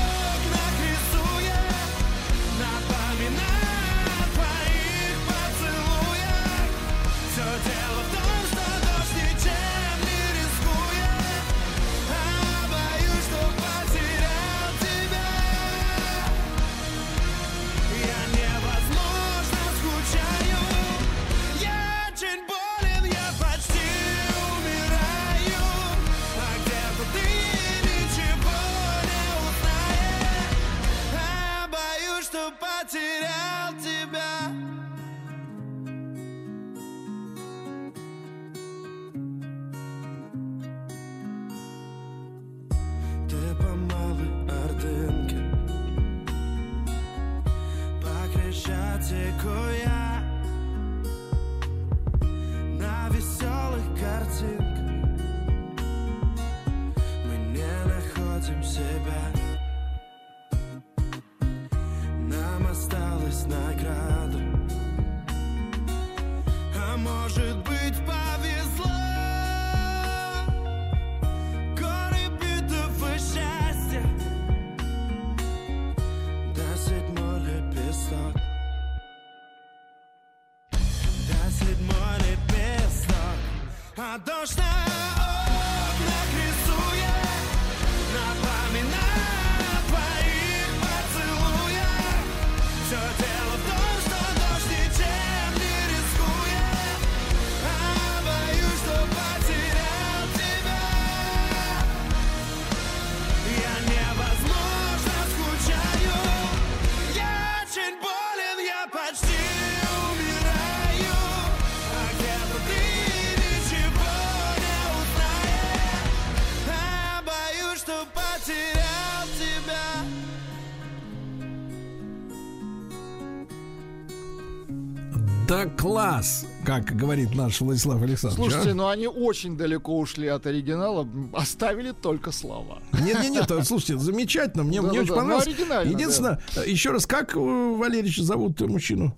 [126.82, 128.52] как говорит наш Владислав Александрович.
[128.52, 128.76] Слушайте, а?
[128.76, 132.80] ну они очень далеко ушли от оригинала, оставили только слова.
[132.94, 135.91] Нет, нет, нет, а, слушайте, замечательно, мне, мне Да-да-да, очень ну, понравилось.
[135.91, 139.18] Единственное, э, еще раз, как э, Валерич зовут мужчину?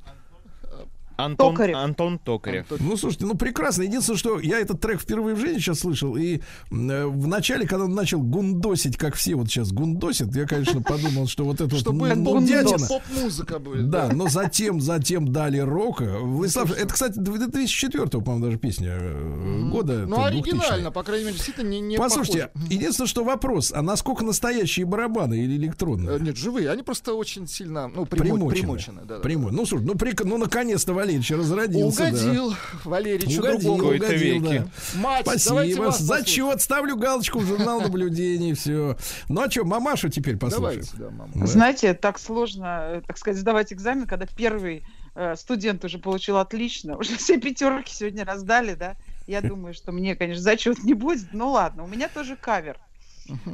[1.17, 1.75] Антон Токарев.
[1.77, 2.65] Антон Токарев.
[2.79, 3.83] Ну, слушайте, ну прекрасно.
[3.83, 6.15] Единственное, что я этот трек впервые в жизни сейчас слышал.
[6.15, 6.37] И
[6.71, 11.27] э, в начале, когда он начал гундосить, как все вот сейчас гундосят, я, конечно, подумал,
[11.27, 12.87] что вот это вот Что будет поп- нудятина.
[12.87, 13.89] поп-музыка будет.
[13.89, 16.17] Да, но затем, затем дали рока.
[16.19, 20.05] Владислав, это, кстати, 2004 по-моему, даже песня э, года.
[20.07, 20.91] Ну, оригинально, 2000-й.
[20.91, 25.55] по крайней мере, действительно не, не Послушайте, единственное, что вопрос, а насколько настоящие барабаны или
[25.55, 26.17] электронные?
[26.17, 26.69] Э, Нет, живые.
[26.69, 28.49] Они просто очень сильно, ну, примо- Примочены.
[28.51, 29.01] примочены.
[29.05, 29.19] да,
[29.51, 31.99] Ну, слушай, ну, прик- ну, наконец-то Валерьевич разродился.
[31.99, 32.07] да.
[32.09, 33.95] Угодил Валеричу Угодил, другому.
[33.95, 34.67] угодил, да.
[34.95, 35.91] Мать, Спасибо.
[35.91, 36.61] Зачет.
[36.61, 38.53] Ставлю галочку в журнал наблюдений.
[38.53, 38.97] Все.
[39.29, 40.81] Ну а что, мамашу теперь послушаем?
[40.81, 41.31] Давайте, да, мама.
[41.35, 41.45] Да.
[41.45, 44.83] Знаете, так сложно, э, так сказать, сдавать экзамен, когда первый
[45.15, 48.95] э, студент уже получил отлично, уже все пятерки сегодня раздали, да.
[49.27, 51.27] Я думаю, что мне, конечно, зачет не будет.
[51.33, 52.79] Ну ладно, у меня тоже кавер.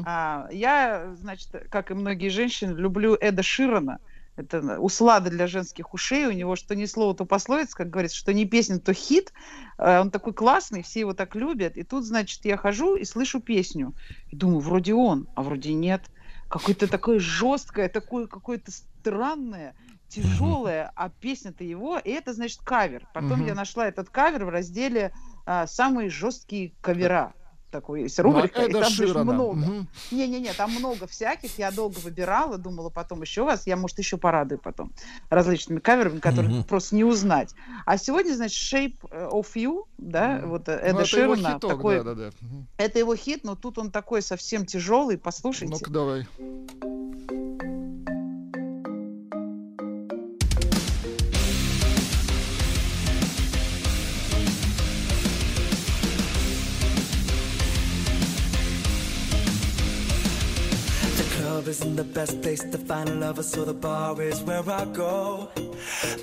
[0.06, 4.00] А, я, значит, как и многие женщины, люблю Эда Ширана.
[4.36, 6.26] Это услада для женских ушей.
[6.28, 9.34] У него что ни слово, то пословица, как говорится, что не песня, то хит.
[9.78, 11.78] Э, Он такой классный, все его так любят.
[11.78, 13.94] И тут, значит, я хожу и слышу песню.
[14.30, 16.02] И думаю, вроде он, а вроде нет.
[16.50, 19.76] Какое-то такое жесткое, такое какое-то странное,
[20.12, 23.08] тяжелое, а песня-то его, и это, значит, кавер.
[23.14, 25.14] Потом я нашла этот кавер в разделе
[25.46, 27.34] а, «Самые жесткие кавера».
[27.72, 29.32] Такой есть рубрика, и Эда там, Ширана.
[29.34, 29.86] много.
[30.12, 31.58] Не-не-не, там много всяких.
[31.58, 33.66] Я долго выбирала, думала потом еще вас.
[33.66, 34.92] Я, может, еще порадую потом
[35.30, 36.64] различными каверами, которые Мгм.
[36.66, 37.56] просто не узнать.
[37.86, 41.54] А сегодня, значит, Shape of You, да, вот э, Ну, Эда это его Ширана.
[41.56, 42.30] хиток, такой- да, да, да.
[42.78, 45.18] Это его хит, но тут он такой совсем тяжелый.
[45.18, 45.74] Послушайте.
[45.74, 46.28] Ну-ка, давай.
[61.62, 64.84] Club isn't the best place to find a lover, so the bar is where I
[64.86, 65.48] go.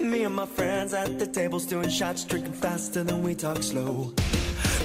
[0.01, 4.13] Me and my friends at the tables doing shots, drinking faster than we talk slow.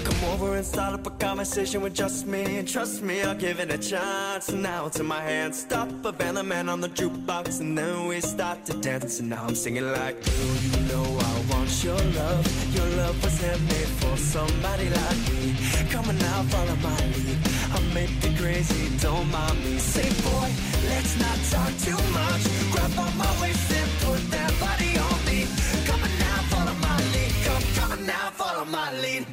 [0.04, 3.60] Come over and start up a conversation with just me, and trust me, I'll give
[3.60, 4.52] it a chance.
[4.52, 8.22] Now in my hands, stop a band, the man on the jukebox, and then we
[8.22, 9.22] start to dance.
[9.22, 12.76] And now I'm singing like, Girl, you know I want your love.
[12.76, 15.56] Your love was handmade for somebody like me.
[15.90, 17.33] Come on now, follow my lead.
[17.76, 19.78] I may be crazy, don't mind me.
[19.80, 20.50] Say, boy,
[20.90, 22.44] let's not talk too much.
[22.72, 25.48] Grab on my waist and put that body on me.
[25.88, 27.34] Come on now, follow my lead.
[27.46, 29.26] Come, come on now, follow my lead.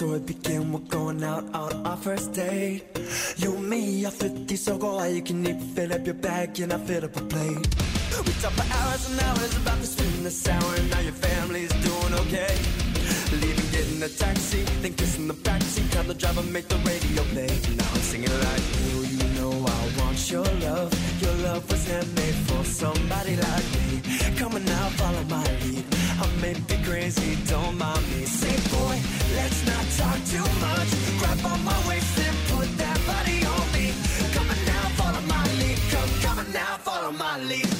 [0.00, 2.84] Story begin, we're going out on our first date.
[3.36, 5.60] You and me are 50, so go all you can eat.
[5.74, 7.66] Fill up your bag and I fill up a plate.
[8.26, 11.12] We talk for hours and hours about the sweet and the sour, and now your
[11.12, 12.54] family's doing okay.
[13.42, 15.90] Leaving, getting a taxi, then kissing the backseat.
[15.92, 17.52] Tell the driver make the radio play.
[17.76, 21.09] Now I'm singing like you, you know I want your love.
[21.20, 24.00] Your love was handmade for somebody like me.
[24.38, 25.84] Come on now, follow my lead.
[26.18, 28.24] I may be crazy, don't mind me.
[28.24, 28.96] Say, boy,
[29.36, 30.90] let's not talk too much.
[31.18, 33.92] Grab on my waist and put that body on me.
[34.32, 35.78] Come on now, follow my lead.
[35.90, 37.79] Come, come on now, follow my lead.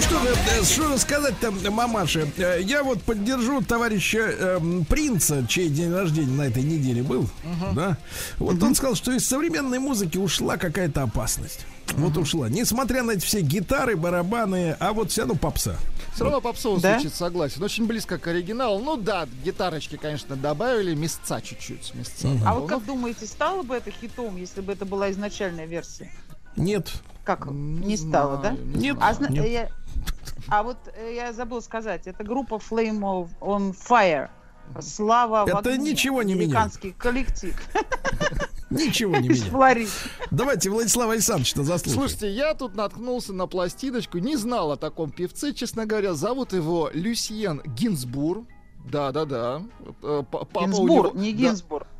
[0.00, 2.30] Же, э, что же сказать-то, мамаше?
[2.36, 7.28] Э, Я вот поддержу товарища эм, принца, чей день рождения на этой неделе был,
[7.74, 7.96] да?
[8.38, 11.66] Вот он сказал, что из современной музыки ушла какая-то опасность.
[11.92, 12.48] Вот ушла.
[12.48, 15.76] Несмотря на эти все гитары, барабаны, а вот все равно попса.
[16.14, 16.94] Все равно попсово Да?
[16.98, 17.62] звучит, согласен.
[17.62, 18.80] Очень близко к оригиналу.
[18.82, 21.92] Ну да, гитарочки, конечно, добавили, места чуть-чуть.
[21.94, 22.66] Места А вот добавил.
[22.66, 26.10] как думаете, стало бы это хитом, если бы это была изначальная версия?
[26.56, 26.90] Нет.
[27.24, 27.46] Как?
[27.50, 28.56] Не стало, да?
[28.74, 28.96] Нет.
[29.00, 29.46] А, нет.
[29.46, 29.68] я-
[30.48, 34.28] а вот э, я забыл сказать, это группа Flame of on Fire.
[34.80, 35.92] Слава в Это огне.
[35.92, 36.50] ничего не меняет.
[36.50, 37.54] Американский коллектив.
[38.70, 39.50] Ничего не Из меня.
[39.52, 39.90] Флориды.
[40.32, 42.00] Давайте Владислава Александровича заслушаем.
[42.00, 46.14] Слушайте, я тут наткнулся на пластиночку, не знал о таком певце, честно говоря.
[46.14, 48.44] Зовут его Люсьен Гинзбур.
[48.90, 49.62] Да-да-да.
[50.02, 51.38] Э, па- папа Гинзбур, него- не да.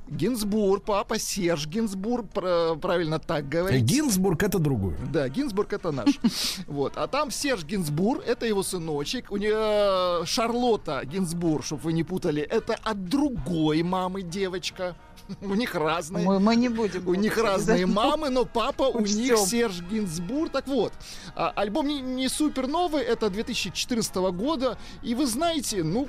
[0.08, 0.36] Гинзбур.
[0.56, 3.82] Гинзбур, папа Серж Гинзбур, пра- правильно так говорить.
[3.84, 4.96] Гинзбург это другое.
[5.12, 6.18] Да, Гинзбург это наш.
[6.66, 6.96] Вот.
[6.96, 9.30] А там Серж Гинзбур, это его сыночек.
[9.30, 14.96] У нее Шарлотта Гинзбур, чтобы вы не путали, это от другой мамы девочка.
[15.40, 16.24] У них разные.
[16.24, 17.06] Мы, мы не будем.
[17.08, 19.36] У них разные мамы, но папа у них.
[19.38, 20.48] Серж Гинзбур.
[20.50, 20.92] Так вот,
[21.34, 24.78] а, альбом не, не супер новый, это 2014 года.
[25.02, 26.06] И вы знаете, ну,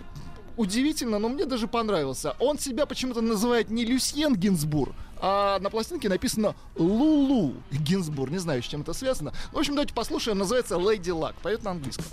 [0.58, 2.36] удивительно, но мне даже понравился.
[2.40, 8.30] Он себя почему-то называет не Люсьен Гинзбур, а на пластинке написано Лулу Гинзбур.
[8.30, 9.34] Не знаю, с чем это связано.
[9.54, 10.38] В общем, давайте послушаем.
[10.38, 11.36] Называется Lady Luck.
[11.42, 12.06] Поет на английском.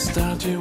[0.00, 0.56] tempestade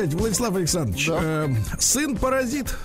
[0.00, 1.48] сказать, Владислав Александрович, э,
[1.78, 2.74] сын паразит.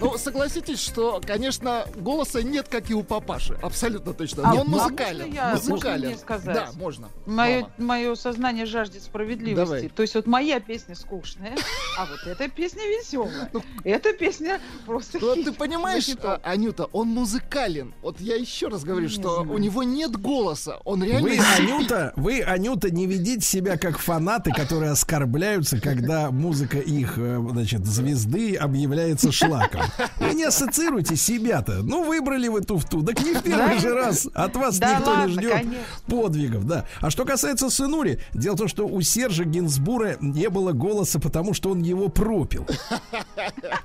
[0.00, 3.56] Ну, согласитесь, что, конечно, голоса нет, как и у папаши.
[3.62, 4.42] Абсолютно точно.
[4.44, 5.32] А Но он можно музыкален.
[5.32, 6.08] я- музыкален.
[6.08, 6.54] мне сказать?
[6.54, 7.08] Да, можно.
[7.26, 9.64] Мое, мое сознание жаждет справедливости.
[9.64, 9.88] Давай.
[9.88, 11.56] То есть вот моя песня скучная,
[11.96, 13.50] а вот эта песня веселая.
[13.84, 17.94] Эта песня просто Ну, хит ты понимаешь, а, Анюта, он музыкален.
[18.02, 20.78] Вот я еще раз говорю, что у него нет голоса.
[20.84, 21.28] Он реально...
[21.28, 21.58] Вы, сипит.
[21.58, 27.84] Анюта, вы, Анюта, не ведите себя как фанаты, которые оскорбляются, когда музыка их, э, значит,
[27.86, 29.82] звезды объявляется шлаком.
[30.18, 31.82] Вы не ассоциируйте себя-то.
[31.82, 33.02] Ну, выбрали вы туфту.
[33.02, 34.28] Так не в первый же раз.
[34.34, 35.84] От вас Да никто ладно, не ждет конечно.
[36.06, 36.86] подвигов, да.
[37.00, 41.54] А что касается Сынури, дело в том, что у Сержа Гинсбура не было голоса, потому
[41.54, 42.66] что он его пропил.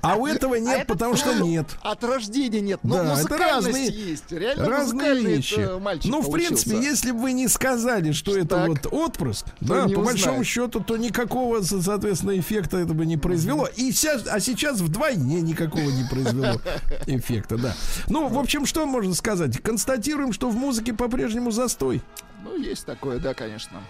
[0.00, 1.66] А у этого нет, потому что нет.
[1.82, 2.80] От рождения нет.
[2.82, 4.30] Но Да, это разные, есть.
[4.32, 5.54] Реально разные вещи.
[5.60, 8.68] это ну, в принципе, если бы вы не сказали, что это Так.
[8.68, 10.46] вот отпрыск, да, по большому узнаешь.
[10.46, 13.68] счету, то никакого, со- соответственно, эффекта это бы не произвело.
[13.76, 16.60] И сейчас, а сейчас вдвойне никакого не произвело
[17.06, 17.74] эффекта, да.
[18.08, 19.60] Ну, в общем, что можно сказать?
[19.62, 22.02] Констатируем, что в музыке по-прежнему застой.
[22.42, 23.80] Ну, есть такое, да, конечно.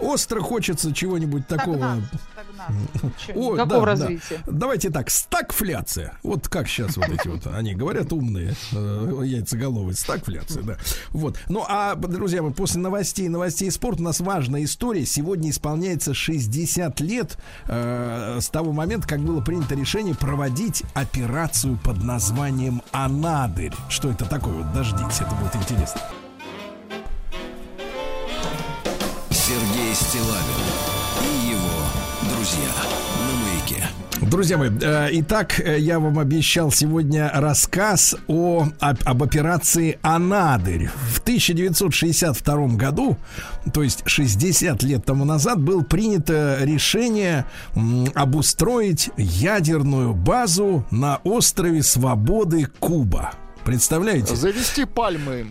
[0.00, 2.02] Остро хочется чего-нибудь такого.
[3.34, 3.84] О, Никакого да, да.
[3.84, 4.40] развития.
[4.46, 6.18] Давайте так, стагфляция.
[6.22, 10.76] Вот как сейчас вот эти вот, они говорят умные, э, яйцеголовые, стагфляция, да.
[11.10, 11.38] Вот.
[11.48, 15.04] Ну, а, друзья мои, после новостей, новостей спорта у нас важная история.
[15.04, 22.02] Сегодня исполняется 60 лет э, с того момента, как было принято решение проводить операцию под
[22.02, 23.74] названием «Анадырь».
[23.88, 24.54] Что это такое?
[24.54, 26.00] Вот дождитесь, это будет интересно.
[30.14, 30.38] Стилавин
[31.24, 32.70] и его друзья
[33.26, 34.30] на маяке.
[34.30, 40.86] Друзья мои, э, итак, э, я вам обещал сегодня рассказ о, об, об операции «Анадырь».
[40.86, 43.16] В 1962 году,
[43.72, 51.82] то есть 60 лет тому назад, было принято решение м, обустроить ядерную базу на острове
[51.82, 53.32] Свободы Куба.
[53.64, 54.36] Представляете?
[54.36, 55.46] Завести пальмы.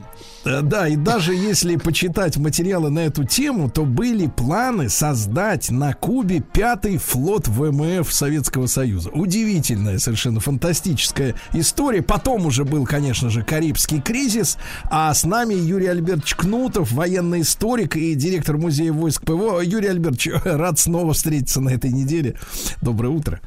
[0.46, 5.94] Э, Да, и даже если почитать материалы на эту тему, то были планы создать на
[5.94, 9.10] Кубе пятый флот ВМФ Советского Союза.
[9.10, 12.02] Удивительная, совершенно фантастическая история.
[12.02, 17.96] Потом уже был, конечно же, Карибский кризис, а с нами Юрий Альбертович Кнутов, военный историк
[17.96, 19.62] и директор музея войск ПВО.
[19.62, 22.38] Юрий Альбертович, рад снова встретиться на этой неделе.
[22.82, 23.42] Доброе утро.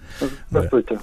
[0.51, 0.99] Здравствуйте.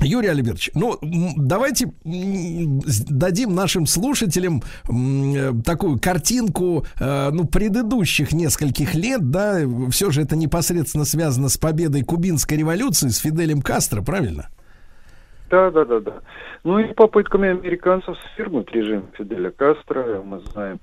[0.00, 0.98] Юрий Альбертович, ну
[1.36, 9.60] давайте дадим нашим слушателям э, такую картинку, э, ну, предыдущих нескольких лет, да,
[9.90, 14.48] все же это непосредственно связано с победой кубинской революции, с Фиделем Кастро, правильно?
[15.50, 16.14] Да, да, да, да.
[16.64, 20.80] Ну и попытками американцев свергнуть режим Фиделя Кастро, мы знаем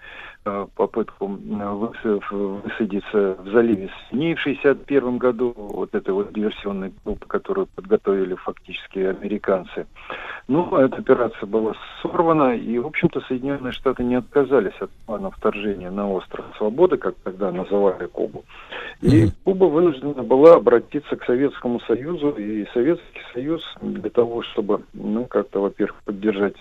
[0.75, 7.25] попытку м, выс- высадиться в заливе Свиней в 61 году, вот этой вот диверсионной группы,
[7.27, 9.87] которую подготовили фактически американцы.
[10.47, 15.89] Ну, эта операция была сорвана, и, в общем-то, Соединенные Штаты не отказались от плана вторжения
[15.89, 18.45] на остров Свободы, как тогда называли Кубу.
[19.01, 25.25] И Куба вынуждена была обратиться к Советскому Союзу, и Советский Союз для того, чтобы, ну,
[25.25, 26.55] как-то, во-первых, поддержать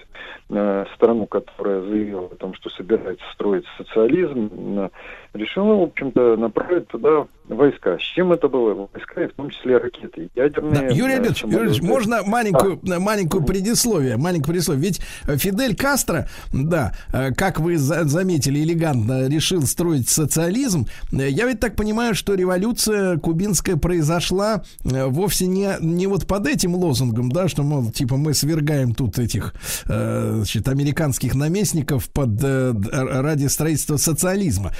[0.48, 4.90] э, страну, которая заявила о том, что собирается строить социализм,
[5.34, 7.98] решила, в общем-то, направить туда войска.
[7.98, 8.88] С чем это было?
[8.92, 10.88] Войска, и в том числе ракеты, ядерные.
[10.88, 11.86] Да, Юрий э, Альбертович, Юрий самолеты.
[11.86, 14.82] можно маленькую, э, маленькую предисловие, маленькое предисловие.
[14.84, 20.86] Ведь э, Фидель Кастро, да, э, как вы за- заметили, элегантно решил строить социализм.
[21.12, 26.46] Э, Я ведь так понимаю, что революция кубинская произошла э, вовсе не, не вот под
[26.46, 29.52] этим лозунгом, да, что, мол, типа мы свергаем тут этих,
[29.86, 34.72] э, значит, американских наместников под, э, ради строительства социализма.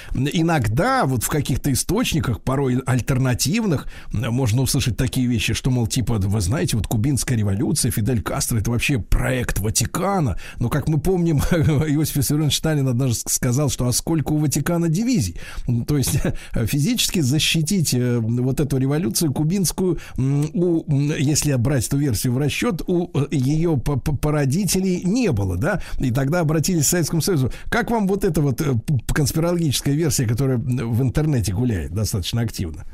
[0.45, 6.41] Иногда вот в каких-то источниках, порой альтернативных, можно услышать такие вещи, что, мол, типа, вы
[6.43, 10.39] знаете, вот кубинская революция, Фидель Кастро, это вообще проект Ватикана.
[10.59, 15.37] Но, как мы помним, Иосиф Виссарионович Сталин однажды сказал, что а сколько у Ватикана дивизий?
[15.67, 16.19] М, То есть
[16.53, 20.85] физически защитить э, вот эту революцию кубинскую, у,
[21.17, 25.81] если брать эту версию в расчет, у э, ее породителей не было, да?
[25.99, 27.51] И тогда обратились к Советскому Союзу.
[27.71, 28.75] Как вам вот эта вот э,
[29.09, 32.85] конспирологическая версия, которая в интернете гуляет достаточно активно?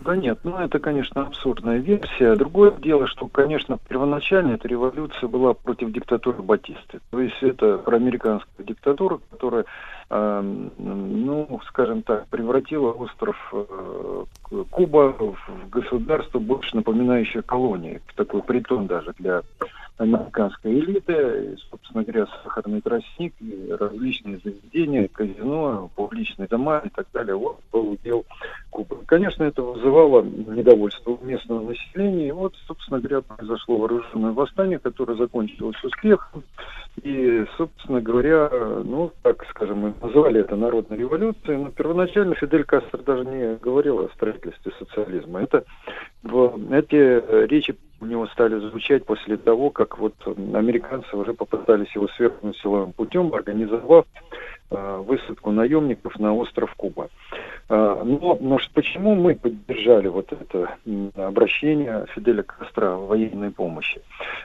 [0.00, 2.34] Да нет, ну это, конечно, абсурдная версия.
[2.36, 7.00] Другое дело, что, конечно, первоначально эта революция была против диктатуры Батисты.
[7.10, 9.64] То есть это проамериканская диктатура, которая
[10.10, 14.24] э, ну, скажем так, превратила остров э,
[14.70, 19.42] Куба в государство, больше напоминающее колонии, такой притон даже для
[19.96, 27.06] американской элиты, и, собственно говоря, сахарный тростник, и различные заведения, казино, публичные дома и так
[27.12, 27.36] далее.
[27.36, 28.24] Вот был удел
[28.70, 28.98] Кубы.
[29.06, 32.28] Конечно, это вызывало недовольство местного населения.
[32.28, 36.42] И вот, собственно говоря, произошло вооруженное восстание, которое закончилось успехом.
[37.02, 38.50] И, собственно говоря,
[38.84, 44.00] ну, так скажем, мы называли это народной революцией, но первоначально Фидель Кастро даже не говорил
[44.00, 44.43] о строительстве
[44.78, 45.42] социализма.
[45.42, 45.64] Это
[46.22, 52.06] в, эти речи у него стали звучать после того, как вот американцы уже попытались его
[52.08, 54.04] свергнуть силовым путем, организовав
[54.70, 57.08] э, высадку наемников на остров Куба.
[57.70, 60.76] Э, но, может, почему мы поддержали вот это
[61.16, 64.02] обращение Фиделя Кастро о военной помощи?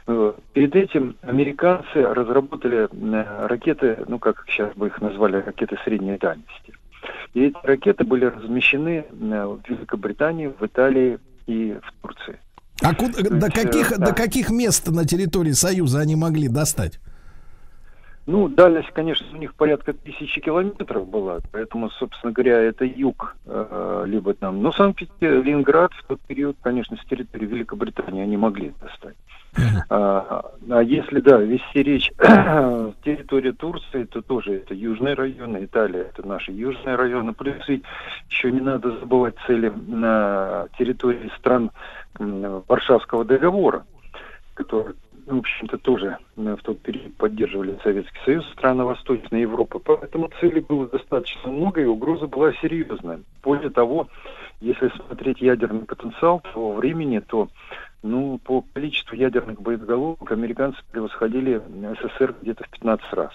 [0.07, 2.87] Э, перед этим американцы разработали
[3.45, 6.73] ракеты, ну, как сейчас бы их назвали, ракеты средней дальности.
[7.33, 12.39] И эти ракеты были размещены э, в Великобритании, в Италии и в Турции.
[12.81, 14.05] А куда, до, есть, э, каких, да.
[14.07, 16.99] до каких мест на территории Союза они могли достать?
[18.25, 24.03] Ну, дальность, конечно, у них порядка тысячи километров была, поэтому, собственно говоря, это юг, э,
[24.05, 29.15] либо там, ну, Санкт-Петербург, Ленинград в тот период, конечно, с территории Великобритании они могли достать.
[29.89, 32.11] А, а если, да, вести речь
[33.03, 37.83] территория Турции, то тоже это южные районы, Италия это наши южные районы, плюс ведь
[38.29, 41.71] еще не надо забывать цели на территории стран
[42.17, 43.85] Варшавского договора,
[44.53, 44.95] который,
[45.25, 49.79] в общем-то, тоже в тот период поддерживали Советский Союз, страны Восточной Европы.
[49.79, 53.21] Поэтому целей было достаточно много, и угроза была серьезная.
[53.43, 54.07] Более того,
[54.61, 57.47] если смотреть ядерный потенциал того времени, то
[58.01, 61.61] ну, по количеству ядерных боеголовок американцы превосходили
[62.01, 63.33] СССР где-то в 15 раз.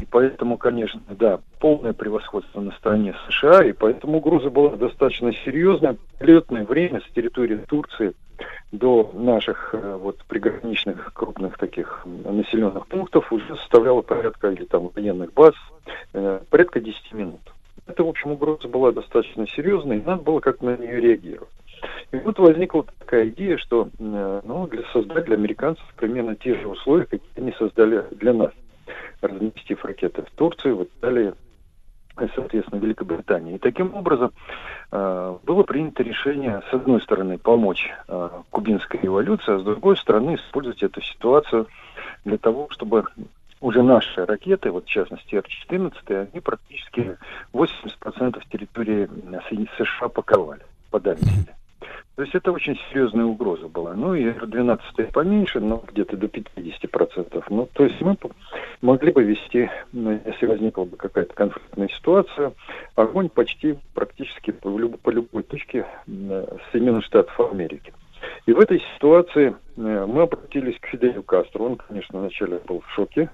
[0.00, 5.96] И поэтому, конечно, да, полное превосходство на стороне США, и поэтому угроза была достаточно серьезная.
[6.20, 8.14] Летное время с территории Турции
[8.70, 15.32] до наших э, вот приграничных крупных таких населенных пунктов уже составляло порядка, или там военных
[15.32, 15.54] баз,
[16.12, 17.40] э, порядка 10 минут.
[17.86, 21.48] Это, в общем, угроза была достаточно серьезной, и надо было как на нее реагировать.
[22.12, 26.68] И вот возникла такая идея, что э, ну, для создать для американцев примерно те же
[26.68, 28.52] условия, какие они создали для нас,
[29.20, 31.34] разместив ракеты в Турции, в Италии,
[32.34, 33.56] соответственно, Великобритании.
[33.56, 34.32] И таким образом
[34.90, 40.36] э, было принято решение, с одной стороны, помочь э, кубинской революции, а с другой стороны,
[40.36, 41.66] использовать эту ситуацию
[42.24, 43.04] для того, чтобы
[43.60, 47.16] уже наши ракеты, вот в частности Р-14, они практически
[47.52, 51.00] 80% территории э, США паковали по.
[52.16, 53.92] То есть это очень серьезная угроза была.
[53.94, 57.44] Ну и Р-12 поменьше, но где-то до 50%.
[57.50, 58.16] Ну, то есть мы
[58.80, 62.52] могли бы вести, ну, если возникла бы какая-то конфликтная ситуация,
[62.94, 67.92] огонь почти практически по, люб- по любой точке э, Соединенных Штатов Америки.
[68.46, 71.64] И в этой ситуации э, мы обратились к Фиделю Кастро.
[71.64, 73.28] Он, конечно, вначале был в шоке.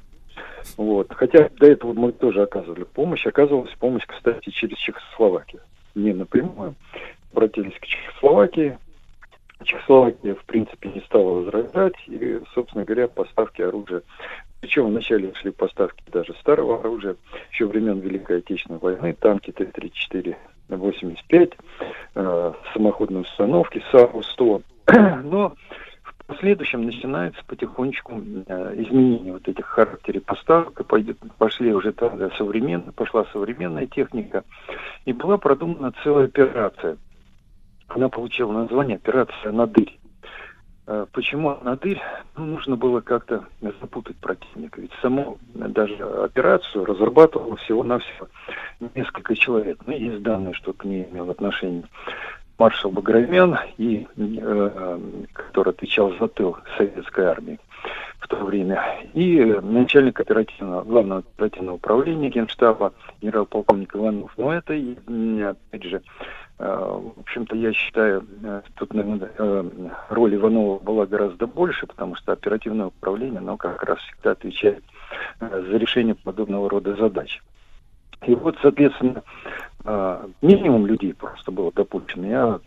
[0.77, 1.13] Вот.
[1.13, 3.27] Хотя до этого мы тоже оказывали помощь.
[3.27, 5.63] Оказывалась помощь, кстати, через Чехословакию.
[5.95, 6.75] Не напрямую.
[7.33, 8.79] Обратились к Чехословакии.
[9.65, 11.95] Чехословакия, в принципе, не стала возражать.
[12.07, 14.03] И, собственно говоря, поставки оружия
[14.63, 17.17] причем вначале шли поставки даже старого оружия,
[17.51, 20.37] еще времен Великой Отечественной войны, танки Т-34
[20.69, 21.51] 85,
[22.15, 24.63] э, самоходные установки САУ-100.
[25.25, 25.55] Но
[26.05, 32.31] в последующем начинается потихонечку э, изменение вот этих характерей поставок, и пойдет, пошли уже тогда
[32.39, 34.45] современная, пошла современная техника,
[35.05, 36.99] и была продумана целая операция.
[37.95, 39.99] Она получила название «Операция «Надырь».
[40.87, 42.01] Э, Почему надырь?
[42.37, 44.81] Ну, нужно было как-то запутать противника.
[44.81, 48.29] Ведь саму э, даже операцию разрабатывало всего-навсего
[48.95, 49.79] несколько человек.
[49.87, 51.85] Ну, есть данные, что к ней имел отношение
[52.59, 54.99] маршал Баграмян, и, э,
[55.33, 57.59] который отвечал за тыл советской армии
[58.23, 58.81] в то время,
[59.15, 64.33] и э, начальник оперативного, главного оперативного управления Генштаба генерал-полковник Иванов.
[64.37, 66.03] Но это, опять же,
[66.59, 69.31] э, в общем-то, я считаю, э, тут, наверное,
[70.09, 74.85] роль Иванова была гораздо больше, потому что оперативное управление, оно как раз всегда отвечает
[75.41, 77.43] за решение подобного рода задач.
[78.25, 79.25] И вот, соответственно,
[80.41, 82.27] минимум людей просто было допущено.
[82.29, 82.61] Я,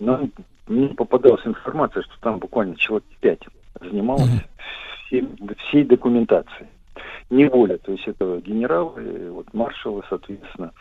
[0.00, 0.32] нам,
[0.66, 3.42] мне попадалась информация, что там буквально человек пять
[3.80, 4.30] занималось
[5.06, 5.36] всем-
[5.68, 6.68] всей документацией.
[7.30, 10.72] Не воля, то есть это генералы, и вот маршалы, соответственно,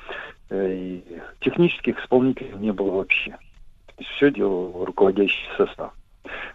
[0.50, 1.04] э, и
[1.42, 3.32] технических исполнителей не было вообще.
[3.32, 5.94] То есть все делал руководящий состав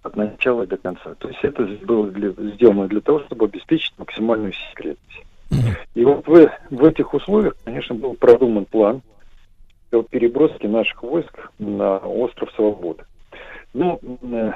[0.02, 1.14] от начала до конца.
[1.14, 5.24] То есть это было для- сделано для того, чтобы обеспечить максимальную секретность.
[5.94, 9.02] И вот в, в этих условиях, конечно, был продуман план
[9.92, 13.04] о переброске наших войск на остров Свободы.
[13.74, 14.52] Ну, э,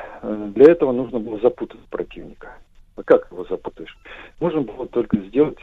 [0.55, 2.59] для этого нужно было запутать противника.
[2.97, 3.97] А как его запутаешь?
[4.41, 5.59] Можно было только сделать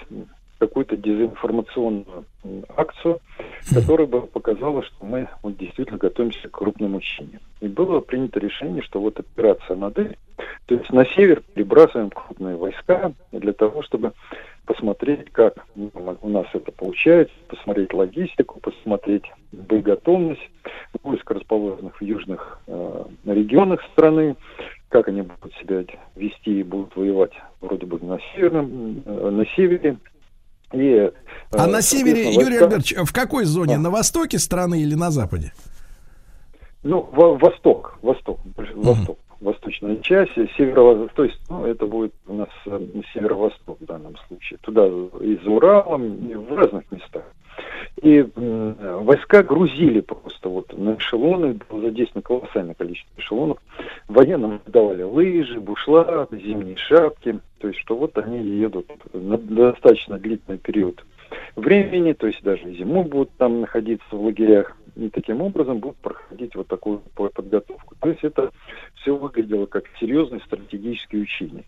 [0.68, 2.26] какую-то дезинформационную
[2.76, 3.20] акцию,
[3.74, 7.42] которая бы показала, что мы вот, действительно готовимся к крупным учениям.
[7.60, 10.18] И было принято решение, что вот операция «Модель»,
[10.66, 14.14] то есть на север перебрасываем крупные войска для того, чтобы
[14.66, 20.50] посмотреть, как у нас это получается, посмотреть логистику, посмотреть боеготовность
[21.04, 24.36] войск, расположенных в южных э, регионах страны,
[24.88, 25.84] как они будут себя
[26.16, 29.98] вести и будут воевать вроде бы на северном, э, на севере.
[30.74, 31.12] И, э,
[31.52, 33.78] А на севере, соответственно, Юрий войска- Альбертович, в какой зоне?
[33.78, 35.54] На востоке страны или на западе?
[36.84, 38.40] Ну, во- восток, восток,
[38.76, 42.80] восток, восточная часть, северо то есть, ну, это будет у нас э,
[43.14, 44.58] северо-восток в данном случае.
[44.62, 47.24] Туда и за Уралом, и в разных местах.
[48.02, 53.60] И войска грузили просто вот на эшелоны, было задействовано колоссальное количество эшелонов.
[54.08, 57.40] Военным давали лыжи, бушла, зимние шапки.
[57.60, 61.06] То есть, что вот они едут на достаточно длительный период
[61.56, 64.76] времени, то есть даже зимой будут там находиться в лагерях.
[64.96, 67.96] И таким образом будут проходить вот такую по- подготовку.
[68.00, 68.52] То есть это
[68.96, 71.64] все выглядело как серьезное стратегическое учение.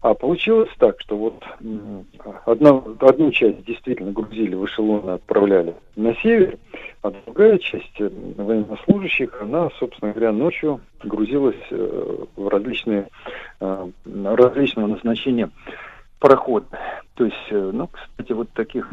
[0.00, 1.44] А получилось так, что вот
[2.44, 6.58] одна, одну часть действительно грузили в эшелоны, отправляли на север,
[7.02, 13.08] а другая часть э, военнослужащих, она, собственно говоря, ночью грузилась э, в различные
[13.60, 15.50] э, различного назначения
[16.18, 16.66] пароходы.
[17.14, 18.90] То есть, ну, кстати, вот таких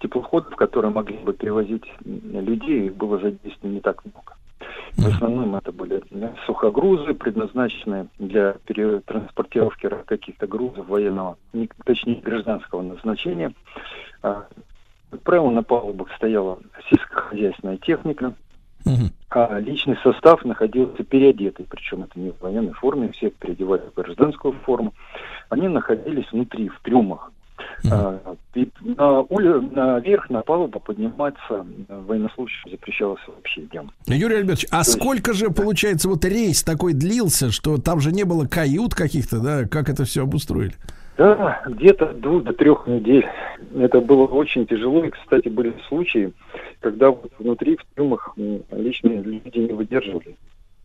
[0.00, 4.34] теплоходов, которые могли бы перевозить людей, их было задействовано не так много.
[4.96, 6.02] В основном это были
[6.46, 8.54] сухогрузы, предназначенные для
[9.04, 13.52] транспортировки ра- каких-то грузов военного, не- точнее гражданского назначения.
[14.22, 14.48] Как
[15.22, 16.58] правило, на палубах стояла
[16.88, 18.34] сельскохозяйственная техника,
[19.30, 24.54] а личный состав находился переодетый, причем это не в военной форме, всех переодевали в гражданскую
[24.64, 24.94] форму.
[25.50, 27.32] Они находились внутри, в трюмах.
[28.54, 33.90] И на уле, наверх, на палубу подниматься э, военнослужащим запрещалось вообще днем.
[34.06, 38.46] Юрий Альбертович, а сколько же, получается, вот рейс такой длился, что там же не было
[38.46, 39.64] кают каких-то, да?
[39.68, 40.74] Как это все обустроили?
[41.18, 43.26] Да, где-то двух до трех недель.
[43.74, 45.04] Это было очень тяжело.
[45.04, 46.32] И, кстати, были случаи,
[46.80, 48.34] когда вот внутри в трюмах
[48.70, 50.36] личные люди не выдерживали.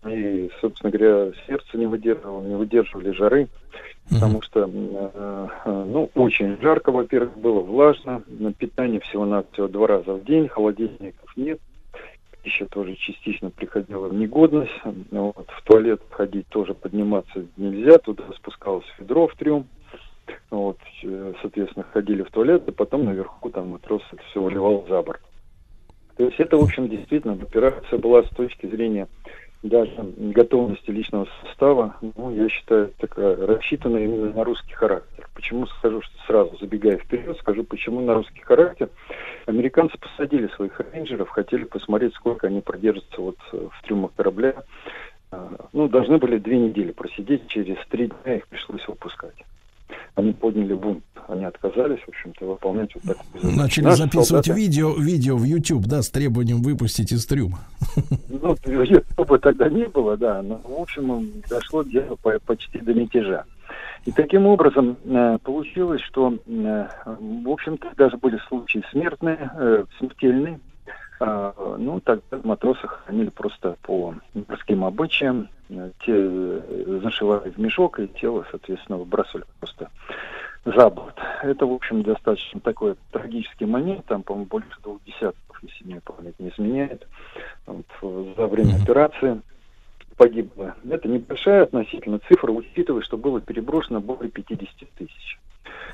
[0.08, 3.48] И, собственно говоря, сердце не выдерживало, не выдерживали жары,
[4.10, 10.14] потому что, э, э, ну, очень жарко, во-первых, было влажно, на питание всего-навсего два раза
[10.14, 11.60] в день, холодильников нет,
[12.42, 14.72] пища тоже частично приходила в негодность,
[15.12, 19.68] вот, в туалет ходить тоже подниматься нельзя, туда спускалось ведро в трюм,
[20.50, 25.02] вот, э, соответственно, ходили в туалет, и потом наверху там матрос это все выливал за
[25.04, 25.22] борт.
[26.18, 29.08] То есть это, в общем, действительно операция была с точки зрения
[29.64, 35.30] даже готовности личного состава, ну, я считаю, такая рассчитанная именно на русский характер.
[35.36, 38.90] Почему скажу, что сразу забегая вперед, скажу, почему на русский характер.
[39.46, 44.56] Американцы посадили своих рейнджеров, хотели посмотреть, сколько они продержатся вот э, в трюмах корабля.
[45.32, 49.36] А, Ну, должны были две недели просидеть, через три дня их пришлось выпускать.
[50.16, 53.56] Они подняли бунт, они отказались, в общем-то, выполнять вот такую.
[53.56, 57.60] Начали Наши записывать солдаты- видео, видео в YouTube, да, с требованием выпустить из трюма.
[58.30, 63.46] Ну, Ютуба тогда не было, да, но, в общем, дошло дело по- почти до мятежа.
[64.06, 70.60] И таким образом э, получилось, что, э, в общем-то, даже были случаи смертные, э, смертельные.
[71.24, 75.50] А, ну, тогда матросы хранили просто по морским обычаям.
[75.70, 79.92] Те э, зашивали в мешок, и тело, соответственно, выбрасывали просто
[80.66, 81.16] за борт.
[81.44, 84.04] Это, в общем, достаточно такой трагический момент.
[84.08, 87.08] Там, по-моему, больше двух десятков, если мне память не изменяет,
[87.68, 87.86] вот,
[88.36, 89.42] за время операции
[90.18, 90.76] погибло.
[90.90, 95.40] Это небольшая относительно цифра, учитывая, что было переброшено более 50 тысяч.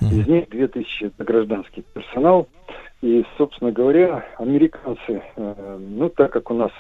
[0.01, 2.47] Из них 2000 это гражданский персонал.
[3.01, 6.71] И, собственно говоря, американцы, э, ну, так как у нас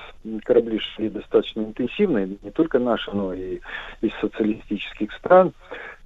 [0.43, 3.59] корабли шли достаточно интенсивно, и не только наши, но и
[4.01, 5.53] из социалистических стран,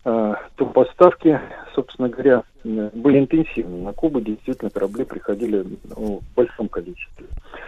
[0.03, 1.39] то поставки,
[1.75, 3.83] собственно говоря, э, были интенсивны.
[3.83, 5.65] На Кубу действительно корабли приходили
[5.95, 7.27] ну, в большом количестве.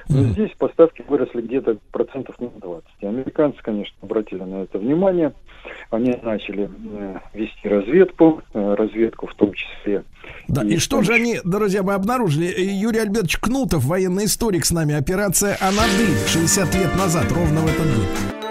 [0.10, 2.88] Но здесь поставки выросли где-то процентов на 20.
[3.02, 5.34] И американцы, конечно, обратили на это внимание.
[5.92, 10.04] Они начали э, вести разведку, э, разведку в том числе.
[10.48, 12.48] Да, и что же они, друзья, мы обнаружили?
[12.48, 14.96] Э, Юрий Альбертович Кнутов, военный историк с нами.
[14.96, 18.43] Операция «Анадырь» 60 лет назад, ровно в этот день.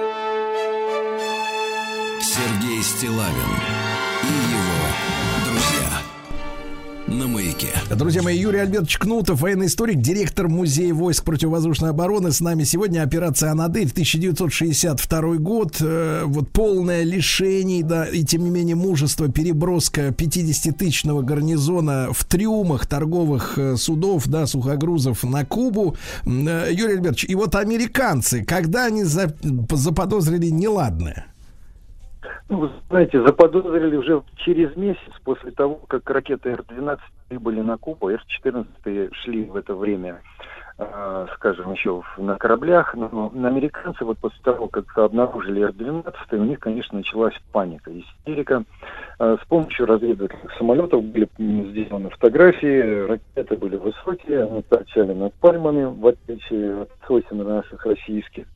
[2.83, 3.53] Стилавин
[4.25, 4.83] и его
[5.47, 6.03] друзья.
[7.07, 7.69] на маяке.
[7.97, 12.33] Друзья мои, Юрий Альбертович Кнутов, военный историк, директор Музея войск противовоздушной обороны.
[12.33, 15.77] С нами сегодня операция «Анадырь», 1962 год.
[15.81, 22.87] Э, вот полное лишений, да, и тем не менее мужество, переброска 50-тысячного гарнизона в трюмах
[22.87, 25.97] торговых э, судов, да, сухогрузов на Кубу.
[26.25, 29.37] Э, Юрий Альбертович, и вот американцы, когда они за-
[29.71, 31.27] заподозрили неладное?
[32.49, 36.99] Ну, вы знаете, заподозрили уже через месяц после того, как ракеты Р-12
[37.29, 40.21] прибыли на Кубу, Р-14 шли в это время,
[40.77, 46.59] э, скажем, еще на кораблях, но американцы вот после того, как обнаружили Р-12, у них,
[46.59, 48.65] конечно, началась паника, истерика.
[49.19, 55.85] Э, С помощью разведывательных самолетов были сделаны фотографии, ракеты были высокие, они торчали над пальмами,
[55.85, 58.47] в отличие от сосен наших российских.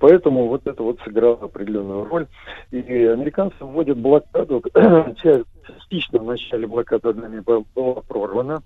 [0.00, 2.26] Поэтому вот это вот сыграло определенную роль.
[2.70, 4.62] И американцы вводят блокаду.
[5.22, 8.62] Частично в начале блокада была прорвана.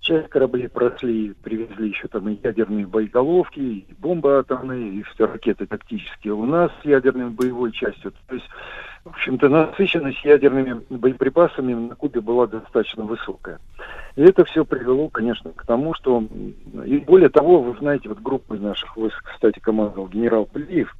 [0.00, 5.66] Часть кораблей прошли, привезли еще там и ядерные боеголовки, и бомбы атомные, и все ракеты
[5.66, 8.12] тактические у нас с ядерной боевой частью.
[8.26, 8.46] То есть,
[9.04, 13.58] в общем-то, насыщенность ядерными боеприпасами на Кубе была достаточно высокая.
[14.14, 16.22] И это все привело, конечно, к тому, что...
[16.84, 20.94] И более того, вы знаете, вот группой наших войск, кстати, командовал генерал Плиев.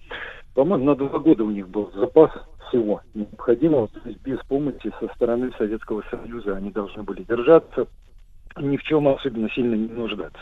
[0.55, 2.33] По-моему, на два года у них был запас
[2.69, 3.89] всего необходимого.
[3.89, 7.87] То есть без помощи со стороны Советского Союза они должны были держаться,
[8.61, 10.41] ни в чем особенно сильно не нуждаться.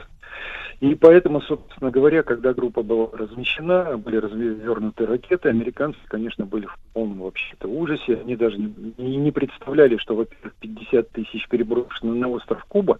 [0.81, 6.77] И поэтому, собственно говоря, когда группа была размещена, были развернуты ракеты, американцы, конечно, были в
[6.93, 8.19] полном вообще-то ужасе.
[8.21, 12.99] Они даже не, представляли, что, во-первых, 50 тысяч переброшены на остров Куба,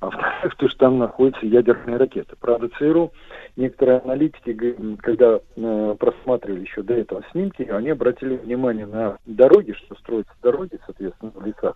[0.00, 2.36] а во-вторых, то, что там находятся ядерные ракеты.
[2.38, 3.12] Правда, ЦРУ,
[3.56, 9.94] некоторые аналитики, когда э, просматривали еще до этого снимки, они обратили внимание на дороги, что
[9.94, 11.74] строятся дороги, соответственно, в лесах.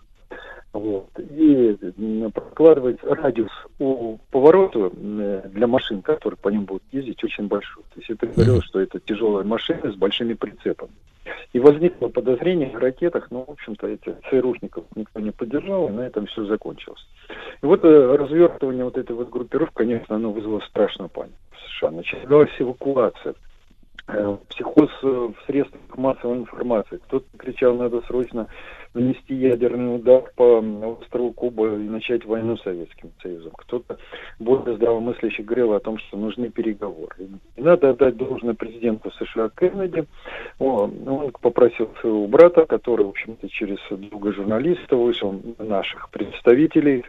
[0.73, 1.09] Вот.
[1.19, 7.83] И м, прокладывается радиус у поворота для машин, которые по ним будут ездить, очень большой.
[7.93, 10.91] То есть это говорилось, что это тяжелая машина с большими прицепами.
[11.53, 16.01] И возникло подозрение в ракетах, но, в общем-то, этих ЦРУшников никто не поддержал, и на
[16.01, 17.05] этом все закончилось.
[17.61, 21.91] И вот э, развертывание вот этой вот группировки, конечно, оно вызвало страшную панику в США.
[21.91, 23.35] Началась эвакуация
[24.07, 26.97] э, психоз э, в средствах массовой информации.
[27.07, 28.47] Кто-то кричал, надо срочно
[28.93, 30.59] нанести ядерный удар по
[30.99, 33.51] острову Куба и начать войну с Советским Союзом.
[33.57, 33.97] Кто-то
[34.39, 37.15] более здравомыслящий говорил о том, что нужны переговоры.
[37.55, 40.05] И надо отдать должное президенту США Кеннеди.
[40.59, 47.05] О, Он попросил своего брата, который, в общем-то, через друга журналиста вышел, наших представителей,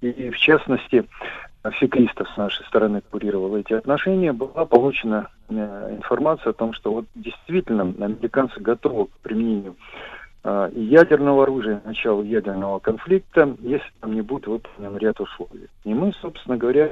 [0.00, 1.04] и в частности,
[1.70, 7.04] фекристов с нашей стороны курировал эти отношения, была получена э, информация о том, что вот
[7.14, 9.76] действительно американцы готовы к применению
[10.44, 15.68] и ядерного оружия, началу ядерного конфликта, если там не будет выполнен ряд условий.
[15.84, 16.90] И мы, собственно говоря,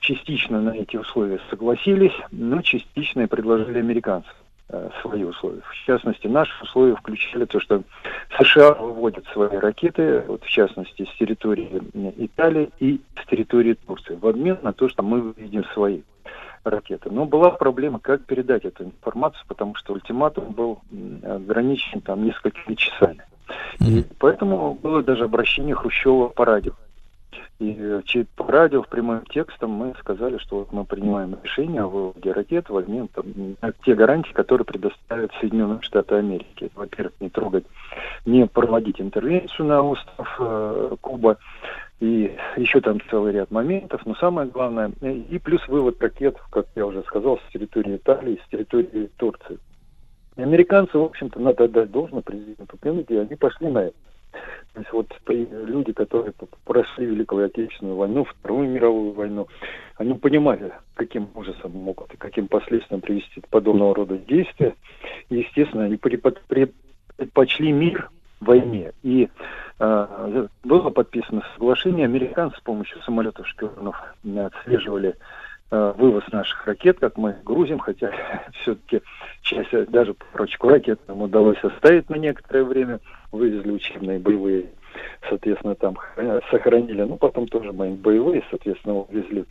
[0.00, 4.32] частично на эти условия согласились, но частично и предложили американцам
[4.68, 5.62] э, свои условия.
[5.62, 7.82] В частности, наши условия включали то, что
[8.38, 14.14] США выводят свои ракеты, вот в частности, с территории э, Италии и с территории Турции,
[14.14, 16.02] в обмен на то, что мы выведем свои
[16.70, 17.10] ракеты.
[17.10, 20.80] Но была проблема, как передать эту информацию, потому что ультиматум был
[21.22, 23.22] ограничен там несколькими часами.
[23.80, 26.72] И поэтому было даже обращение Хрущева по радио.
[27.58, 31.82] И э, через по радио в прямым текстом мы сказали, что вот мы принимаем решение
[31.82, 33.24] о выводе ракет в обмен там,
[33.84, 36.70] те гарантии, которые предоставят Соединенные Штаты Америки.
[36.74, 37.64] Во-первых, не трогать,
[38.26, 41.38] не проводить интервенцию на остров э, Куба,
[42.00, 46.86] и еще там целый ряд моментов, но самое главное, и плюс вывод ракет, как я
[46.86, 49.58] уже сказал, с территории Италии, с территории Турции.
[50.36, 53.96] И американцы, в общем-то, надо отдать должное президенту Кеннеди, они пошли на это.
[54.74, 56.34] То есть вот люди, которые
[56.66, 59.48] прошли Великую Отечественную войну, Вторую мировую войну,
[59.96, 64.74] они понимали, каким ужасом могут и каким последствиям привести подобного рода действия.
[65.30, 68.10] И, естественно, они предпочли мир
[68.40, 68.92] войне.
[69.02, 69.30] И
[69.78, 72.06] было подписано соглашение.
[72.06, 75.16] Американцы с помощью самолетов-шпионов э, отслеживали
[75.70, 78.10] э, вывоз наших ракет, как мы грузим, хотя
[78.62, 79.02] все-таки
[79.42, 83.00] часть, э, даже парочку ракет нам удалось оставить на некоторое время,
[83.32, 84.70] вывезли учебные боевые,
[85.28, 89.44] соответственно, там хра- сохранили, ну, потом тоже мои боевые, соответственно, увезли.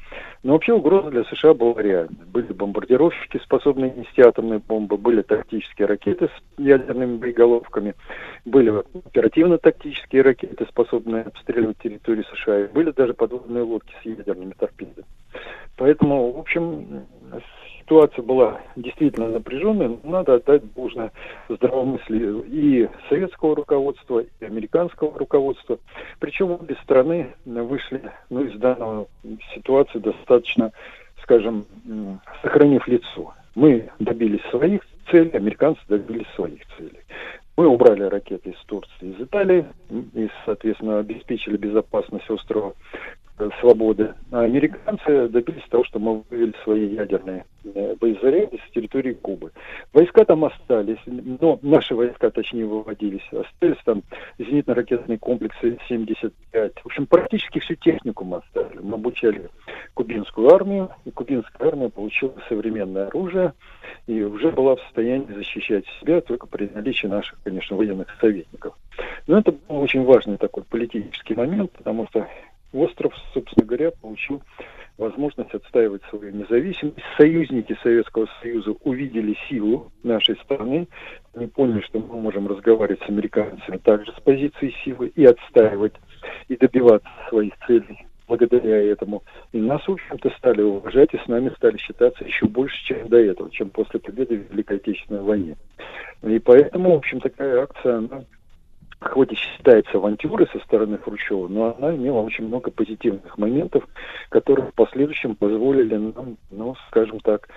[0.44, 2.26] Но вообще угроза для США была реальной.
[2.26, 7.96] Были бомбардировщики, способные нести атомные бомбы, были тактические ракеты с ядерными боеголовками,
[8.46, 8.72] были
[9.06, 15.06] оперативно-тактические ракеты, способные обстреливать территорию США, и были даже подводные лодки с ядерными торпедами.
[15.78, 17.06] Поэтому, в общем,
[17.86, 21.12] ситуация была действительно напряженная, но надо отдать должное
[21.48, 25.78] здравомыслию и советского руководства, и американского руководства.
[26.20, 28.02] Причем обе страны вышли
[28.32, 29.06] ну, из данной
[29.53, 30.72] ситуации достаточно,
[31.22, 31.66] скажем,
[32.41, 33.34] сохранив лицо.
[33.53, 34.82] Мы добились своих
[35.12, 36.99] целей, американцы добились своих целей.
[37.56, 42.74] Мы убрали ракеты из Турции, из Италии и, соответственно, обеспечили безопасность острова
[43.60, 44.14] свободы.
[44.32, 49.52] А американцы добились того, что мы вывели свои ядерные э, боезаряды с территории Кубы.
[49.94, 53.28] Войска там остались, но наши войска, точнее, выводились.
[53.32, 54.03] Остались там
[54.40, 56.74] зенитно-ракетные комплексы 75.
[56.82, 58.80] В общем, практически всю технику мы оставили.
[58.82, 59.49] Мы обучали
[59.94, 63.53] кубинскую армию, и кубинская армия получила современное оружие
[64.07, 68.76] и уже была в состоянии защищать себя только при наличии наших, конечно, военных советников.
[69.28, 72.28] Но это был очень важный такой политический момент, потому что
[72.76, 74.42] остров, собственно говоря, получил
[74.98, 76.98] возможность отстаивать свою независимость.
[77.18, 80.88] Союзники Советского Союза увидели силу нашей страны,
[81.34, 85.94] они поняли, что мы можем разговаривать с американцами также с позиции силы и отстаивать,
[86.48, 89.24] и добиваться своих целей благодаря этому.
[89.52, 93.18] И нас, в общем-то, стали уважать, и с нами стали считаться еще больше, чем до
[93.18, 95.56] этого, чем после победы в Великой Отечественной войне.
[96.24, 98.24] И поэтому, в общем, такая акция, она
[99.10, 103.84] хоть и считается авантюрой со стороны Хрущева, но она имела очень много позитивных моментов,
[104.30, 107.48] которые в последующем позволили нам, ну, скажем так,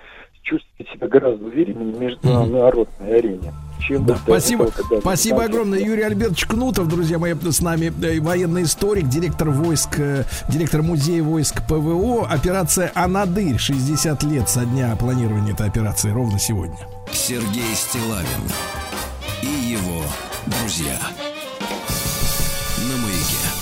[0.41, 3.53] чувствовать себя гораздо увереннее на международной арене.
[3.81, 5.79] Чем Да, спасибо, этого, спасибо огромное.
[5.79, 11.23] Юрий Альбертович Кнутов, друзья мои, с нами э, военный историк, директор войск, э, директор музея
[11.23, 12.27] войск ПВО.
[12.27, 13.57] Операция «Анадырь».
[13.57, 16.77] 60 лет со дня планирования этой операции ровно сегодня.
[17.11, 18.49] Сергей Стилавин
[19.41, 20.03] и его
[20.45, 20.97] друзья.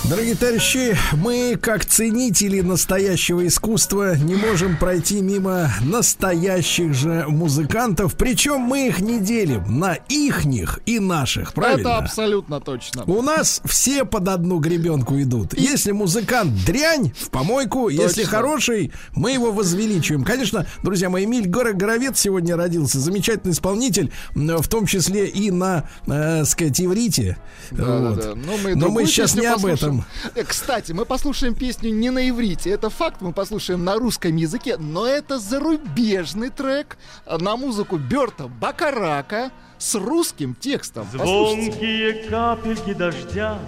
[0.09, 8.15] Дорогие товарищи, мы, как ценители настоящего искусства, не можем пройти мимо настоящих же музыкантов.
[8.15, 11.81] Причем мы их не делим на ихних и наших, правильно?
[11.89, 13.03] Это абсолютно точно.
[13.03, 15.53] У нас все под одну гребенку идут.
[15.57, 17.89] Если музыкант дрянь, в помойку.
[17.89, 18.37] Если Точно.
[18.37, 20.23] хороший, мы его возвеличиваем.
[20.23, 22.99] Конечно, друзья мои, Эмиль Горо- Горовец сегодня родился.
[23.01, 27.35] Замечательный исполнитель, в том числе и на, э, сказать, иврите.
[27.71, 28.15] Да, Вот.
[28.15, 28.35] да, да.
[28.35, 29.96] Ну, мы Но мы сейчас не об этом.
[30.35, 32.69] Э, Кстати, мы послушаем песню не на иврите.
[32.69, 39.51] Это факт, мы послушаем на русском языке, но это зарубежный трек на музыку Берта Бакарака
[39.77, 41.07] с русским текстом.
[41.11, 41.71] Послушайте.
[41.71, 43.59] Звонкие капельки дождя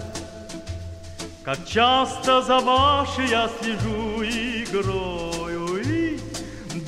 [1.43, 6.19] Как часто за вашей я слежу игрою И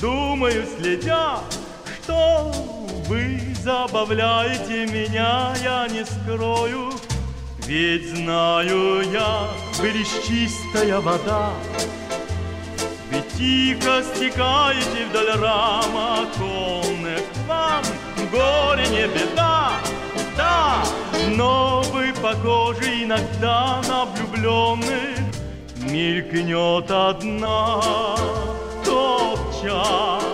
[0.00, 1.38] думаю, следя,
[2.02, 2.52] что
[3.08, 6.90] вы забавляете меня, я не скрою
[7.66, 9.48] Ведь знаю я,
[9.78, 11.50] вы лишь чистая вода.
[13.10, 17.82] Вы тихо стекаете вдоль рам оконных Вам
[18.32, 19.70] горе не беда,
[20.36, 20.82] да
[21.36, 25.18] Но вы похожи иногда на влюбленных.
[25.76, 27.80] Мелькнет одна
[28.84, 30.24] тот час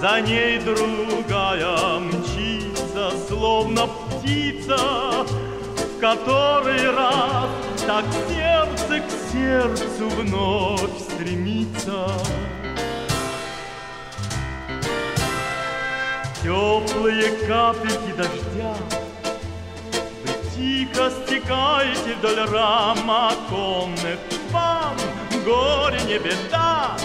[0.00, 5.26] За ней другая мчится, словно птица
[6.00, 7.50] Который раз
[7.86, 12.08] так сердце к сердцу вновь стремится.
[16.42, 18.74] Теплые капельки дождя
[20.24, 24.18] Вы тихо стекаете вдоль рам оконных
[24.52, 24.96] Вам
[25.44, 26.96] горе не беда,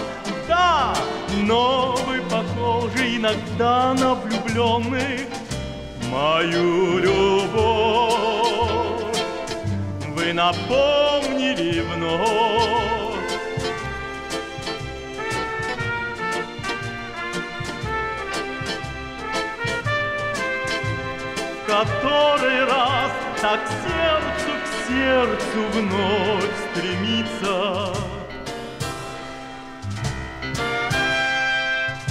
[0.48, 0.96] да
[1.42, 5.28] Но вы похожи иногда на влюбленных
[6.10, 8.16] Мою любовь
[10.16, 13.06] Вы напомнили вновь
[21.68, 23.12] который раз
[23.42, 27.94] так сердцу к сердцу вновь стремится.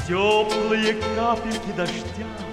[0.06, 2.43] Теплые капельки дождя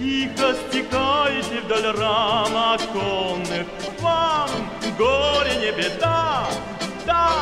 [0.00, 3.66] тихо стекаете вдоль рам оконных
[4.00, 4.50] Вам
[4.98, 6.46] горе не беда,
[7.06, 7.32] да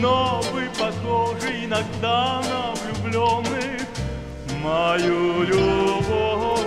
[0.00, 3.82] Но вы похожи иногда на влюбленных.
[4.62, 6.60] Мою любовь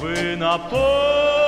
[0.00, 1.47] вы напомнили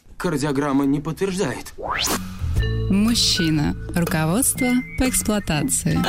[0.21, 1.73] Кардиограмма не подтверждает.
[2.91, 3.75] Мужчина.
[3.95, 4.67] Руководство
[4.99, 5.99] по эксплуатации.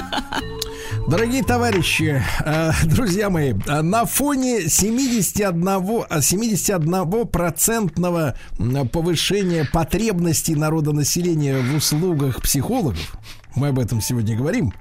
[1.08, 11.62] Дорогие товарищи, э, друзья мои, э, на фоне 71, а, 71% м, повышения потребностей народонаселения
[11.62, 13.14] в услугах психологов,
[13.54, 14.72] мы об этом сегодня говорим.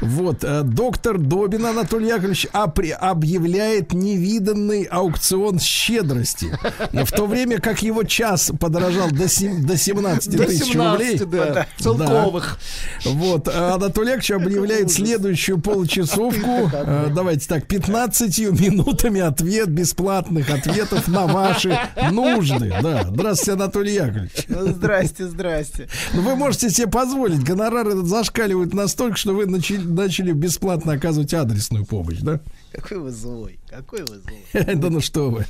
[0.00, 6.56] Вот, э, доктор Добин Анатолий Яковлевич апри- объявляет невиданный аукцион щедрости.
[6.92, 11.40] В то время как его час подорожал до, сем- до 17 До тысяч 17, рублей.
[11.52, 12.58] да, целковых.
[13.04, 16.70] Вот, а Анатолий Яковлевич объявляет следующую получасовку.
[16.72, 21.78] э, Давайте так, 15 минутами ответ, бесплатных ответов на ваши
[22.10, 22.74] нужды.
[22.82, 24.46] Да, здравствуйте, Анатолий Яковлевич.
[24.48, 25.88] Здрасте, здрасте.
[26.14, 27.42] Ну, вы можете себе позволить.
[27.42, 32.40] Гонорары зашкаливают настолько, что вы начали, начали бесплатно оказывать адресную помощь, да?
[32.72, 34.74] Какой вы злой, какой вы злой.
[34.74, 35.46] Да ну что вы.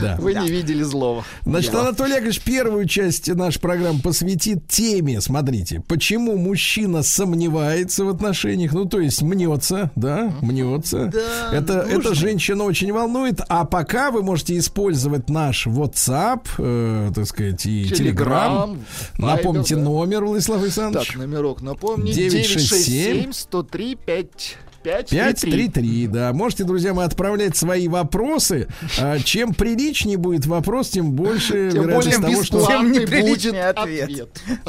[0.00, 0.16] Да.
[0.18, 1.24] Вы не видели злого.
[1.44, 1.74] Значит.
[1.74, 8.84] Анатолий Яковлевич первую часть нашей программы посвятит теме, смотрите, почему мужчина сомневается в отношениях, ну,
[8.84, 11.10] то есть мнется, да, мнется.
[11.12, 17.26] Да, это, это женщина очень волнует, а пока вы можете использовать наш WhatsApp, э, так
[17.26, 18.78] сказать, и Telegram.
[19.18, 21.08] Напомните номер, Владислав Александрович.
[21.08, 22.12] Так, номерок напомни.
[22.12, 26.32] 967 967 103 5 5 533, да.
[26.32, 28.68] Можете, друзья мои, отправлять свои вопросы.
[28.98, 32.78] А, Чем приличнее будет вопрос, тем больше Тем вероятность более того, что...
[32.82, 34.04] будет неприличный ответ.
[34.04, 34.28] ответ.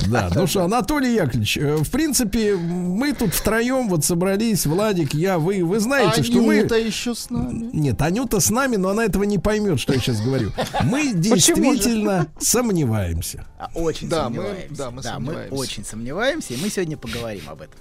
[0.10, 5.40] Да, ну что, Анатолий Яковлевич, э, в принципе, мы тут втроем вот собрались, Владик, я,
[5.40, 6.60] вы, вы знаете, что мы...
[6.60, 7.70] Анюта еще с нами.
[7.74, 10.52] Нет, Анюта с нами, но она этого не поймет, что я сейчас говорю.
[10.84, 13.46] Мы действительно сомневаемся.
[13.58, 14.76] А, Очень Да, мы- сомневаемся.
[14.76, 15.56] да, мы сомневаемся.
[15.56, 17.80] очень сомневаемся, и мы сегодня поговорим об этом.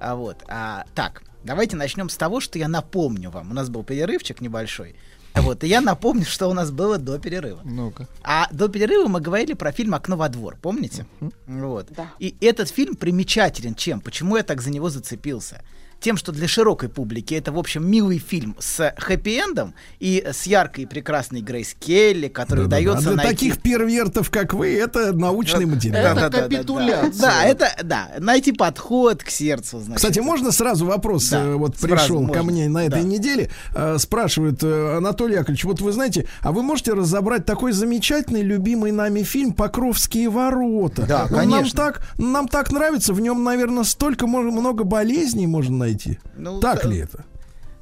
[0.00, 3.52] А вот, а, так, давайте начнем с того, что я напомню вам.
[3.52, 4.96] У нас был перерывчик небольшой.
[5.34, 7.60] Вот, и я напомню, что у нас было до перерыва.
[7.62, 8.08] Ну-ка.
[8.22, 11.06] А до перерыва мы говорили про фильм «Окно во двор», помните?
[11.46, 11.88] Вот.
[12.18, 14.00] И этот фильм примечателен чем?
[14.00, 15.62] Почему я так за него зацепился?
[16.06, 20.84] Тем, что для широкой публики это, в общем, милый фильм с хэппи-эндом и с яркой
[20.84, 22.76] и прекрасной Грейс Келли, который Да-да-да.
[22.76, 23.48] удается А для найти...
[23.50, 26.14] таких первертов, как вы, это научный материал.
[26.14, 27.10] Да-да-да-да-да.
[27.20, 29.96] Да, это, да, найти подход к сердцу, значит.
[29.96, 33.08] Кстати, можно сразу вопрос Да, э, вот пришел ко мне на этой Да.
[33.08, 38.42] неделе, э, спрашивает э, Анатолий Яковлевич, вот вы знаете, а вы можете разобрать такой замечательный,
[38.42, 41.04] любимый нами фильм "Покровские ворота"?
[41.04, 41.76] Да, Он Нам конечно.
[41.76, 45.95] так, нам так нравится, в нем, наверное, столько много болезней можно найти.
[46.36, 46.88] Ну, так да.
[46.88, 47.24] ли это?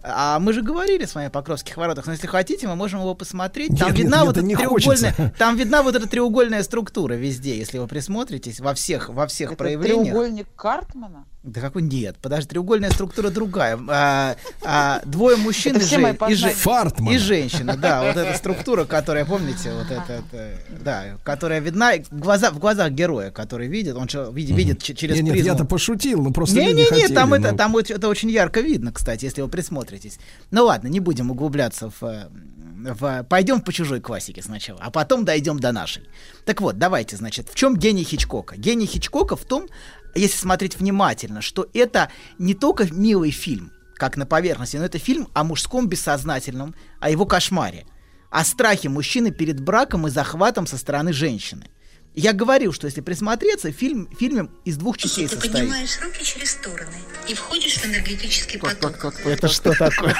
[0.07, 3.15] А мы же говорили с вами о Покровских воротах, но если хотите, мы можем его
[3.15, 3.79] посмотреть.
[3.79, 5.35] Там Нет, видна нет, вот эта не треугольная, хочется.
[5.39, 9.57] там видна вот эта треугольная структура везде, если вы присмотритесь во всех во всех Это
[9.59, 10.09] проявлениях.
[10.09, 11.25] треугольник Картмана?
[11.45, 13.79] Да какой нет, подожди, треугольная структура другая.
[13.89, 16.55] А, а, двое мужчин и, Это же- и, же-
[17.13, 22.19] и женщина, да, вот эта структура, которая, помните, вот это, это, да, которая видна в,
[22.19, 25.53] глаза, в глазах героя, который видит, он же видит, видит через Нет, нет, призму.
[25.53, 27.59] я-то пошутил, но просто Не, не, не, хотели, там это, ну.
[27.59, 30.19] там вот это очень ярко видно, кстати, если вы присмотритесь.
[30.51, 32.29] Ну ладно, не будем углубляться в, э,
[32.95, 36.05] в пойдем по чужой классике сначала, а потом дойдем до нашей.
[36.47, 38.57] Так вот, давайте, значит, в чем гений Хичкока?
[38.57, 39.67] Гений Хичкока в том,
[40.15, 45.29] если смотреть внимательно, что это не только милый фильм, как на поверхности, но это фильм
[45.35, 47.87] о мужском бессознательном, о его кошмаре,
[48.31, 51.69] о страхе мужчины перед браком и захватом со стороны женщины.
[52.15, 55.53] Я говорил, что если присмотреться, фильм, фильм из двух частей Ты состоит.
[55.53, 59.15] поднимаешь руки через стороны и входишь в энергетический поток.
[59.25, 60.15] Это что такое?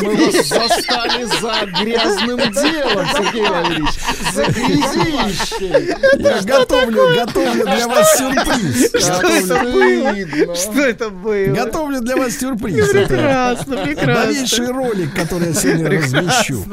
[0.00, 3.90] Мы вас застали за грязным делом, Сергей Валерьевич.
[4.32, 6.22] За грязищей.
[6.22, 8.88] Я готовлю, готовлю для вас сюрприз.
[8.88, 10.56] Что это было?
[10.56, 11.54] Что это было?
[11.54, 12.88] Готовлю для вас сюрприз.
[12.88, 14.24] Прекрасно, прекрасно.
[14.24, 16.64] Новейший ролик, который я сегодня размещу.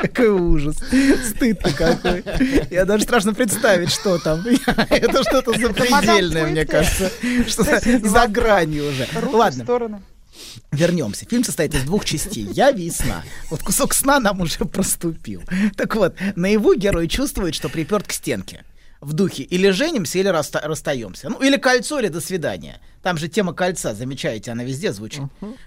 [0.00, 0.76] Какой ужас.
[1.30, 2.24] Стыд-то какой.
[2.70, 4.44] Я даже страшно представить, что там.
[4.90, 7.10] Это что-то запредельное, мне кажется.
[7.46, 9.08] Что-то за гранью уже.
[9.32, 9.64] Ладно.
[10.72, 11.26] Вернемся.
[11.28, 12.46] Фильм состоит из двух частей.
[12.52, 13.22] Я и сна.
[13.50, 15.42] Вот кусок сна нам уже проступил.
[15.76, 18.64] Так вот, на его герой чувствует, что приперт к стенке.
[19.00, 21.28] В духе или женимся, или раста- расстаемся.
[21.28, 22.80] Ну, или кольцо, или до свидания.
[23.02, 25.22] Там же тема кольца, замечаете, она везде звучит.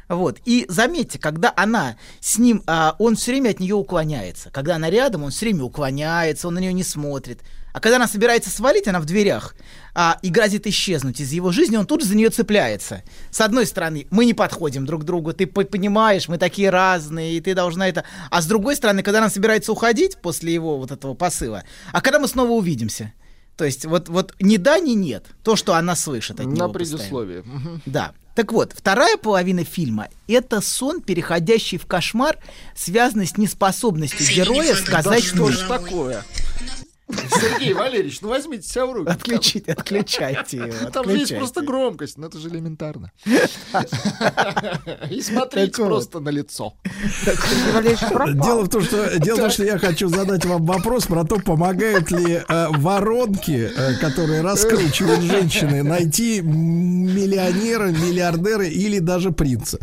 [0.08, 0.40] Вот.
[0.46, 4.50] И заметьте, когда она с ним, а, он все время от нее уклоняется.
[4.52, 7.42] Когда она рядом, он все время уклоняется, он на нее не смотрит.
[7.74, 9.56] А когда она собирается свалить, она в дверях
[9.94, 13.04] а, и грозит исчезнуть из его жизни, он тут же за нее цепляется.
[13.32, 17.38] С одной стороны, мы не подходим друг к другу, ты по- понимаешь, мы такие разные,
[17.38, 18.04] и ты должна это...
[18.32, 22.20] А с другой стороны, когда она собирается уходить после его вот этого посыла, а когда
[22.20, 23.14] мы снова увидимся?
[23.56, 25.26] То есть вот, вот ни да, ни нет.
[25.44, 26.98] То, что она слышит от него На постоянно.
[26.98, 27.42] предусловии.
[27.46, 27.82] Мгм.
[27.86, 28.14] Да.
[28.34, 32.38] Так вот, вторая половина фильма— это сон, переходящий в кошмар,
[32.74, 35.68] связанный с неспособностью героя сказать Да что ж «нет».
[35.68, 36.24] такое?
[37.10, 39.10] Сергей Валерьевич, ну возьмите себя в руки.
[39.10, 40.90] Отключите, отключайте его.
[40.94, 43.12] Там же есть просто громкость, но это же элементарно.
[45.10, 46.76] И смотрите просто на лицо.
[48.44, 51.38] Дело в том, что дело в том, что я хочу задать вам вопрос про то,
[51.38, 59.80] помогают ли э, воронки, э, которые раскручивают женщины, найти миллионера, миллиардера или даже принца.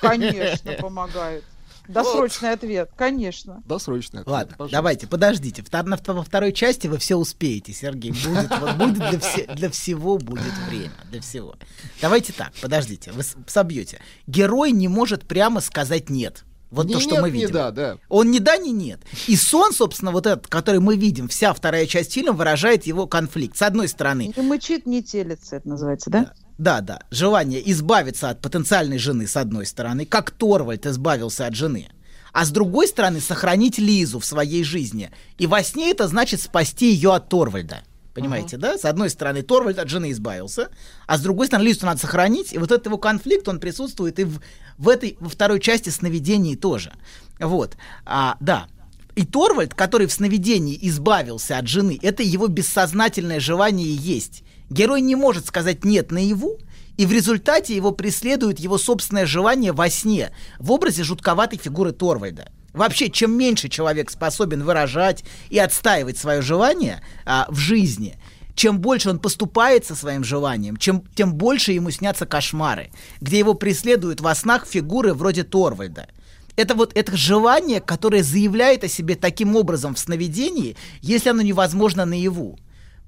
[0.00, 1.44] Конечно, помогает.
[1.88, 3.62] Досрочный ответ, конечно.
[3.66, 4.32] Досрочный ответ.
[4.32, 4.76] Ладно, пожалуйста.
[4.76, 5.62] давайте, подождите.
[5.62, 8.12] Втор- на- во второй части вы все успеете, Сергей.
[8.12, 10.92] Будет, вот будет для, все- для всего будет время.
[11.10, 11.54] Для всего.
[12.00, 14.00] Давайте так, подождите, вы с- собьете.
[14.26, 16.44] Герой не может прямо сказать нет.
[16.70, 17.52] Вот Ни то, что нет, мы видим.
[17.52, 17.96] да, да.
[18.08, 19.00] Он ни да, ни нет.
[19.28, 23.56] И сон, собственно, вот этот, который мы видим, вся вторая часть фильма выражает его конфликт.
[23.56, 26.24] С одной стороны, Не мычит, не телится, это называется, да?
[26.24, 26.32] да,
[26.80, 31.88] да, желание избавиться от потенциальной жены, с одной стороны, как Торвальд избавился от жены.
[32.32, 35.10] А с другой стороны, сохранить Лизу в своей жизни.
[35.38, 37.82] И во сне это значит спасти ее от Торвальда.
[38.16, 38.78] Понимаете, да?
[38.78, 40.70] С одной стороны, Торвальд от жены избавился,
[41.06, 42.54] а с другой стороны, Лизу надо сохранить.
[42.54, 44.40] И вот этот его конфликт, он присутствует и в,
[44.78, 46.92] в этой, во второй части сновидений тоже.
[47.38, 47.76] Вот.
[48.06, 48.68] А, да.
[49.16, 54.42] И Торвальд, который в сновидении избавился от жены, это его бессознательное желание есть.
[54.70, 56.58] Герой не может сказать «нет» наяву,
[56.96, 62.50] и в результате его преследует его собственное желание во сне, в образе жутковатой фигуры Торвальда.
[62.72, 68.18] Вообще, чем меньше человек способен выражать и отстаивать свое желание а, в жизни,
[68.54, 73.54] чем больше он поступает со своим желанием, чем, тем больше ему снятся кошмары, где его
[73.54, 76.08] преследуют во снах фигуры вроде Торвальда.
[76.56, 82.06] Это вот это желание, которое заявляет о себе таким образом в сновидении, если оно невозможно
[82.06, 82.58] наяву.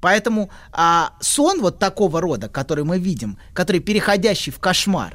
[0.01, 5.15] Поэтому а, сон вот такого рода, который мы видим, который переходящий в кошмар,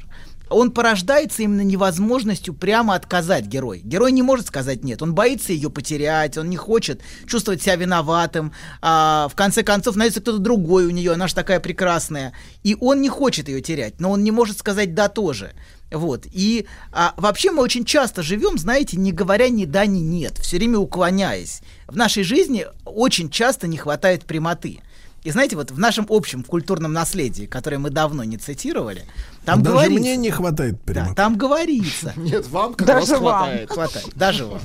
[0.49, 3.81] он порождается именно невозможностью прямо отказать герой.
[3.83, 8.53] Герой не может сказать нет, он боится ее потерять, он не хочет чувствовать себя виноватым.
[8.81, 12.33] А, в конце концов, найдется кто-то другой у нее, она же такая прекрасная.
[12.63, 15.53] И он не хочет ее терять, но он не может сказать да тоже.
[15.93, 16.25] Вот.
[16.31, 20.57] И а, вообще мы очень часто живем, знаете, не говоря ни да, ни нет, все
[20.57, 21.61] время уклоняясь.
[21.87, 24.81] В нашей жизни очень часто не хватает прямоты.
[25.23, 29.05] И знаете, вот в нашем общем культурном наследии, которое мы давно не цитировали,
[29.45, 29.99] там Даже говорится...
[29.99, 31.15] мне не хватает Да, прямо.
[31.15, 32.13] там говорится.
[32.17, 33.69] Нет, вам как Даже раз.
[33.69, 34.61] Хватает, даже вам.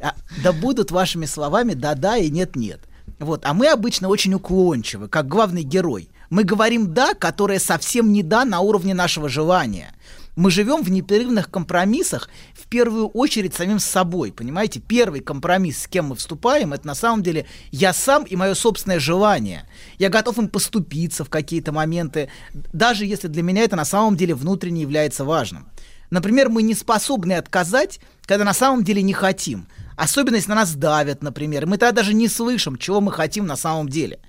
[0.00, 2.80] А, да будут вашими словами да-да и нет-нет.
[3.18, 6.08] Вот, а мы обычно очень уклончивы, как главный герой.
[6.30, 9.92] Мы говорим «да», которое совсем не «да» на уровне нашего желания.
[10.38, 14.78] Мы живем в непрерывных компромиссах, в первую очередь самим собой, понимаете?
[14.78, 19.00] Первый компромисс, с кем мы вступаем, это на самом деле я сам и мое собственное
[19.00, 19.68] желание.
[19.98, 24.36] Я готов им поступиться в какие-то моменты, даже если для меня это на самом деле
[24.36, 25.66] внутренне является важным.
[26.10, 29.66] Например, мы не способны отказать, когда на самом деле не хотим.
[29.96, 31.66] Особенно если на нас давят, например.
[31.66, 34.20] Мы тогда даже не слышим, чего мы хотим на самом деле.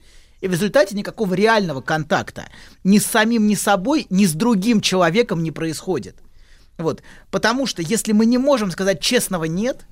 [0.41, 2.45] И в результате никакого реального контакта
[2.83, 6.15] ни с самим, ни с собой, ни с другим человеком не происходит.
[6.77, 7.03] Вот.
[7.29, 9.85] Потому что если мы не можем сказать честного «нет»,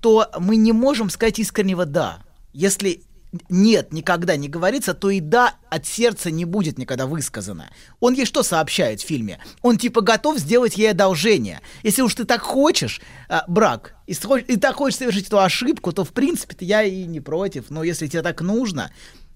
[0.00, 2.18] то мы не можем сказать искреннего «да».
[2.52, 3.02] Если
[3.48, 7.70] нет никогда не говорится, то и да от сердца не будет никогда высказано.
[8.00, 9.40] Он ей что сообщает в фильме?
[9.62, 11.60] Он типа готов сделать ей одолжение.
[11.82, 14.14] Если уж ты так хочешь, а, брак, и,
[14.56, 17.70] так хочешь совершить эту ошибку, то в принципе я и не против.
[17.70, 18.92] Но если тебе так нужно,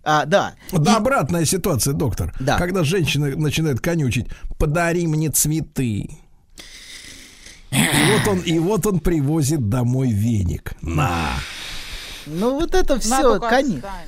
[0.08, 0.54] а, да.
[0.72, 2.32] Да, обратная ситуация, доктор.
[2.56, 4.26] Когда женщина начинает конючить,
[4.58, 6.08] подари мне цветы.
[7.70, 7.76] И
[8.12, 10.72] вот он, и вот он привозит домой веник.
[10.80, 11.32] На.
[12.30, 13.48] Ну вот это все, только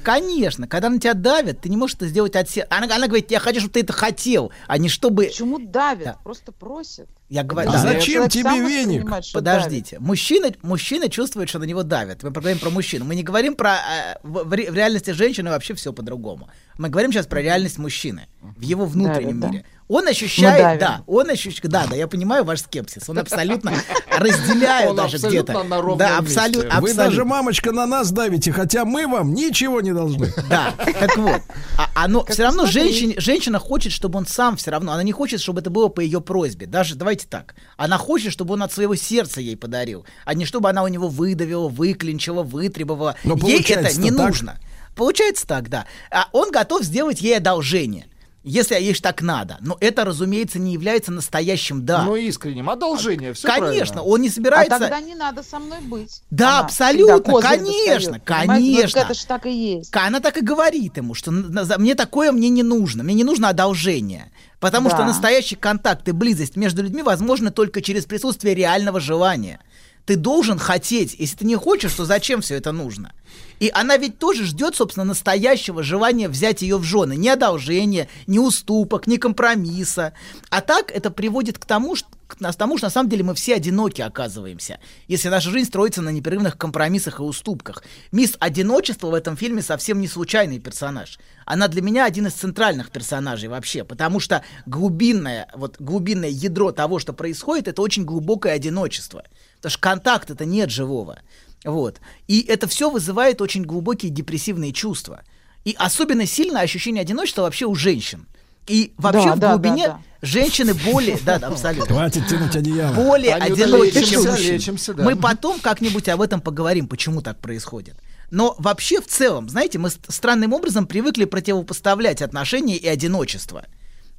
[0.02, 0.66] конечно.
[0.68, 2.68] Когда на тебя давят, ты не можешь это сделать от сердца.
[2.74, 5.26] Она, она говорит, я хочу, чтобы ты это хотел, а не чтобы...
[5.26, 6.16] Почему давят?
[6.22, 7.08] Просто просят.
[7.28, 7.78] Я говорю, А да.
[7.78, 9.08] зачем тебе веник?
[9.32, 12.22] Подождите, мужчина, мужчина чувствует, что на него давят.
[12.22, 13.04] Мы говорим про мужчину.
[13.04, 13.74] Мы не говорим про...
[13.76, 16.48] э, в, в ре- в реальности женщины вообще все по-другому.
[16.78, 19.68] Мы говорим сейчас про реальность мужчины в его внутреннем Давит, да?
[19.90, 20.78] Он ощущает, давим.
[20.78, 23.08] да, он ощущает, да, да, я понимаю ваш скепсис.
[23.08, 23.72] Он абсолютно
[24.18, 25.96] разделяет даже абсолютно где-то.
[25.96, 26.80] Да, абсолютно.
[26.80, 30.32] Вы даже, мамочка, на нас давите, хотя мы вам ничего не должны.
[30.48, 31.42] Да, так вот.
[31.76, 34.92] А, оно Как все равно женщина хочет, чтобы он сам все равно.
[34.92, 36.66] Она не хочет, чтобы это было по ее просьбе.
[36.66, 37.56] Даже давайте так.
[37.76, 41.08] Она хочет, чтобы он от своего сердца ей подарил, а не чтобы она у него
[41.08, 43.16] выдавила, выклинчила, вытребовала.
[43.24, 44.58] Но ей это не нужно.
[44.94, 45.86] Получается так, да.
[46.10, 48.06] А он готов сделать ей одолжение.
[48.42, 49.58] Если ешь так надо.
[49.60, 52.04] Но это, разумеется, не является настоящим «да».
[52.04, 52.70] Ну, искренним.
[52.70, 54.76] Одолжение, все Конечно, он не собирается...
[54.76, 56.22] А тогда не надо со мной быть.
[56.30, 58.64] Да, Она абсолютно, конечно, достает, понимаете?
[58.64, 58.98] Ну, конечно.
[58.98, 59.94] это ж так и есть.
[59.94, 64.32] Она так и говорит ему, что мне такое мне не нужно, мне не нужно одолжение.
[64.58, 64.96] Потому Да.
[64.96, 69.60] что настоящий контакт и близость между людьми возможны только через присутствие реального желания.
[70.06, 71.14] Ты должен хотеть.
[71.18, 73.12] Если ты не хочешь, то зачем все это нужно?
[73.60, 77.14] И она ведь тоже ждет, собственно, настоящего желания взять ее в жены.
[77.16, 80.14] Ни одолжения, ни уступок, ни компромисса.
[80.48, 83.56] А так это приводит к тому, что, к тому, что на самом деле мы все
[83.56, 84.80] одиноки оказываемся.
[85.08, 87.84] Если наша жизнь строится на непрерывных компромиссах и уступках.
[88.12, 91.18] Мисс Одиночество в этом фильме совсем не случайный персонаж.
[91.44, 96.98] Она для меня один из центральных персонажей вообще, потому что глубинное, вот глубинное ядро того,
[96.98, 99.24] что происходит, это очень глубокое одиночество.
[99.56, 101.18] Потому что контакт это нет живого.
[101.64, 102.00] Вот.
[102.26, 105.22] И это все вызывает очень глубокие депрессивные чувства.
[105.64, 108.26] И особенно сильное ощущение одиночества вообще у женщин.
[108.66, 110.00] И вообще Да, в да, глубине да, да.
[110.26, 111.94] женщины более, да, да, абсолютно.
[111.94, 112.94] Хватит тянуть одеяло.
[112.94, 115.02] Более одинокие, чем мужчины.
[115.02, 117.96] Мы потом как-нибудь об этом поговорим, почему так происходит.
[118.30, 123.64] Но вообще в целом, знаете, мы странным образом привыкли противопоставлять отношения и одиночество.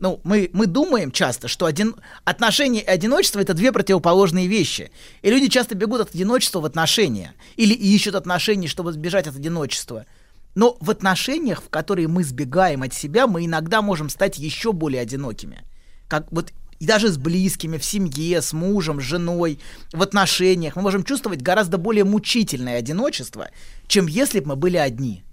[0.02, 4.92] Ну, мы, мы думаем часто, что один, отношения и одиночество это две противоположные вещи.
[5.22, 7.36] И люди часто бегут от одиночества в отношения.
[7.56, 10.08] Или ищут отношений, чтобы сбежать от одиночества.
[10.56, 15.04] Но в отношениях, в которые мы сбегаем от себя, мы иногда можем стать еще более
[15.04, 15.62] одинокими.
[16.08, 19.60] Как вот и даже с близкими, в семье, с мужем, с женой,
[19.94, 23.50] в отношениях, мы можем чувствовать гораздо более мучительное одиночество,
[23.86, 25.24] чем если бы мы были одни.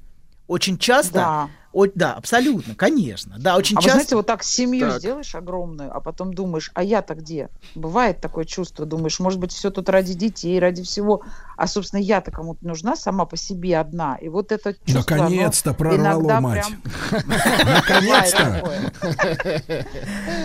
[0.46, 1.50] Очень часто, Да.
[1.72, 3.98] О- да, абсолютно, конечно, да, очень а вы часто.
[3.98, 4.98] знаете, вот так семью Так.
[5.00, 7.50] сделаешь огромную, а потом думаешь, а я-то где?
[7.74, 11.22] Бывает такое чувство, думаешь, может быть, все тут ради детей, ради всего,
[11.56, 14.16] а, собственно, я-то кому-то нужна сама по себе одна.
[14.16, 16.66] И вот это чувство, Наконец-то прорвало, мать.
[17.26, 18.82] Наконец-то.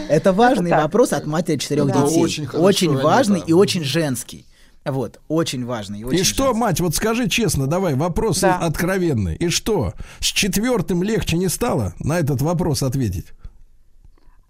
[0.09, 2.47] Это важный вопрос от матери четырех детей.
[2.53, 4.45] Очень важный и очень женский.
[4.85, 6.01] Вот, очень важный.
[6.01, 8.57] И, очень И что, мать, вот скажи честно, давай, вопрос Да.
[8.57, 9.35] откровенный.
[9.35, 13.27] И что, с четвертым легче не стало на этот вопрос ответить?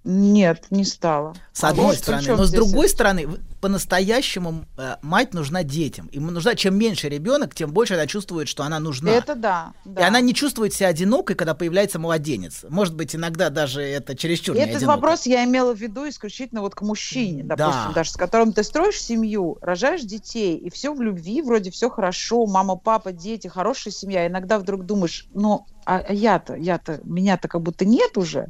[0.03, 1.33] Нет, не стало.
[1.53, 2.35] С одной А стороны.
[2.35, 2.93] Но с другой это?
[2.95, 3.27] стороны,
[3.61, 6.07] по-настоящему э, мать нужна детям.
[6.07, 9.11] Им нужна, чем меньше ребенок, тем больше она чувствует, что она нужна.
[9.11, 9.73] Это да.
[9.85, 12.65] И она не чувствует себя одинокой, когда появляется младенец.
[12.67, 14.95] Может быть, иногда даже это чересчур не Этот одиноко.
[14.98, 17.91] вопрос я имела в виду исключительно вот к мужчине, допустим, Да.
[17.95, 22.45] даже с которым ты строишь семью, рожаешь детей, и все в любви, вроде все хорошо,
[22.45, 24.27] мама, папа, дети, хорошая семья.
[24.27, 28.49] Иногда вдруг думаешь, ну, а, а я-то, я-то, меня-то как будто нет уже.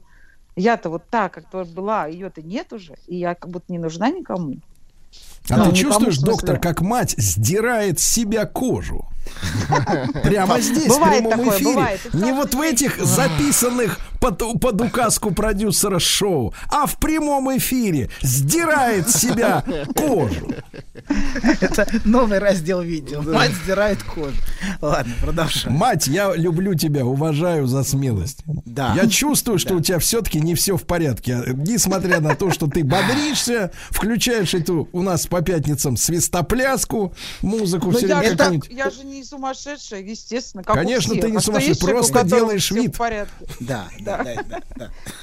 [0.56, 4.58] Я-то вот так, как была, ее-то нет уже, и я как будто не нужна никому.
[5.50, 9.06] А Ну, ты чувствуешь, доктор, как мать сдирает с себя кожу?
[10.24, 12.00] Прямо здесь, в прямом эфире.
[12.14, 19.10] Не вот в этих записанных под, под указку продюсера шоу, а в прямом эфире сдирает
[19.10, 20.48] с себя кожу.
[21.60, 23.22] Это новый раздел видео.
[23.22, 24.38] Мать сдирает кожу.
[24.82, 25.76] Ладно, продолжаем.
[25.76, 28.44] Мать, я люблю тебя, уважаю за смелость.
[28.66, 28.94] Да.
[28.96, 31.36] Я чувствую, что у тебя все-таки не все в порядке.
[31.36, 37.92] А, Несмотря на то, что ты бодришься, включаешь эту у нас по пятницам свистопляску, музыку
[37.92, 40.64] Но все я, время так- я же не сумасшедшая, естественно.
[40.64, 41.22] Как у Конечно, всех.
[41.26, 42.96] ты не А у просто делаешь вид.
[42.96, 43.34] в порядке?
[43.60, 44.62] Да, да, да,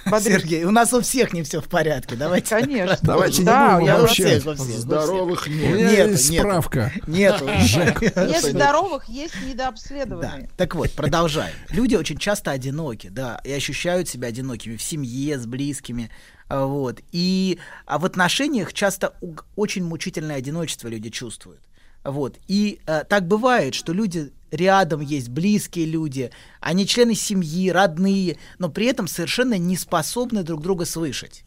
[0.06, 0.20] да.
[0.20, 2.16] Сергей, у нас у всех не все в порядке.
[2.16, 2.48] Давайте.
[2.60, 2.98] Конечно.
[3.02, 4.78] Давайте не Да, будем я всех, всех, у всех.
[4.78, 6.08] Здоровых нет.
[6.08, 6.42] есть нету.
[6.44, 6.92] справка.
[7.06, 7.48] Нету.
[7.60, 8.00] Жек.
[8.02, 9.48] Нет здоровых, есть Да.
[9.48, 10.50] недообследованные.
[10.56, 11.54] Так вот, продолжаем.
[11.70, 16.10] Люди очень часто одиноки, да, и ощущают себя одинокими в семье, с близкими.
[16.48, 17.00] а, Вот.
[17.12, 19.14] И а в отношениях часто
[19.56, 21.60] очень мучительное одиночество люди чувствуют.
[22.02, 22.38] Вот.
[22.48, 26.30] И э, так бывает, что люди рядом есть, близкие люди,
[26.60, 31.44] они члены семьи, родные, но при этом совершенно не способны друг друга слышать.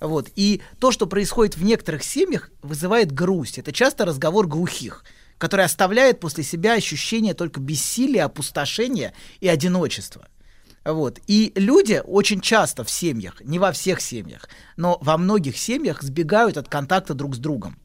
[0.00, 0.28] Вот.
[0.36, 3.58] И то, что происходит в некоторых семьях, вызывает грусть.
[3.58, 5.04] Это часто разговор глухих,
[5.38, 10.28] который оставляет после себя ощущение только бессилия, опустошения и одиночества.
[10.84, 11.18] Вот.
[11.26, 16.56] И люди очень часто в семьях, не во всех семьях, но во многих семьях сбегают
[16.56, 17.76] от контакта друг с другом.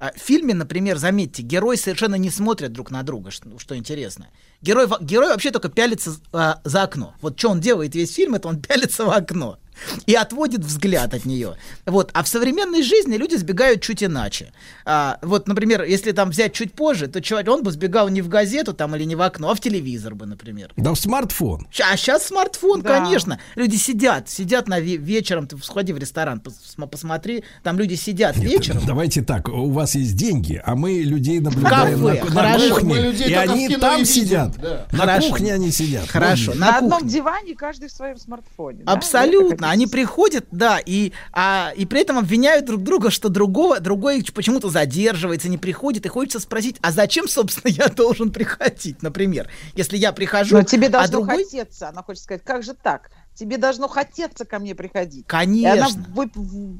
[0.00, 4.28] А В фильме, например, заметьте, герои совершенно не смотрят друг на друга, что, что интересно.
[4.62, 7.14] Герой, герой вообще только пялится а, за окно.
[7.20, 9.58] Вот что он делает весь фильм, это он пялится в окно
[10.06, 11.56] и отводит взгляд от нее.
[11.86, 12.10] Вот.
[12.14, 14.52] А в современной жизни люди сбегают чуть иначе.
[14.84, 18.28] А, вот, например, если там взять чуть позже, то человек, он бы сбегал не в
[18.28, 20.72] газету там или не в окно, а в телевизор бы, например.
[20.76, 21.66] Да в смартфон.
[21.82, 22.98] А сейчас смартфон, Да.
[23.00, 23.38] конечно.
[23.54, 27.94] Люди сидят, сидят на ве- вечером, ты сходи в ресторан, пос- см- посмотри, там люди
[27.94, 28.82] сидят вечером.
[28.86, 32.74] Давайте так, у вас есть деньги, а мы людей наблюдаем кафе, на, на хорошо.
[32.74, 34.56] кухне, Мы людей и они там и сидят.
[34.60, 34.86] да.
[34.92, 35.28] На Хорошо.
[35.30, 36.08] кухне они сидят.
[36.08, 38.84] Хорошо, на На, одном диване каждый в своем смартфоне.
[38.84, 38.92] да?
[38.92, 43.80] Абсолютно, Это Они приходят, да, и, а, и при этом обвиняют друг друга, что другого,
[43.80, 49.48] другой почему-то задерживается, не приходит, и хочется спросить, а зачем, собственно, я должен приходить, например,
[49.74, 51.44] если я прихожу, Но тебе а должно другой...
[51.44, 51.88] хотеться.
[51.88, 53.10] Она хочет сказать, как же так?
[53.38, 55.24] Тебе должно хотеться ко мне приходить.
[55.28, 55.68] Конечно.
[55.76, 56.28] И она вы-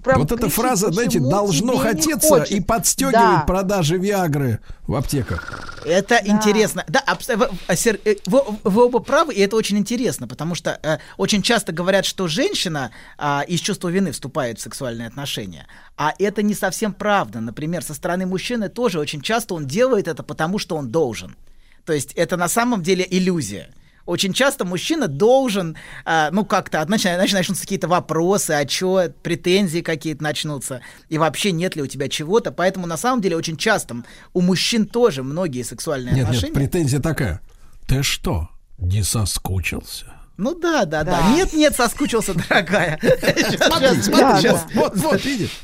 [0.03, 3.45] прям вот эта кричит, фраза, знаете, «Почему должно хотеться хочется?» и подстегивает Да.
[3.47, 5.79] продажи Виагры в аптеках.
[5.87, 6.85] Это интересно.
[6.89, 10.81] Да, абс- вы, Сер- э, вы- вы оба правы, и это очень интересно, потому что
[10.83, 15.69] э, очень часто говорят, что женщина а, из чувства вины вступает в сексуальные отношения.
[15.97, 17.39] А это не совсем правда.
[17.41, 21.37] Например, со стороны мужчины тоже очень часто он делает это потому, что он должен.
[21.85, 23.69] То есть это на самом деле иллюзия.
[24.09, 29.81] Очень часто мужчина должен, а, ну, как-то, значит, значит, начнутся какие-то вопросы, а чё, претензии
[29.81, 30.81] какие-то начнутся,
[31.11, 32.51] и вообще нет ли у тебя чего-то.
[32.51, 33.97] Поэтому, на самом деле, очень часто
[34.33, 36.55] у мужчин тоже многие сексуальные Нет, отношения.
[36.55, 37.43] нет, претензия такая.
[37.87, 40.07] Ты что, не соскучился?
[40.39, 41.35] Ну да, да, да, Да.
[41.35, 42.99] Нет, нет, соскучился, дорогая.
[43.03, 44.51] Смотри, смотри.
[44.75, 45.59] Вот, вот, видишь?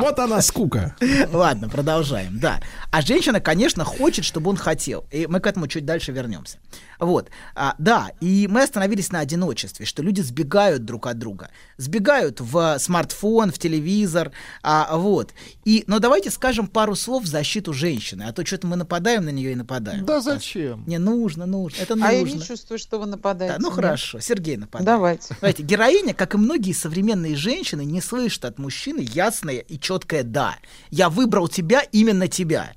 [0.00, 0.96] Вот она скука.
[1.32, 2.60] Ладно, продолжаем, да.
[2.90, 5.06] А женщина, конечно, хочет, чтобы он хотел.
[5.12, 6.58] И мы к этому чуть дальше вернемся.
[7.00, 11.50] Вот, а, да, и мы остановились на одиночестве, что люди сбегают друг от друга.
[11.78, 15.32] Сбегают в смартфон, в телевизор, а, вот.
[15.64, 19.30] И, но давайте скажем пару слов в защиту женщины, а то что-то мы нападаем на
[19.30, 20.04] нее и нападаем.
[20.04, 20.84] Да зачем?
[20.86, 22.08] Не нужно, нужно, это нужно.
[22.10, 23.56] А я не чувствую, что вы нападаете.
[23.56, 23.76] Да, ну Нет?
[23.76, 24.86] хорошо, Сергей нападает.
[24.86, 25.36] Давайте.
[25.38, 30.56] Знаете, героиня, как и многие современные женщины, не слышит от мужчины ясное и четкое «да».
[30.90, 32.72] Я выбрал тебя, именно тебя.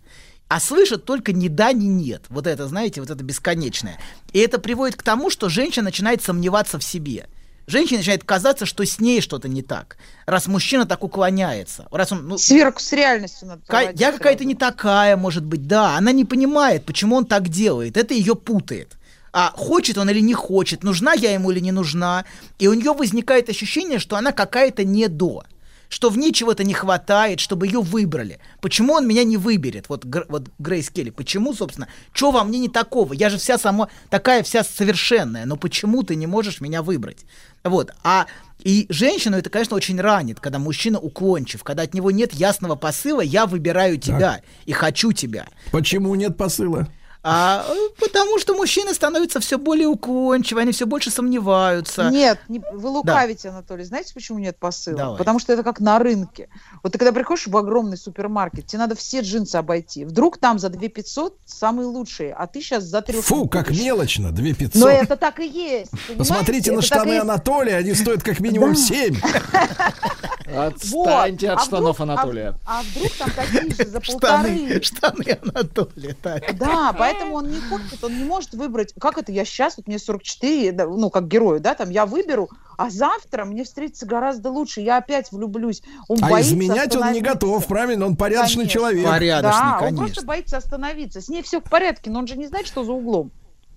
[0.53, 2.25] А слышит только ни да, ни нет.
[2.29, 3.97] Вот это, знаете, вот это бесконечное.
[4.33, 7.25] И это приводит к тому, что женщина начинает сомневаться в себе.
[7.65, 9.97] Женщине начинает казаться, что с ней что-то не так.
[10.27, 11.87] Раз мужчина так уклоняется.
[11.89, 15.97] Раз он, ну, Сверку с реальностью надо проводить Я какая-то не такая, может быть, да.
[15.97, 17.97] Она не понимает, почему он так делает.
[17.97, 18.97] Это ее путает.
[19.31, 22.25] А хочет он или не хочет, нужна я ему или не нужна.
[22.59, 25.45] И у нее возникает ощущение, что она какая-то не до.
[25.93, 28.39] Что в ней чего-то не хватает, чтобы ее выбрали.
[28.61, 29.89] Почему он меня не выберет?
[29.89, 31.11] Вот, Гр- вот Грейс Келли.
[31.11, 31.87] Почему, собственно?
[32.13, 33.13] Что во мне не такого?
[33.13, 35.45] Я же вся сама такая вся совершенная.
[35.45, 37.27] Но почему ты не можешь меня выбрать?
[37.63, 37.91] Вот.
[38.03, 38.25] А
[38.63, 43.21] и женщину это, конечно, очень ранит, когда мужчина уклончив, когда от него нет ясного посыла
[43.21, 45.45] «я выбираю тебя и хочу тебя».
[45.71, 46.87] Почему нет посыла?
[47.25, 52.09] А, э, потому что мужчины становятся все более уклончивы, они все больше сомневаются.
[52.09, 53.85] Нет, не- вы лукавите, Анатолий.
[53.85, 54.97] Знаете, почему нет посыла?
[54.97, 55.17] Давай.
[55.17, 56.49] Потому что это как на рынке.
[56.83, 60.03] Вот ты когда приходишь в огромный супермаркет, тебе надо все джинсы обойти.
[60.03, 64.31] Вдруг там за 2 500 самые лучшие, а ты сейчас за 3 Фу, как мелочно,
[64.33, 64.75] 2 500.
[64.75, 65.91] Но это так и есть.
[65.91, 66.17] понимаете?
[66.17, 67.17] Посмотрите на Это и штаны.
[67.19, 68.75] Анатолия, они стоят как минимум Да.
[68.79, 69.15] 7.
[70.55, 71.53] Отстаньте Вот.
[71.55, 72.53] от А штанов вдруг- Анатолия.
[72.65, 74.81] А, а вдруг там такие же за полторы?
[74.83, 76.57] штаны Анатолия, так.
[76.57, 79.97] Да, поэтому он не хочет, он не может выбрать, как это я сейчас, вот мне
[79.99, 84.81] 44, да, ну, как герою, да, там, я выберу, а завтра мне встретится гораздо лучше,
[84.81, 85.81] я опять влюблюсь.
[86.07, 88.05] Он А боится изменять он не готов, правильно?
[88.05, 88.73] Он порядочный Конечно.
[88.73, 89.05] человек.
[89.05, 90.05] Порядочный, да, он конечно.
[90.05, 91.21] просто боится остановиться.
[91.21, 93.31] С ней все в порядке, но он же не знает, что за углом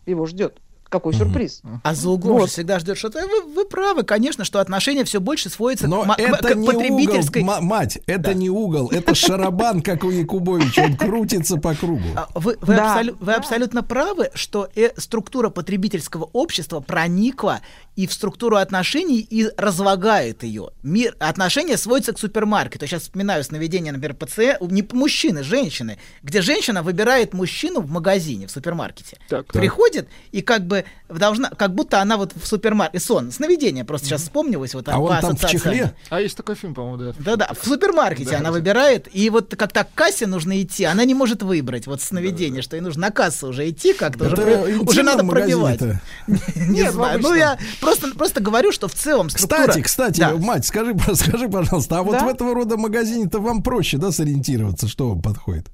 [0.07, 0.60] его ждет.
[0.89, 1.62] Какой сюрприз.
[1.82, 2.47] А за углом Вот.
[2.47, 3.26] же всегда ждет что-то.
[3.26, 7.42] Вы, вы правы, конечно, что отношения все больше сводятся Но к, это к не потребительской...
[7.42, 12.05] угол, ма- мать, это не угол, это шарабан, как у Якубовича, он крутится по кругу.
[12.15, 17.60] А Вы, вы, Да, абсолю- вы абсолютно правы, что э, структура потребительского общества проникла
[17.97, 20.70] и в структуру отношений и разлагает ее.
[20.82, 22.86] Мир, отношения сводятся к супермаркету.
[22.86, 28.50] Сейчас вспоминаю сновидение, например, пациента, не мужчины, женщины, где женщина выбирает мужчину в магазине, в
[28.50, 29.18] супермаркете.
[29.28, 29.47] Так.
[29.47, 30.76] Приходит и как бы
[31.09, 34.75] должна, как будто она вот в супермаркете, сон, сновидение просто сейчас вспомнилось.
[34.75, 35.95] Вот, А по он там в чехле?
[36.11, 37.15] А есть такой фильм, по-моему, да.
[37.19, 38.39] Да-да, в супермаркете Да.
[38.39, 42.03] она выбирает, и вот как так к кассе нужно идти, она не может выбрать вот
[42.03, 45.81] сновидение, что ей нужно на кассу уже идти как-то, уже, интимно уже в надо пробивать.
[46.27, 49.61] Не Нет, знаю, ну я просто, просто говорю, что в целом структура...
[49.69, 50.35] Кстати, кстати, Да.
[50.37, 52.25] мать, скажи, скажи, пожалуйста, а вот Да?
[52.25, 55.67] в этого рода магазине-то вам проще, да, сориентироваться, что вам подходит?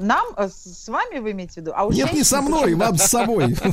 [0.00, 1.72] Нам, э, с вами вы имеете в виду?
[1.74, 3.56] А у Нет, не со мной, вам с собой.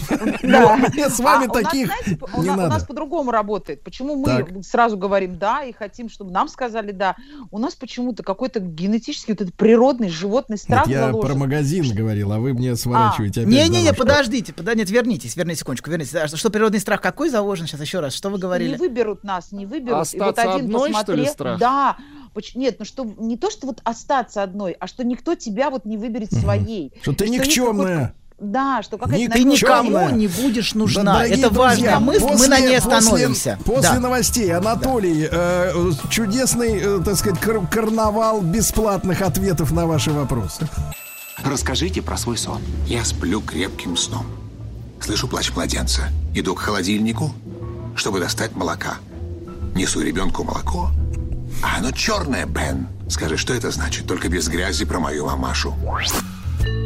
[0.43, 0.75] Да.
[0.75, 3.83] Мне с вами А у нас, таких не У нас по-другому работает.
[3.83, 7.15] Почему мы сразу говорим да и хотим, чтобы нам сказали да?
[7.51, 12.39] У нас почему-то какой-то генетический, вот этот природный животный страх я про магазин говорил, а
[12.39, 13.53] вы мне сворачиваете опять.
[13.53, 16.15] Не-не-не, подождите, подождите, нет, вернитесь, вернитесь секундочку, вернитесь.
[16.15, 17.67] А что, природный страх какой заложен?
[17.67, 18.75] Сейчас еще раз, что вы Не говорили?
[18.77, 20.13] выберут нас, не выберут.
[20.13, 21.59] и вот Остаться один одной, что ли, страх?
[21.59, 21.97] Да.
[22.55, 25.97] Нет, ну что не то, что вот остаться одной, а что никто тебя вот не
[25.97, 26.91] выберет своей.
[27.01, 28.13] Что ты есть никчемная.
[28.39, 31.13] Да, что какая-то Ты никому не будешь Да, нужна.
[31.13, 33.59] дорогие Это важная друзья, мысль, мы после- на ней после- остановимся.
[33.63, 33.99] После, Да.
[33.99, 40.67] новостей, Анатолий, э, чудесный, э, так сказать, кар- карнавал бесплатных ответов на ваши вопросы.
[41.45, 42.59] Расскажите про свой сон.
[42.87, 44.25] Я сплю крепким сном.
[44.99, 46.01] Слышу плач младенца.
[46.33, 47.31] Иду к холодильнику,
[47.95, 48.95] чтобы достать молока.
[49.75, 50.89] Несу ребенку молоко.
[51.61, 52.87] А оно черное, Бен.
[53.09, 54.07] Скажи, что это значит?
[54.07, 55.75] Только без грязи про мою мамашу.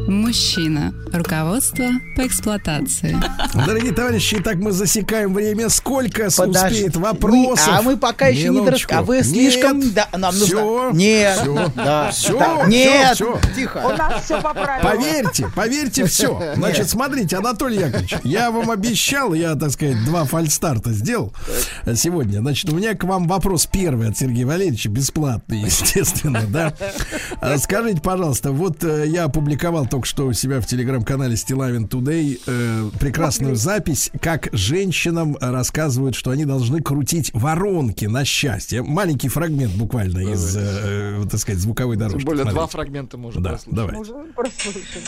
[0.08, 0.94] Мужчина.
[1.12, 3.18] Руководство по эксплуатации.
[3.54, 5.70] Дорогие товарищи, итак мы засекаем время.
[5.70, 6.76] Сколько Подожди.
[6.76, 7.68] успеет вопросов?
[7.68, 8.94] Мы- а мы пока еще не Минуточку.
[8.94, 9.26] дорос- а вы Нет.
[9.26, 10.92] слишком- да, нам нужно- Всё.
[10.92, 11.40] Нет.
[11.42, 11.72] Всё.
[11.76, 12.12] Да.
[12.12, 12.40] Всё.
[12.40, 12.66] Да.
[12.68, 13.16] Нет.
[13.16, 13.40] Всё.
[13.56, 13.78] Тихо.
[13.86, 14.82] У нас все по правилам.
[14.98, 16.54] Поверьте, поверьте, все.
[16.56, 21.34] Значит, смотрите, Анатолий Яковлевич, я вам обещал, я, так сказать, два фальстарта сделал
[21.96, 22.40] сегодня.
[22.40, 26.74] Значит, у меня к вам вопрос первый от Сергея Валерьевича, бесплатный, естественно, да.
[27.42, 32.40] А Скажите, пожалуйста, вот э, я опубликовал только что у себя в телеграм-канале Стилавин Today
[32.46, 38.82] э, прекрасную запись, как женщинам рассказывают, что они должны крутить воронки на счастье.
[38.82, 40.62] Маленький фрагмент буквально из, э,
[41.24, 42.20] э, так сказать, звуковой дорожки.
[42.20, 42.72] Тем более два Смотрите.
[42.72, 43.76] фрагмента можно Да, прослушать.
[43.76, 44.52] давай.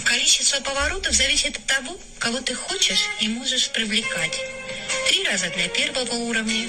[0.04, 4.38] Количество поворотов зависит от того, кого ты хочешь и можешь привлекать.
[5.08, 6.68] Три раза для первого уровня,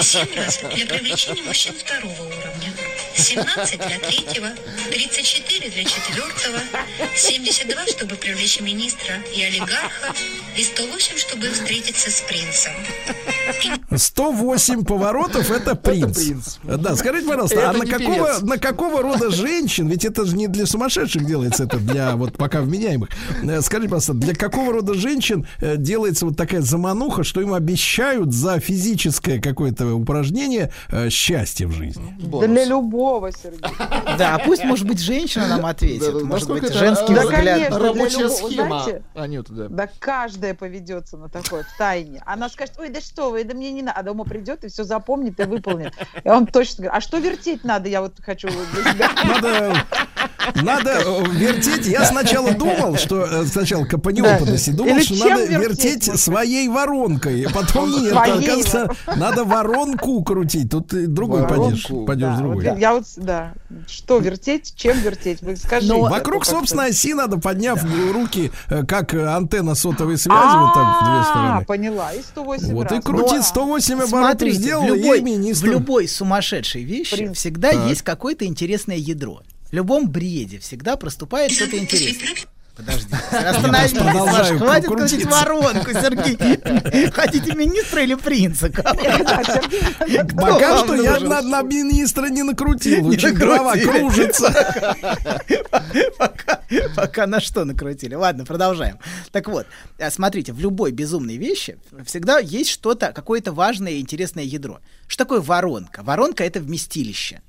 [0.00, 2.72] семь раз для привлечения мужчин второго уровня,
[3.16, 4.48] 17 для третьего,
[4.90, 6.58] 34 для четвертого,
[7.16, 10.14] 72, чтобы привлечь министра и олигарха,
[10.56, 12.72] и 108, чтобы встретиться с принцем.
[13.94, 16.58] 108 поворотов это принц.
[16.62, 18.40] Да, скажите, пожалуйста, Это а на какого, певец.
[18.42, 22.60] на какого рода женщин, ведь это же не для сумасшедших делается, это для вот пока
[22.60, 23.08] вменяемых.
[23.42, 28.34] Э, Скажите, пожалуйста, для какого рода женщин э, делается вот такая замануха, что им обещают
[28.34, 32.16] за физическое какое-то упражнение э, счастье в жизни?
[32.18, 33.60] Для любого, Сергей.
[34.18, 36.22] Да, а пусть, может быть, женщина нам ответит.
[36.24, 37.72] Может быть, женский взгляд.
[37.72, 38.84] Рабочая схема.
[39.14, 39.68] Анюта, да.
[39.68, 42.20] Да каждая поведется на такое в тайне.
[42.26, 44.00] Она скажет, ой, да что вы, да мне не надо.
[44.00, 45.92] А дома придет и все запомнит и выполнит.
[46.24, 48.48] И он точно говорит, а что вертеть надо, я вот хочу.
[49.24, 49.84] Надо,
[50.56, 51.86] надо э, вертеть.
[51.86, 57.19] Я сначала думал, что э, сначала по неопытности думал, что надо вертеть своей воронкой.
[57.52, 60.70] Потом нет, Своей оказывается, надо воронку крутить.
[60.70, 62.36] Тут другой падеж да.
[62.36, 62.64] другой.
[62.78, 63.54] Я вот, да.
[63.86, 65.42] Что вертеть, чем вертеть?
[65.42, 65.92] Вы скажите.
[65.92, 67.82] Ну, а вокруг собственной оси надо, подняв
[68.12, 71.64] руки, э, как э, антенна сотовой связи, вот так в две А, стороны.
[71.64, 72.12] поняла.
[72.12, 75.66] И 108 Вот и крутит Ну, 108 оборотов Смотрите, сделал, в любой, министр.
[75.66, 79.42] в любой сумасшедшей вещи всегда есть какое-то интересное ядро.
[79.70, 82.28] В любом бреде всегда проступает что-то интересное.
[82.80, 83.08] Подожди,
[83.98, 87.10] продолжаю Саш, хватит крутить воронку, Сергей.
[87.12, 88.70] Хотите министра или принца?
[90.36, 93.02] Пока что я на, министра не накрутил.
[93.02, 94.50] Не Очень голова кружится.
[96.16, 96.60] пока,
[96.96, 98.14] пока на что накрутили.
[98.14, 98.98] Ладно, продолжаем.
[99.30, 99.66] Так вот,
[99.98, 101.76] э, смотрите, в любой безумной вещи
[102.06, 104.80] всегда есть что-то, какое-то важное и интересное ядро.
[105.06, 106.02] Что такое воронка?
[106.02, 107.42] Воронка— это вместилище.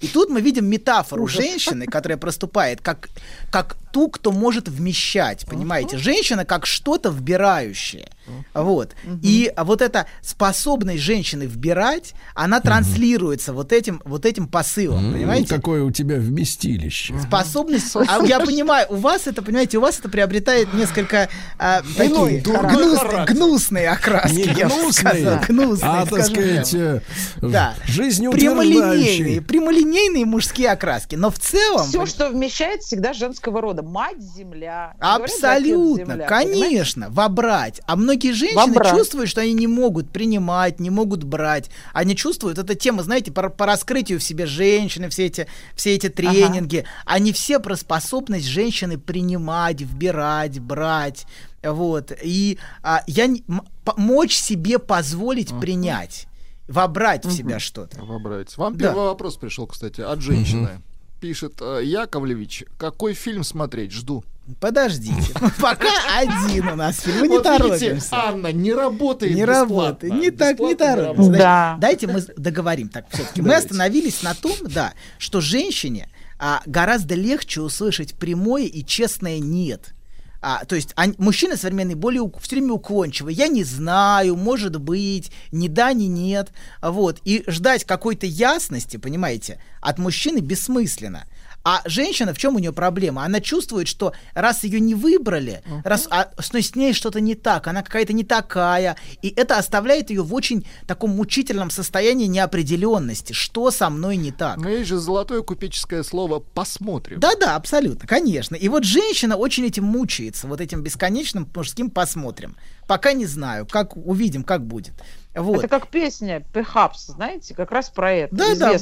[0.00, 3.10] И тут мы видим метафору женщины, которая проступает как,
[3.50, 5.98] как ту, кто может вмещать, понимаете?
[5.98, 8.08] Женщина как что-то вбирающее.
[8.54, 8.92] Вот.
[9.22, 15.54] И вот эта способность женщины вбирать, она транслируется вот этим, вот этим посылом, понимаете?
[15.54, 17.14] Какое у тебя вместилище.
[17.20, 21.28] Способность, а я понимаю, у вас это, понимаете, у вас это приобретает несколько
[21.58, 22.78] а, Иной такие характер.
[22.80, 27.00] гнус- гнусные окраски, Не гнусные, сказал, гнусные, а, так сказать, э,
[27.40, 27.74] Да.
[27.86, 28.40] жизнеутверждающие.
[28.40, 31.86] Прямолинейные, прямолинейные мужские окраски, но в целом...
[31.88, 33.79] Все, что вмещает, всегда женского рода.
[33.82, 34.94] Мать земля.
[35.00, 37.80] Говорят, Абсолютно, земля, конечно, вобрать.
[37.86, 38.90] А многие женщины Вобрать.
[38.90, 41.70] чувствуют, что они не могут принимать, не могут брать.
[41.92, 46.08] Они чувствуют, эта тема, знаете, по, по раскрытию в себе женщины, все эти, все эти
[46.08, 51.26] тренинги, они все про способность женщины принимать, вбирать, брать.
[51.62, 52.12] Вот.
[52.22, 56.26] И а, я не- м- помочь себе позволить принять,
[56.68, 58.02] вобрать в себя что-то.
[58.02, 58.56] Вобрать.
[58.56, 58.88] Вам Да.
[58.88, 60.80] первый вопрос пришел, кстати, от женщины.
[61.20, 63.92] Пишет э, Яковлевич, какой фильм смотреть?
[63.92, 64.24] Жду.
[64.58, 68.16] Подождите, пока один у нас фильм, мы не Вот видите, торопимся.
[68.16, 71.30] Анна, не работает Не работает, не так, не торопимся.
[71.30, 71.76] Да.
[71.78, 73.42] Дайте мы договорим так все-таки.
[73.42, 76.08] Мы остановились на том, да, что женщине
[76.38, 79.94] а, гораздо легче услышать прямое и честное нет.
[80.42, 83.32] А, то есть они- мужчины современные более ук- все время уклончивы.
[83.32, 86.50] Я не знаю, может быть, ни да, ни нет.
[86.80, 87.20] Вот.
[87.24, 91.26] И ждать какой-то ясности, понимаете, от мужчины бессмысленно.
[91.62, 93.24] А женщина, в чем у нее проблема?
[93.24, 97.66] Она чувствует, что раз ее не выбрали, раз а, с, с ней что-то не так,
[97.66, 103.32] она какая-то не такая, и это оставляет ее в очень таком мучительном состоянии неопределенности.
[103.32, 104.56] Что со мной не так?
[104.56, 107.20] Но есть же золотое купеческое слово «посмотрим».
[107.20, 108.54] Да-да, абсолютно, конечно.
[108.54, 112.56] И вот женщина очень этим мучается, вот этим бесконечным мужским посмотрим.
[112.86, 114.94] Пока не знаю, как увидим, как будет.
[115.34, 115.58] Вот.
[115.58, 118.78] Это как песня Perhaps, знаете, как раз про это, Да, да.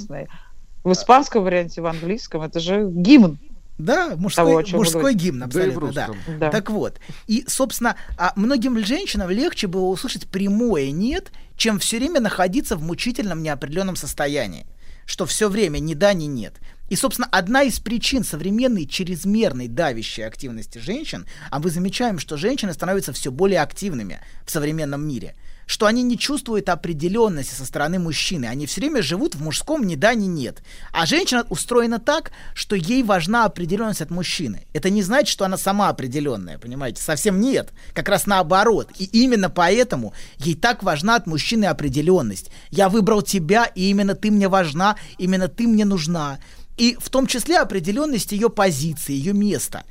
[0.88, 3.38] В испанском варианте, в английском, это же гимн.
[3.78, 6.06] Да, мужской, Того, мужской гимн, Да абсолютно, да.
[6.06, 6.38] русском.
[6.38, 6.50] Да.
[6.50, 12.20] Так вот, и, собственно, а, многим женщинам легче было услышать прямое «нет», чем все время
[12.20, 14.66] находиться в мучительном неопределенном состоянии,
[15.06, 16.54] что все время ни да, ни нет.
[16.88, 22.72] И, собственно, одна из причин современной чрезмерной давящей активности женщин, а мы замечаем, что женщины
[22.72, 25.36] становятся все более активными в современном мире,
[25.68, 28.46] что они не чувствуют определенности со стороны мужчины.
[28.46, 30.62] Они все время живут в мужском ни да, ни нет.
[30.92, 34.66] А женщина устроена так, что ей важна определенность от мужчины.
[34.72, 37.02] Это не значит, что она сама определенная, понимаете?
[37.02, 37.70] Совсем нет.
[37.92, 38.90] Как раз наоборот.
[38.98, 42.50] И именно поэтому ей так важна от мужчины определенность.
[42.70, 46.38] Я выбрал тебя, и именно ты мне важна, именно ты мне нужна.
[46.78, 49.84] И в том числе определенность ее позиции, ее места.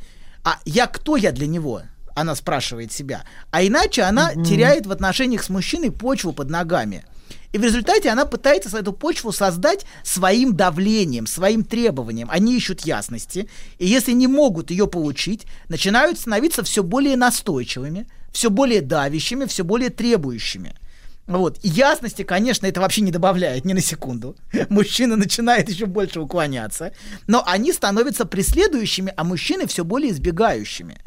[0.43, 1.83] А я кто я для него?
[2.17, 3.25] Она спрашивает себя.
[3.51, 7.05] А иначе она теряет в отношениях с мужчиной почву под ногами.
[7.53, 12.27] И в результате она пытается эту почву создать своим давлением, своим требованием.
[12.31, 13.47] Они ищут ясности,
[13.77, 19.63] и если не могут ее получить, начинают становиться все более настойчивыми, все более давящими, все
[19.63, 20.73] более требующими.
[21.27, 21.59] Вот.
[21.61, 24.35] И ясности, конечно, это вообще не добавляет ни на секунду.
[24.69, 26.93] Мужчина начинает еще больше уклоняться.
[27.27, 30.97] Но они становятся преследующими, а мужчины все более избегающими.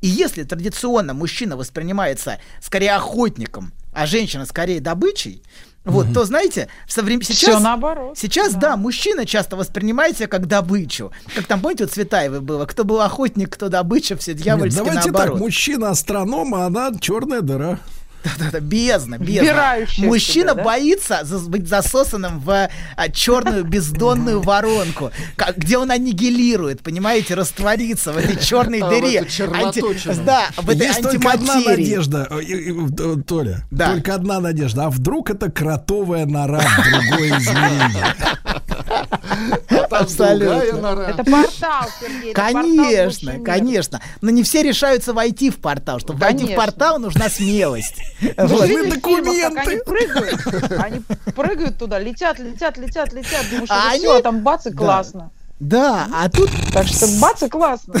[0.00, 5.42] И если традиционно мужчина воспринимается скорее охотником, а женщина скорее добычей,
[5.84, 7.22] вот, то знаете, в соврем...
[7.22, 8.76] сейчас, Всё наоборот, Сейчас, да.
[8.76, 11.10] мужчина часто воспринимает себя как добычу.
[11.34, 15.10] Как там, помните, у Цветаевой было, кто был охотник, кто добыча, все Нет, дьявольски давайте
[15.10, 15.32] наоборот.
[15.34, 17.80] так, мужчина астроном, а она черная дыра.
[18.24, 19.76] Да-да-да, бездна, бездна.
[19.98, 20.62] Мужчина себя, да?
[20.64, 28.12] боится за- быть засосанным в а, черную бездонную воронку, ка- где он аннигилирует, понимаете, растворится
[28.12, 29.14] в этой черной А, в дыре.
[29.16, 30.14] эту червоточину.
[30.24, 31.82] Да, в этой Есть только одна антиматерии.
[31.82, 33.66] надежда, э, э, Толя.
[33.70, 33.92] Да.
[33.92, 34.86] Только одна надежда.
[34.86, 36.60] А вдруг это кротовая нора,
[37.08, 38.04] другое измерение?
[38.90, 41.00] А Абсолютно.
[41.02, 42.30] Это портал, Сергей.
[42.32, 44.00] это портал Конечно, конечно.
[44.20, 45.98] Но не все решаются войти в портал.
[46.00, 46.62] Чтобы войти в Конечно.
[46.64, 47.96] портал, нужна смелость.
[48.20, 50.40] В фильмах, как они прыгают?
[50.78, 51.00] Они
[51.34, 53.46] прыгают туда, летят, летят, летят, летят.
[53.50, 54.76] Думаешь, А это они- все, а там бац и Да.
[54.76, 55.30] классно.
[55.60, 56.50] Да, а тут...
[56.72, 57.94] Так что бац и классно.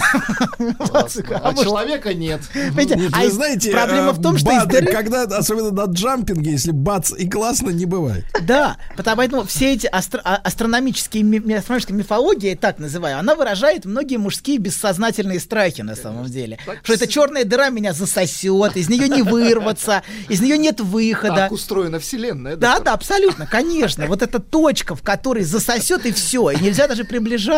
[1.42, 2.40] А человека нет.
[2.52, 4.86] Понимаете, Нет, а вы из- знаете, проблема э, в том, что из бад- дыры...
[4.92, 8.24] когда, особенно на джампинге, если бац и классно, не бывает.
[8.42, 13.18] Да, потому поэтому все эти астро- а- астрономические, ми- ми- астрономическая мифология, я так называю,
[13.18, 16.58] она выражает многие мужские бессознательные страхи на самом деле.
[16.82, 21.34] Что эта черная дыра меня засосет, из нее не вырваться, из нее нет выхода.
[21.34, 22.56] Так устроена вселенная.
[22.56, 24.06] Да, да, абсолютно, конечно.
[24.06, 27.49] Вот эта точка, в которой засосет и все, и нельзя даже приближаться.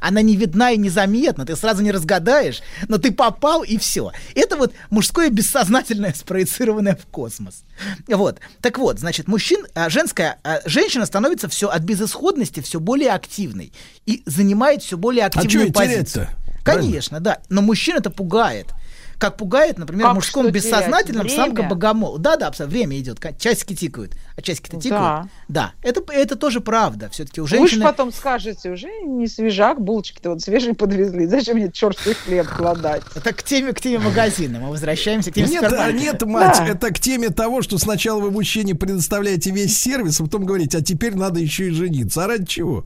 [0.00, 4.12] Она не видна и незаметна, ты сразу не разгадаешь, но ты попал и все.
[4.34, 7.64] Это вот мужское бессознательное, спроецированное в космос.
[8.08, 8.40] Вот.
[8.60, 13.72] Так вот, значит, мужчин, а, женская, а, женщина становится все от безысходности все более активной
[14.06, 16.28] и занимает все более А активную ей позицию.
[16.64, 17.38] Конечно, да.
[17.48, 18.72] Но мужчин это пугает.
[19.18, 22.18] Как пугает, например, Как в мужском бессознательном самка богомол.
[22.18, 22.76] Да, да, абсолютно.
[22.76, 23.18] Время идет.
[23.38, 24.12] Часики тикают.
[24.36, 25.28] А часики-то тикают.
[25.48, 25.72] Да.
[25.82, 27.08] Это, это тоже правда.
[27.10, 27.84] Все-таки у Вы же женщины.
[27.84, 31.26] потом скажете, уже не свежак, булочки-то вот свежие подвезли.
[31.26, 33.02] Зачем мне черствый хлеб кладать?
[33.14, 34.58] Это к теме, к теме магазина.
[34.60, 36.02] Мы возвращаемся к теме Нет, а, супермаркета.
[36.02, 36.66] нет, мать, Да.
[36.68, 40.82] это к теме того, что сначала вы мужчине предоставляете весь сервис, а потом говорите, а
[40.82, 42.24] теперь надо еще и жениться.
[42.24, 42.84] А ради чего?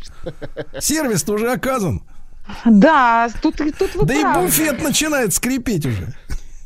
[0.78, 2.02] Сервис-то уже оказан.
[2.64, 4.46] Да, тут, и- тут вы Да и правы.
[4.46, 6.14] буфет начинает скрипеть уже.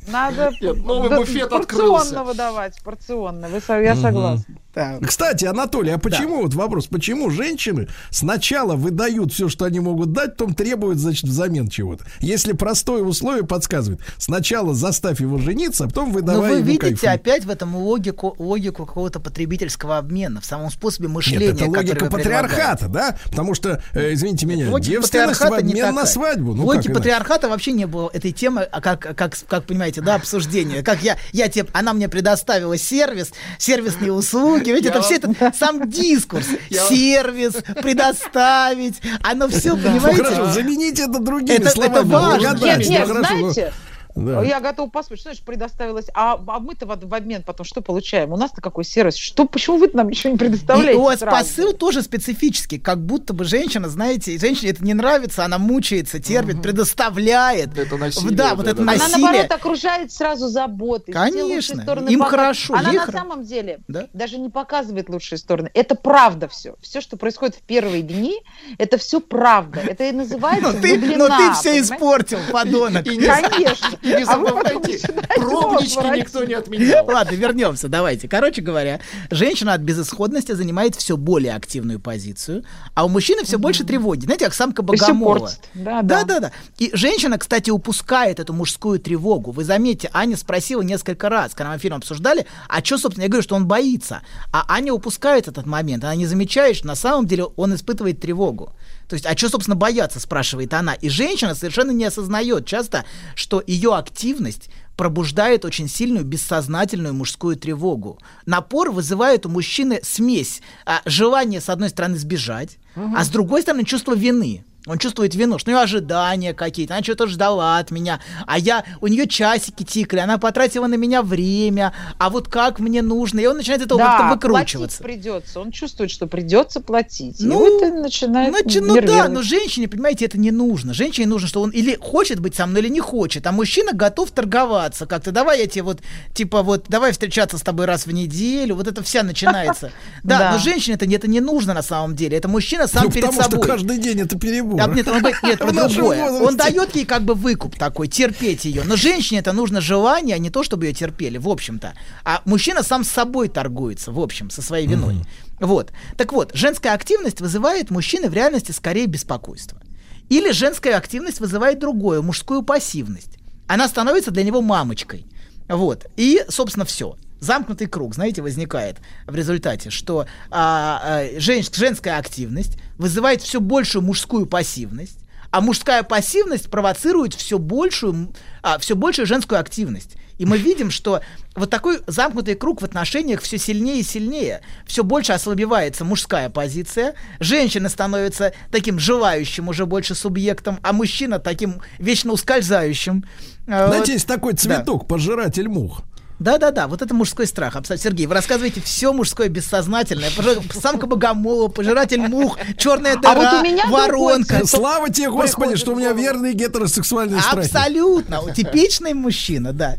[0.06, 2.24] Надо новый да, буфет порционно открылся.
[2.24, 3.48] выдавать, порционно.
[3.48, 4.02] Вы, я Мгм.
[4.02, 4.54] согласна.
[5.02, 10.32] Кстати, Анатолий, а почему, вот вопрос, почему женщины сначала выдают все, что они могут дать,
[10.36, 12.04] потом требуют, значит, взамен чего-то?
[12.20, 17.06] Если простое условие подсказывает, сначала заставь его жениться, а потом Но выдавай вы ему видите
[17.06, 17.08] кайфуй.
[17.08, 21.52] опять в этом логику, логику какого-то потребительского обмена, в самом способе мышления.
[21.52, 23.16] Нет, это логика патриархата, да?
[23.24, 26.54] Потому что, э, извините меня, Логика девственность в обмен на свадьбу.
[26.54, 30.82] Ну, Логики патриархата вообще не было этой темы, а как, как, как понимаете, да, обсуждения.
[30.82, 35.36] Как я, я тебе, она мне предоставила сервис, сервисные услуги, видите, Я это все вам-
[35.38, 36.46] это сам дискурс.
[36.70, 40.24] Сервис, предоставить, оно все, понимаете?
[40.24, 41.94] Хорошо, замените это другими Это- словами.
[41.98, 42.76] это важно.
[42.76, 43.72] Нет, ну, знаете,
[44.14, 44.42] да.
[44.42, 48.32] я готова поспорить, что значит предоставилось, а, а мы-то в, в обмен потом что получаем?
[48.32, 49.16] У нас-то какой сервис?
[49.16, 51.36] Что, почему вы нам ничего не И предоставляете у вас сразу?
[51.36, 56.62] посыл тоже специфический, как будто бы женщина, знаете, женщине это не нравится, она мучается, терпит,
[56.62, 57.76] предоставляет.
[57.76, 58.92] Это насилие, Да, вот да, это да.
[58.92, 59.22] Она, насилие.
[59.26, 61.12] наоборот, окружает сразу заботой.
[61.14, 62.30] все Конечно, стороны им показывает.
[62.56, 64.06] хорошо, Она на хоро- самом деле Да.
[64.12, 65.70] даже не показывает лучшие стороны.
[65.74, 66.76] Это правда все.
[66.80, 68.36] Все, что происходит в первые дни,
[68.78, 69.80] это все правда.
[69.80, 73.04] Это и называется Но ты, но влюблена, ты все испортил, подонок.
[73.04, 73.98] Конечно.
[74.04, 75.00] Не А забывайте,
[75.36, 77.06] пробнички никто не отменял.
[77.06, 78.28] Ладно, вернемся, давайте.
[78.28, 79.00] Короче говоря,
[79.30, 84.24] женщина от безысходности занимает все более активную позицию, а у мужчины все больше тревоги.
[84.24, 85.50] Знаете, как самка богомола.
[85.74, 86.52] Да, да, да, да.
[86.78, 89.50] И женщина, кстати, упускает эту мужскую тревогу.
[89.52, 93.42] Вы заметьте, Аня спросила несколько раз, когда мы фильм обсуждали, а что, собственно, я говорю,
[93.42, 94.20] что он боится.
[94.52, 96.04] А Аня упускает этот момент.
[96.04, 98.72] Она не замечает, что на самом деле он испытывает тревогу.
[99.08, 100.94] То есть, а что, собственно, бояться, спрашивает она.
[100.94, 108.18] И женщина совершенно не осознает часто, что ее активность пробуждает очень сильную бессознательную мужскую тревогу.
[108.46, 113.84] Напор вызывает у мужчины смесь а, желания, с одной стороны, сбежать, а с другой стороны,
[113.84, 114.64] чувство вины.
[114.86, 118.84] Он чувствует вину, что у нее ожидания какие-то, она что-то ждала от меня, а я,
[119.00, 123.46] у нее часики тикали, она потратила на меня время, а вот как мне нужно, и
[123.46, 125.02] он начинает этого Да, как-то платить выкручиваться.
[125.02, 125.60] придется.
[125.60, 127.40] Он чувствует, что придется платить.
[127.40, 130.92] и Ну, вот это начинает Значит, ну да, но женщине, понимаете, это не нужно.
[130.92, 133.46] Женщине нужно, что он или хочет быть со мной, или не хочет.
[133.46, 135.32] А мужчина готов торговаться как-то.
[135.32, 136.00] Давай я тебе вот,
[136.34, 138.76] типа вот, давай встречаться с тобой раз в неделю.
[138.76, 139.90] Вот это вся начинается.
[140.22, 142.36] Да, но женщине это, это не нужно на самом деле.
[142.36, 143.66] Это мужчина сам Ну, перед потому что собой.
[143.66, 144.73] каждый день это перебор.
[144.76, 146.30] Да, нет, он нет, про другое.
[146.30, 148.82] Он дает ей как бы выкуп такой, терпеть ее.
[148.84, 151.94] Но женщине это нужно желание, а не то, чтобы ее терпели, в общем-то.
[152.24, 155.16] А мужчина сам с собой торгуется, в общем, со своей виной.
[155.60, 155.92] Вот.
[156.16, 159.80] Так вот, женская активность вызывает мужчины в реальности скорее беспокойство.
[160.28, 163.38] Или женская активность вызывает другое, мужскую пассивность.
[163.66, 165.26] Она становится для него мамочкой.
[165.68, 166.06] Вот.
[166.16, 167.16] И, собственно, все.
[167.40, 174.02] Замкнутый круг, знаете, возникает в результате, что а, а, жен- женская активность вызывает все большую
[174.02, 175.18] мужскую пассивность,
[175.50, 178.32] а мужская пассивность провоцирует все большую,
[178.62, 180.16] а, все большую женскую активность.
[180.38, 181.20] И мы видим, что
[181.54, 184.62] вот такой замкнутый круг в отношениях все сильнее и сильнее.
[184.84, 191.80] Все больше ослабевается мужская позиция, женщина становится таким желающим уже больше субъектом, а мужчина таким
[192.00, 193.24] вечно ускользающим.
[193.68, 194.08] А, Знаете, вот.
[194.08, 194.58] есть такой Да.
[194.58, 196.02] цветок, пожиратель мух.
[196.38, 197.76] Да-да-да, вот это мужской страх.
[197.76, 198.02] Абсолютно.
[198.10, 200.30] Сергей, вы рассказываете все мужское бессознательное.
[200.72, 204.48] Самка богомола, пожиратель мух, черная А дыра, вот у меня воронка.
[204.54, 207.66] другой Слава тебе, Господи, что у меня верные гетеросексуальные страхи.
[207.68, 208.40] Абсолютно.
[208.54, 209.96] Типичный мужчина, да.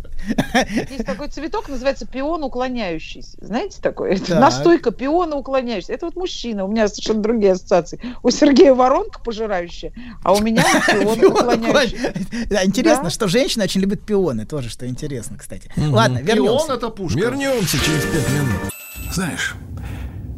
[0.90, 3.38] Есть такой цветок, называется пион уклоняющийся.
[3.40, 4.14] Знаете такое?
[4.16, 4.40] Это Так.
[4.40, 5.94] настойка пиона уклоняющийся.
[5.94, 6.66] Это вот мужчина.
[6.66, 8.02] У меня совершенно другие ассоциации.
[8.24, 12.14] У Сергея воронка пожирающая, а у меня пион уклоняющийся.
[12.50, 14.46] Да, интересно, что женщины очень любят пионы.
[14.46, 15.72] Тоже, что интересно, кстати.
[15.78, 16.74] Ладно, вернемся.
[16.74, 17.20] это пушка.
[17.20, 18.74] Вернемся через пять минут.
[19.12, 19.56] Знаешь,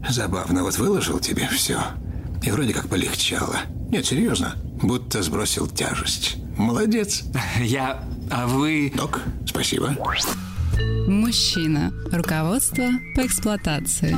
[0.07, 1.79] забавно, вот выложил тебе все.
[2.43, 3.57] И вроде как полегчало.
[3.89, 6.37] Нет, серьезно, будто сбросил тяжесть.
[6.57, 7.23] Молодец.
[7.59, 8.03] Я...
[8.29, 8.91] А вы...
[8.95, 9.95] Док, спасибо.
[11.07, 11.91] Мужчина.
[12.11, 14.15] Руководство по эксплуатации.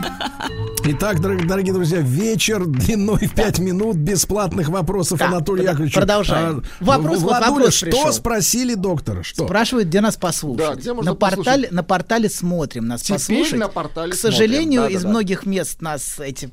[0.85, 5.99] Итак, дорог- дорогие друзья, вечер длиной в 5 минут бесплатных вопросов Да, Анатолию прода- Яковлевичу.
[5.99, 6.63] продолжаем.
[6.79, 8.11] А, Вопрос, вот Владуля, вопрос что пришел.
[8.13, 9.23] спросили доктора?
[9.23, 9.45] Что?
[9.45, 10.65] Спрашивают, где нас послушать.
[10.67, 11.71] Да, где можно на, портале, послушать?
[11.71, 13.59] на портале смотрим нас Теперь послушать.
[13.59, 15.09] на портале К сожалению, смотрим, из да-да-да.
[15.09, 16.49] многих мест нас эти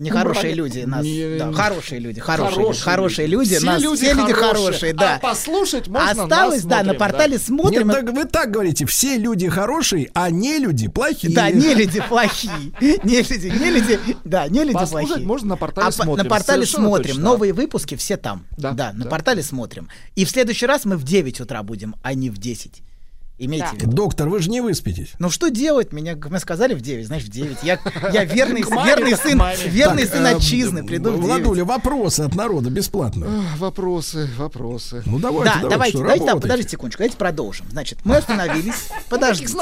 [0.00, 0.54] нехорошие Убрали.
[0.54, 4.14] люди нас Не- да, хорошие люди хорошие, Хорошие люди, хорошие люди Все нас люди все
[4.14, 4.54] люди хорошие.
[4.64, 7.44] хорошие да А послушать можно осталось нас да на смотрим, портале да.
[7.44, 11.34] смотрим Нет, так вы так говорите, все люди хорошие, а не люди плохие.
[11.34, 15.56] да не люди плохие не люди не люди да не люди Послушать плохие можно на
[15.56, 16.24] портале А смотрим.
[16.24, 17.22] на портале Совершенно смотрим точно.
[17.22, 21.04] новые выпуски все там Да, да на портале смотрим и в следующий раз мы в
[21.04, 22.82] 9 утра будем а не в 10
[23.42, 23.78] Имейте Да.
[23.78, 23.92] в виду.
[23.92, 25.12] Доктор, вы же не выспитесь.
[25.18, 25.94] Ну что делать?
[25.94, 27.62] Меня мы сказали в 9, знаешь, в 9.
[27.62, 27.80] Я,
[28.12, 30.84] я верный, верный сын, верный сын отчизны.
[30.84, 31.26] Приду в 9.
[31.26, 33.26] Владуля, вопросы от народа бесплатно.
[33.56, 35.02] Вопросы, вопросы.
[35.06, 37.66] Ну давайте, Да, давайте, давайте, подождите секундочку, давайте продолжим.
[37.70, 38.88] Значит, мы остановились.
[39.08, 39.54] Подождите.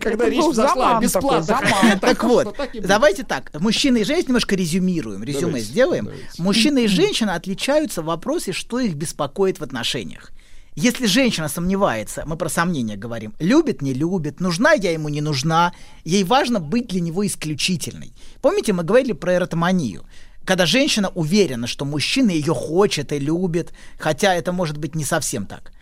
[0.00, 1.98] Когда речь зашла о заман бесплатных такой, заман.
[2.00, 3.50] Так вот, давайте так.
[3.60, 5.22] Мужчина и женщина немножко резюмируем.
[5.22, 6.08] Резюме сделаем.
[6.38, 10.32] Мужчина и женщина отличаются в вопросе, что их беспокоит в отношениях.
[10.78, 15.72] Если женщина сомневается, мы про сомнения говорим, любит, не любит, нужна я ему, не нужна,
[16.04, 18.12] ей важно быть для него исключительной.
[18.42, 20.04] Помните, мы говорили про эротоманию?
[20.44, 25.46] Когда женщина уверена, что мужчина ее хочет и любит, хотя это может быть не совсем
[25.46, 25.72] так.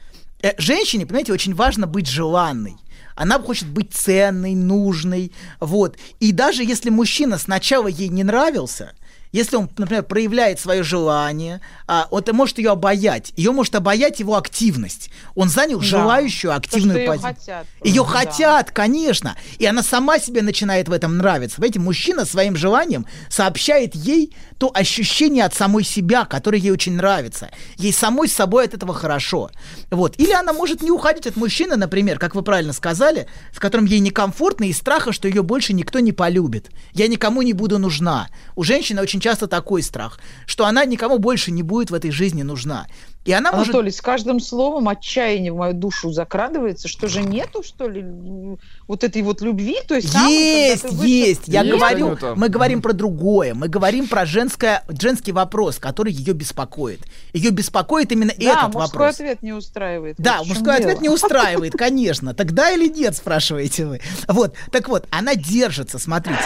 [0.42, 2.76] Э, Женщине, понимаете, очень важно быть желанной.
[3.16, 5.98] Она хочет быть ценной, нужной, вот.
[6.20, 8.94] И даже если мужчина сначала ей не нравился,
[9.34, 13.32] если он, например, проявляет свое желание, а, он это может ее обаять.
[13.36, 15.10] Ее может обаять его активность.
[15.34, 15.84] Он занял Да.
[15.84, 17.34] желающую активную позицию.
[17.34, 18.08] хотят Ее да.
[18.08, 19.36] хотят, конечно.
[19.58, 21.56] И она сама себе начинает в этом нравиться.
[21.56, 27.50] Понимаете, мужчина своим желанием сообщает ей то ощущение от самой себя, которое ей очень нравится.
[27.76, 29.50] Ей самой с собой от этого хорошо.
[29.90, 30.14] Вот.
[30.16, 33.98] Или она может не уходить от мужчины, например, как вы правильно сказали, с которым ей
[33.98, 36.70] некомфортно из страха, что ее больше никто не полюбит.
[36.92, 38.28] Я никому не буду нужна.
[38.54, 42.42] У женщины очень часто такой страх, что она никому больше не будет в этой жизни
[42.42, 42.86] нужна.
[43.24, 43.74] И она может...
[43.74, 46.88] Анатолий, с каждым словом отчаяние в мою душу закрадывается.
[46.88, 48.04] Что же нету, что ли,
[48.86, 49.78] вот этой вот любви?
[49.88, 51.42] То есть самой, Есть, ты вышел- есть.
[51.46, 51.74] Я Есть?
[51.78, 53.54] говорю, мы говорим про другое.
[53.54, 57.00] Мы говорим про женское, женский вопрос, который ее беспокоит.
[57.32, 59.14] Ее беспокоит именно Да, этот мужской вопрос.
[59.14, 60.16] ответ не устраивает.
[60.18, 61.02] Да, Вот мужской ответ дело.
[61.02, 62.34] не устраивает, конечно.
[62.34, 64.00] Тогда или нет, спрашиваете вы.
[64.28, 66.38] Вот, так вот, она держится, смотрите,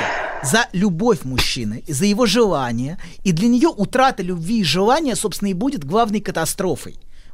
[0.44, 5.54] за любовь мужчины, за его желание, и для нее утрата любви и желания, собственно, и
[5.54, 6.67] будет главной катастрофой.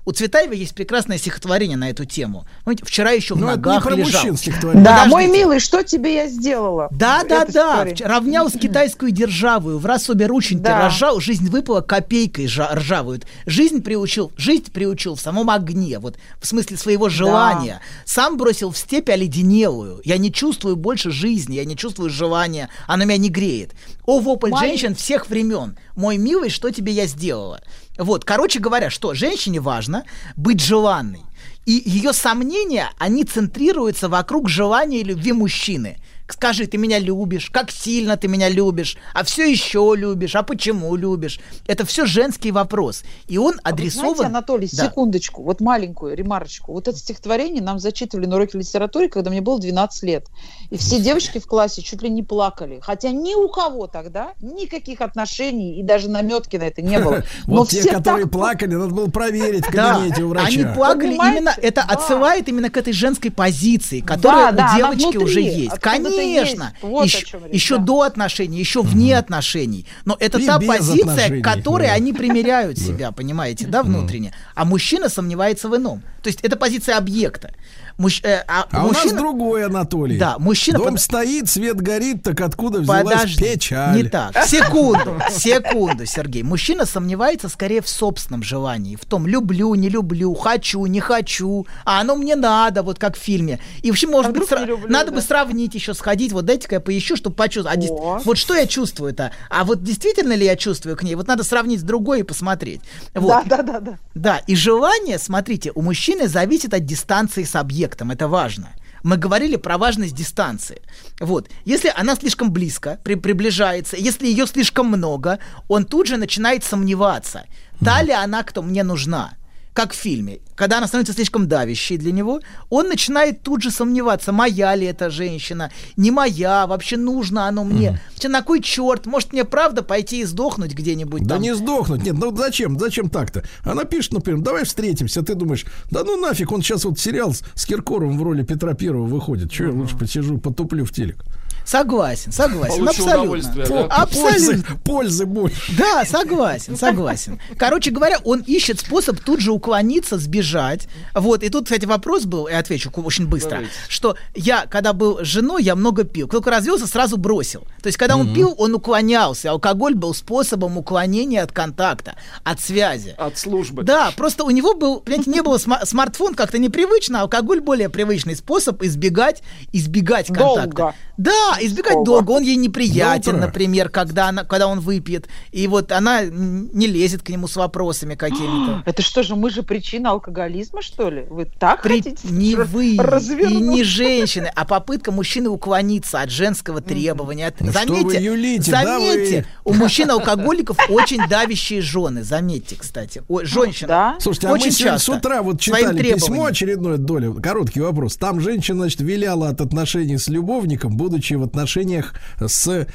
[0.06, 2.44] У Цветаева есть прекрасное стихотворение на эту тему.
[2.64, 4.12] Помните, вчера еще в Ну, это не ногах про лежал.
[4.20, 4.84] мужчин стихотворение.
[4.84, 5.38] Да, мой Подождите.
[5.38, 6.88] милый, что тебе я сделала?
[6.90, 7.88] Да, да, Это да.
[7.88, 8.06] история.
[8.06, 10.84] Равнял с китайскую державу, в раз обе рученьки Да.
[10.88, 13.22] разжал, жизнь выпала копейкой жа- ржавую.
[13.46, 17.80] Жизнь приучил, жизнь приучил в самом огне, вот в смысле своего желания.
[18.04, 20.02] Сам бросил в степь оледенелую.
[20.04, 23.70] Я не чувствую больше жизни, я не чувствую желания, оно меня не греет.
[24.04, 25.78] О, вопль Май- женщин всех времен.
[25.96, 27.62] Мой милый, что тебе я сделала?
[27.98, 30.04] Вот, короче говоря, что женщине важно
[30.36, 31.22] быть желанной.
[31.66, 35.98] И ее сомнения, они центрируются вокруг желания и любви мужчины.
[36.26, 40.96] Скажи, ты меня любишь, как сильно ты меня любишь, а все еще любишь, а почему
[40.96, 41.38] любишь?
[41.66, 43.04] Это все женский вопрос.
[43.28, 44.16] И он А вы адресован...
[44.16, 44.86] Знаете, Анатолий, Да.
[44.86, 46.72] секундочку, вот маленькую ремарочку.
[46.72, 50.26] Вот это стихотворение нам зачитывали на уроке литературы, когда мне было 12 лет.
[50.70, 52.78] И все девочки в классе чуть ли не плакали.
[52.80, 57.22] Хотя ни у кого тогда никаких отношений и даже наметки на это не было.
[57.46, 60.46] Вот те, которые плакали, надо было проверить в кабинете у врача.
[60.46, 65.72] они плакали именно, это отсылает именно к этой женской позиции, которая у девочки уже есть.
[65.72, 66.82] откуда-то Конечно, есть.
[66.82, 67.84] Вот о еще, чем речь, еще да.
[67.84, 69.86] до отношений, еще вне отношений.
[70.04, 71.94] Но это И та позиция, к которой да.
[71.94, 74.32] они примеряют себя, понимаете, да, внутренне.
[74.54, 76.02] А мужчина сомневается в ином.
[76.22, 77.52] То есть это позиция объекта.
[77.98, 80.18] Мужч- э, а А у нас мужчина- другой Анатолий.
[80.18, 83.96] Да, мужчина Дом под- стоит, свет горит, так откуда взялась Подожди, печаль?
[83.96, 84.44] не так.
[84.46, 86.42] Секунду, секунду, Сергей.
[86.42, 92.00] Мужчина сомневается скорее в собственном желании, в том, люблю, не люблю, хочу, не хочу, а
[92.00, 93.60] оно мне надо, вот как в фильме.
[93.82, 95.16] И вообще, может А быть, сра- люблю, надо да?
[95.16, 97.88] бы сравнить еще, сходить, вот дайте-ка я поищу, чтобы почувствовать.
[97.90, 98.20] А О.
[98.24, 99.30] Вот что я чувствую-то?
[99.50, 101.14] А вот действительно ли я чувствую к ней?
[101.14, 102.80] Вот надо сравнить с другой и посмотреть.
[103.14, 103.44] Вот.
[103.46, 103.98] Да, да, да, да.
[104.14, 108.68] Да, и желание, смотрите, у мужчины зависит от дистанции с объектом, это важно.
[109.02, 110.80] Мы говорили про важность дистанции.
[111.20, 115.38] Вот, если она слишком близко при- приближается, если ее слишком много,
[115.68, 117.44] он тут же начинает сомневаться,
[117.84, 119.34] та ли она, кто мне нужна.
[119.74, 124.32] Как в фильме, когда она становится слишком давящей для него, он начинает тут же сомневаться,
[124.32, 128.00] моя ли эта женщина, не моя, вообще нужно оно мне.
[128.12, 131.42] Вообще, на кой черт, может мне правда пойти и сдохнуть где-нибудь Да там?
[131.42, 133.44] не сдохнуть, нет, ну зачем, зачем так-то?
[133.62, 137.42] Она пишет, например, давай встретимся, ты думаешь, да ну нафиг, он сейчас вот сериал с,
[137.54, 141.24] с Киркоровым в роли Петра Первого выходит, что я лучше посижу, потуплю в телек.
[141.64, 143.64] Согласен, согласен, Получу абсолютно.
[143.66, 143.84] да?
[143.86, 144.34] Абсолютно.
[144.34, 145.72] Пользы, пользы больше.
[145.78, 147.40] Да, согласен, согласен.
[147.58, 150.88] Короче говоря, он ищет способ тут же уклониться, сбежать.
[151.14, 153.72] Вот, и тут, кстати, вопрос был, и отвечу очень быстро, Давайте.
[153.88, 156.28] что я, когда был женой, я много пил.
[156.28, 157.62] Только развелся, сразу бросил.
[157.82, 159.50] То есть, когда он пил, он уклонялся.
[159.50, 163.14] Алкоголь был способом уклонения от контакта, от связи.
[163.16, 163.82] От службы.
[163.84, 168.36] Да, просто у него был, понимаете, не было сма- смартфон как-то непривычно, алкоголь более привычный
[168.36, 170.66] способ избегать, избегать контакта.
[170.70, 170.94] Долго.
[171.16, 172.04] Да, избегать Долго.
[172.06, 172.30] долго.
[172.32, 175.28] Он ей неприятен, например, когда, она, когда он выпьет.
[175.52, 178.82] И вот она не лезет к нему с вопросами какими-то.
[178.86, 181.24] Это что же, мы же причина алкоголизма, что ли?
[181.30, 182.28] Вы так При- хотите?
[182.28, 183.62] не вы и развернуть?
[183.62, 187.48] не женщины, а попытка мужчины уклониться от женского требования.
[187.48, 189.70] От- Ну заметьте, вы юлите, да заметьте, вы?
[189.72, 192.22] у мужчин-алкоголиков очень давящие жены.
[192.24, 193.22] Заметьте, кстати.
[193.28, 193.88] О, женщина.
[193.88, 194.16] Да?
[194.20, 195.12] Слушайте, а Очень мы сегодня часто.
[195.12, 198.16] с утра вот читали письмо очередное, Доля, короткий вопрос.
[198.16, 202.14] Там женщина, значит, виляла от отношений с любовником, будучи в отношениях
[202.44, 202.86] с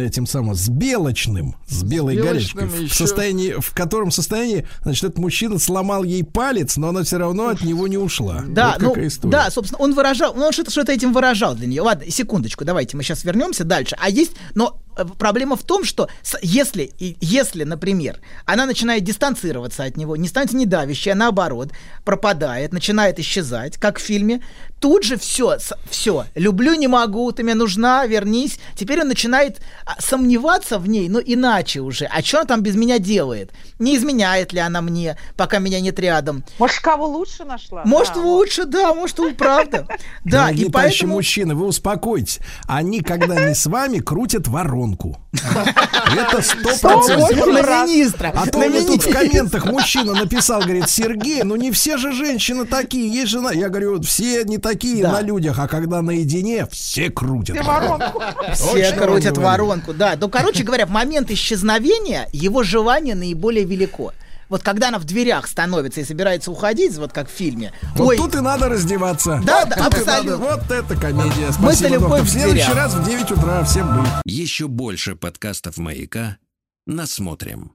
[0.00, 5.04] этим самым, с белочным, с белой белочным горячкой, в еще- состоянии, в котором состоянии, значит,
[5.04, 8.42] этот мужчина сломал ей палец, но она все равно от него не ушла.
[8.48, 9.32] Да, Вот ну, история.
[9.32, 11.82] да, собственно, он выражал, ну, он что-то, что-то этим выражал для нее.
[11.82, 13.96] Ладно, секундочку, давайте мы сейчас вернемся дальше.
[14.00, 16.08] А есть, но проблема в том, что
[16.42, 21.70] если, если, например, она начинает дистанцироваться от него, не становится недавящей, а наоборот,
[22.04, 24.42] пропадает, начинает исчезать, как в фильме,
[24.80, 28.58] тут же все, все, люблю, не могу, ты мне нужна, вернись.
[28.76, 32.06] Теперь он начинает а, сомневаться в ней, но иначе уже.
[32.06, 33.52] А что она там без меня делает?
[33.78, 36.44] Не изменяет ли она мне, пока меня нет рядом?
[36.58, 37.82] Может, кого лучше нашла?
[37.84, 39.86] Может, Да, лучше, да, может, правда.
[40.24, 41.14] Да, и поэтому...
[41.14, 42.40] мужчины, вы успокойтесь.
[42.66, 44.46] Они, когда не с вами, крутят
[44.88, 45.16] воронку.
[45.32, 47.30] Это сто процентов.
[47.30, 48.32] На министра.
[48.34, 52.64] А то мне тут в комментах мужчина написал, говорит, Сергей, ну не все же женщины
[52.64, 53.52] такие, есть жена.
[53.52, 57.56] Я говорю, все не такие на людях, а когда наедине, все крутят.
[57.56, 58.22] Все воронку.
[58.54, 60.16] Все Точно крутят воронку, да.
[60.20, 64.12] Ну, короче говоря, в момент исчезновения его желание наиболее велико.
[64.48, 67.72] Вот когда она в дверях становится и собирается уходить, вот как в фильме.
[67.96, 69.40] Вот ой, тут и надо раздеваться.
[69.44, 70.12] Да, Вот да, абсолютно.
[70.14, 70.36] надо.
[70.36, 71.52] Вот это комедия.
[71.52, 72.20] Спасибо, доктор.
[72.20, 74.08] в В следующий раз в 9 утра всем быть.
[74.24, 76.38] Еще больше подкастов «Маяка»
[76.86, 77.72] насмотрим.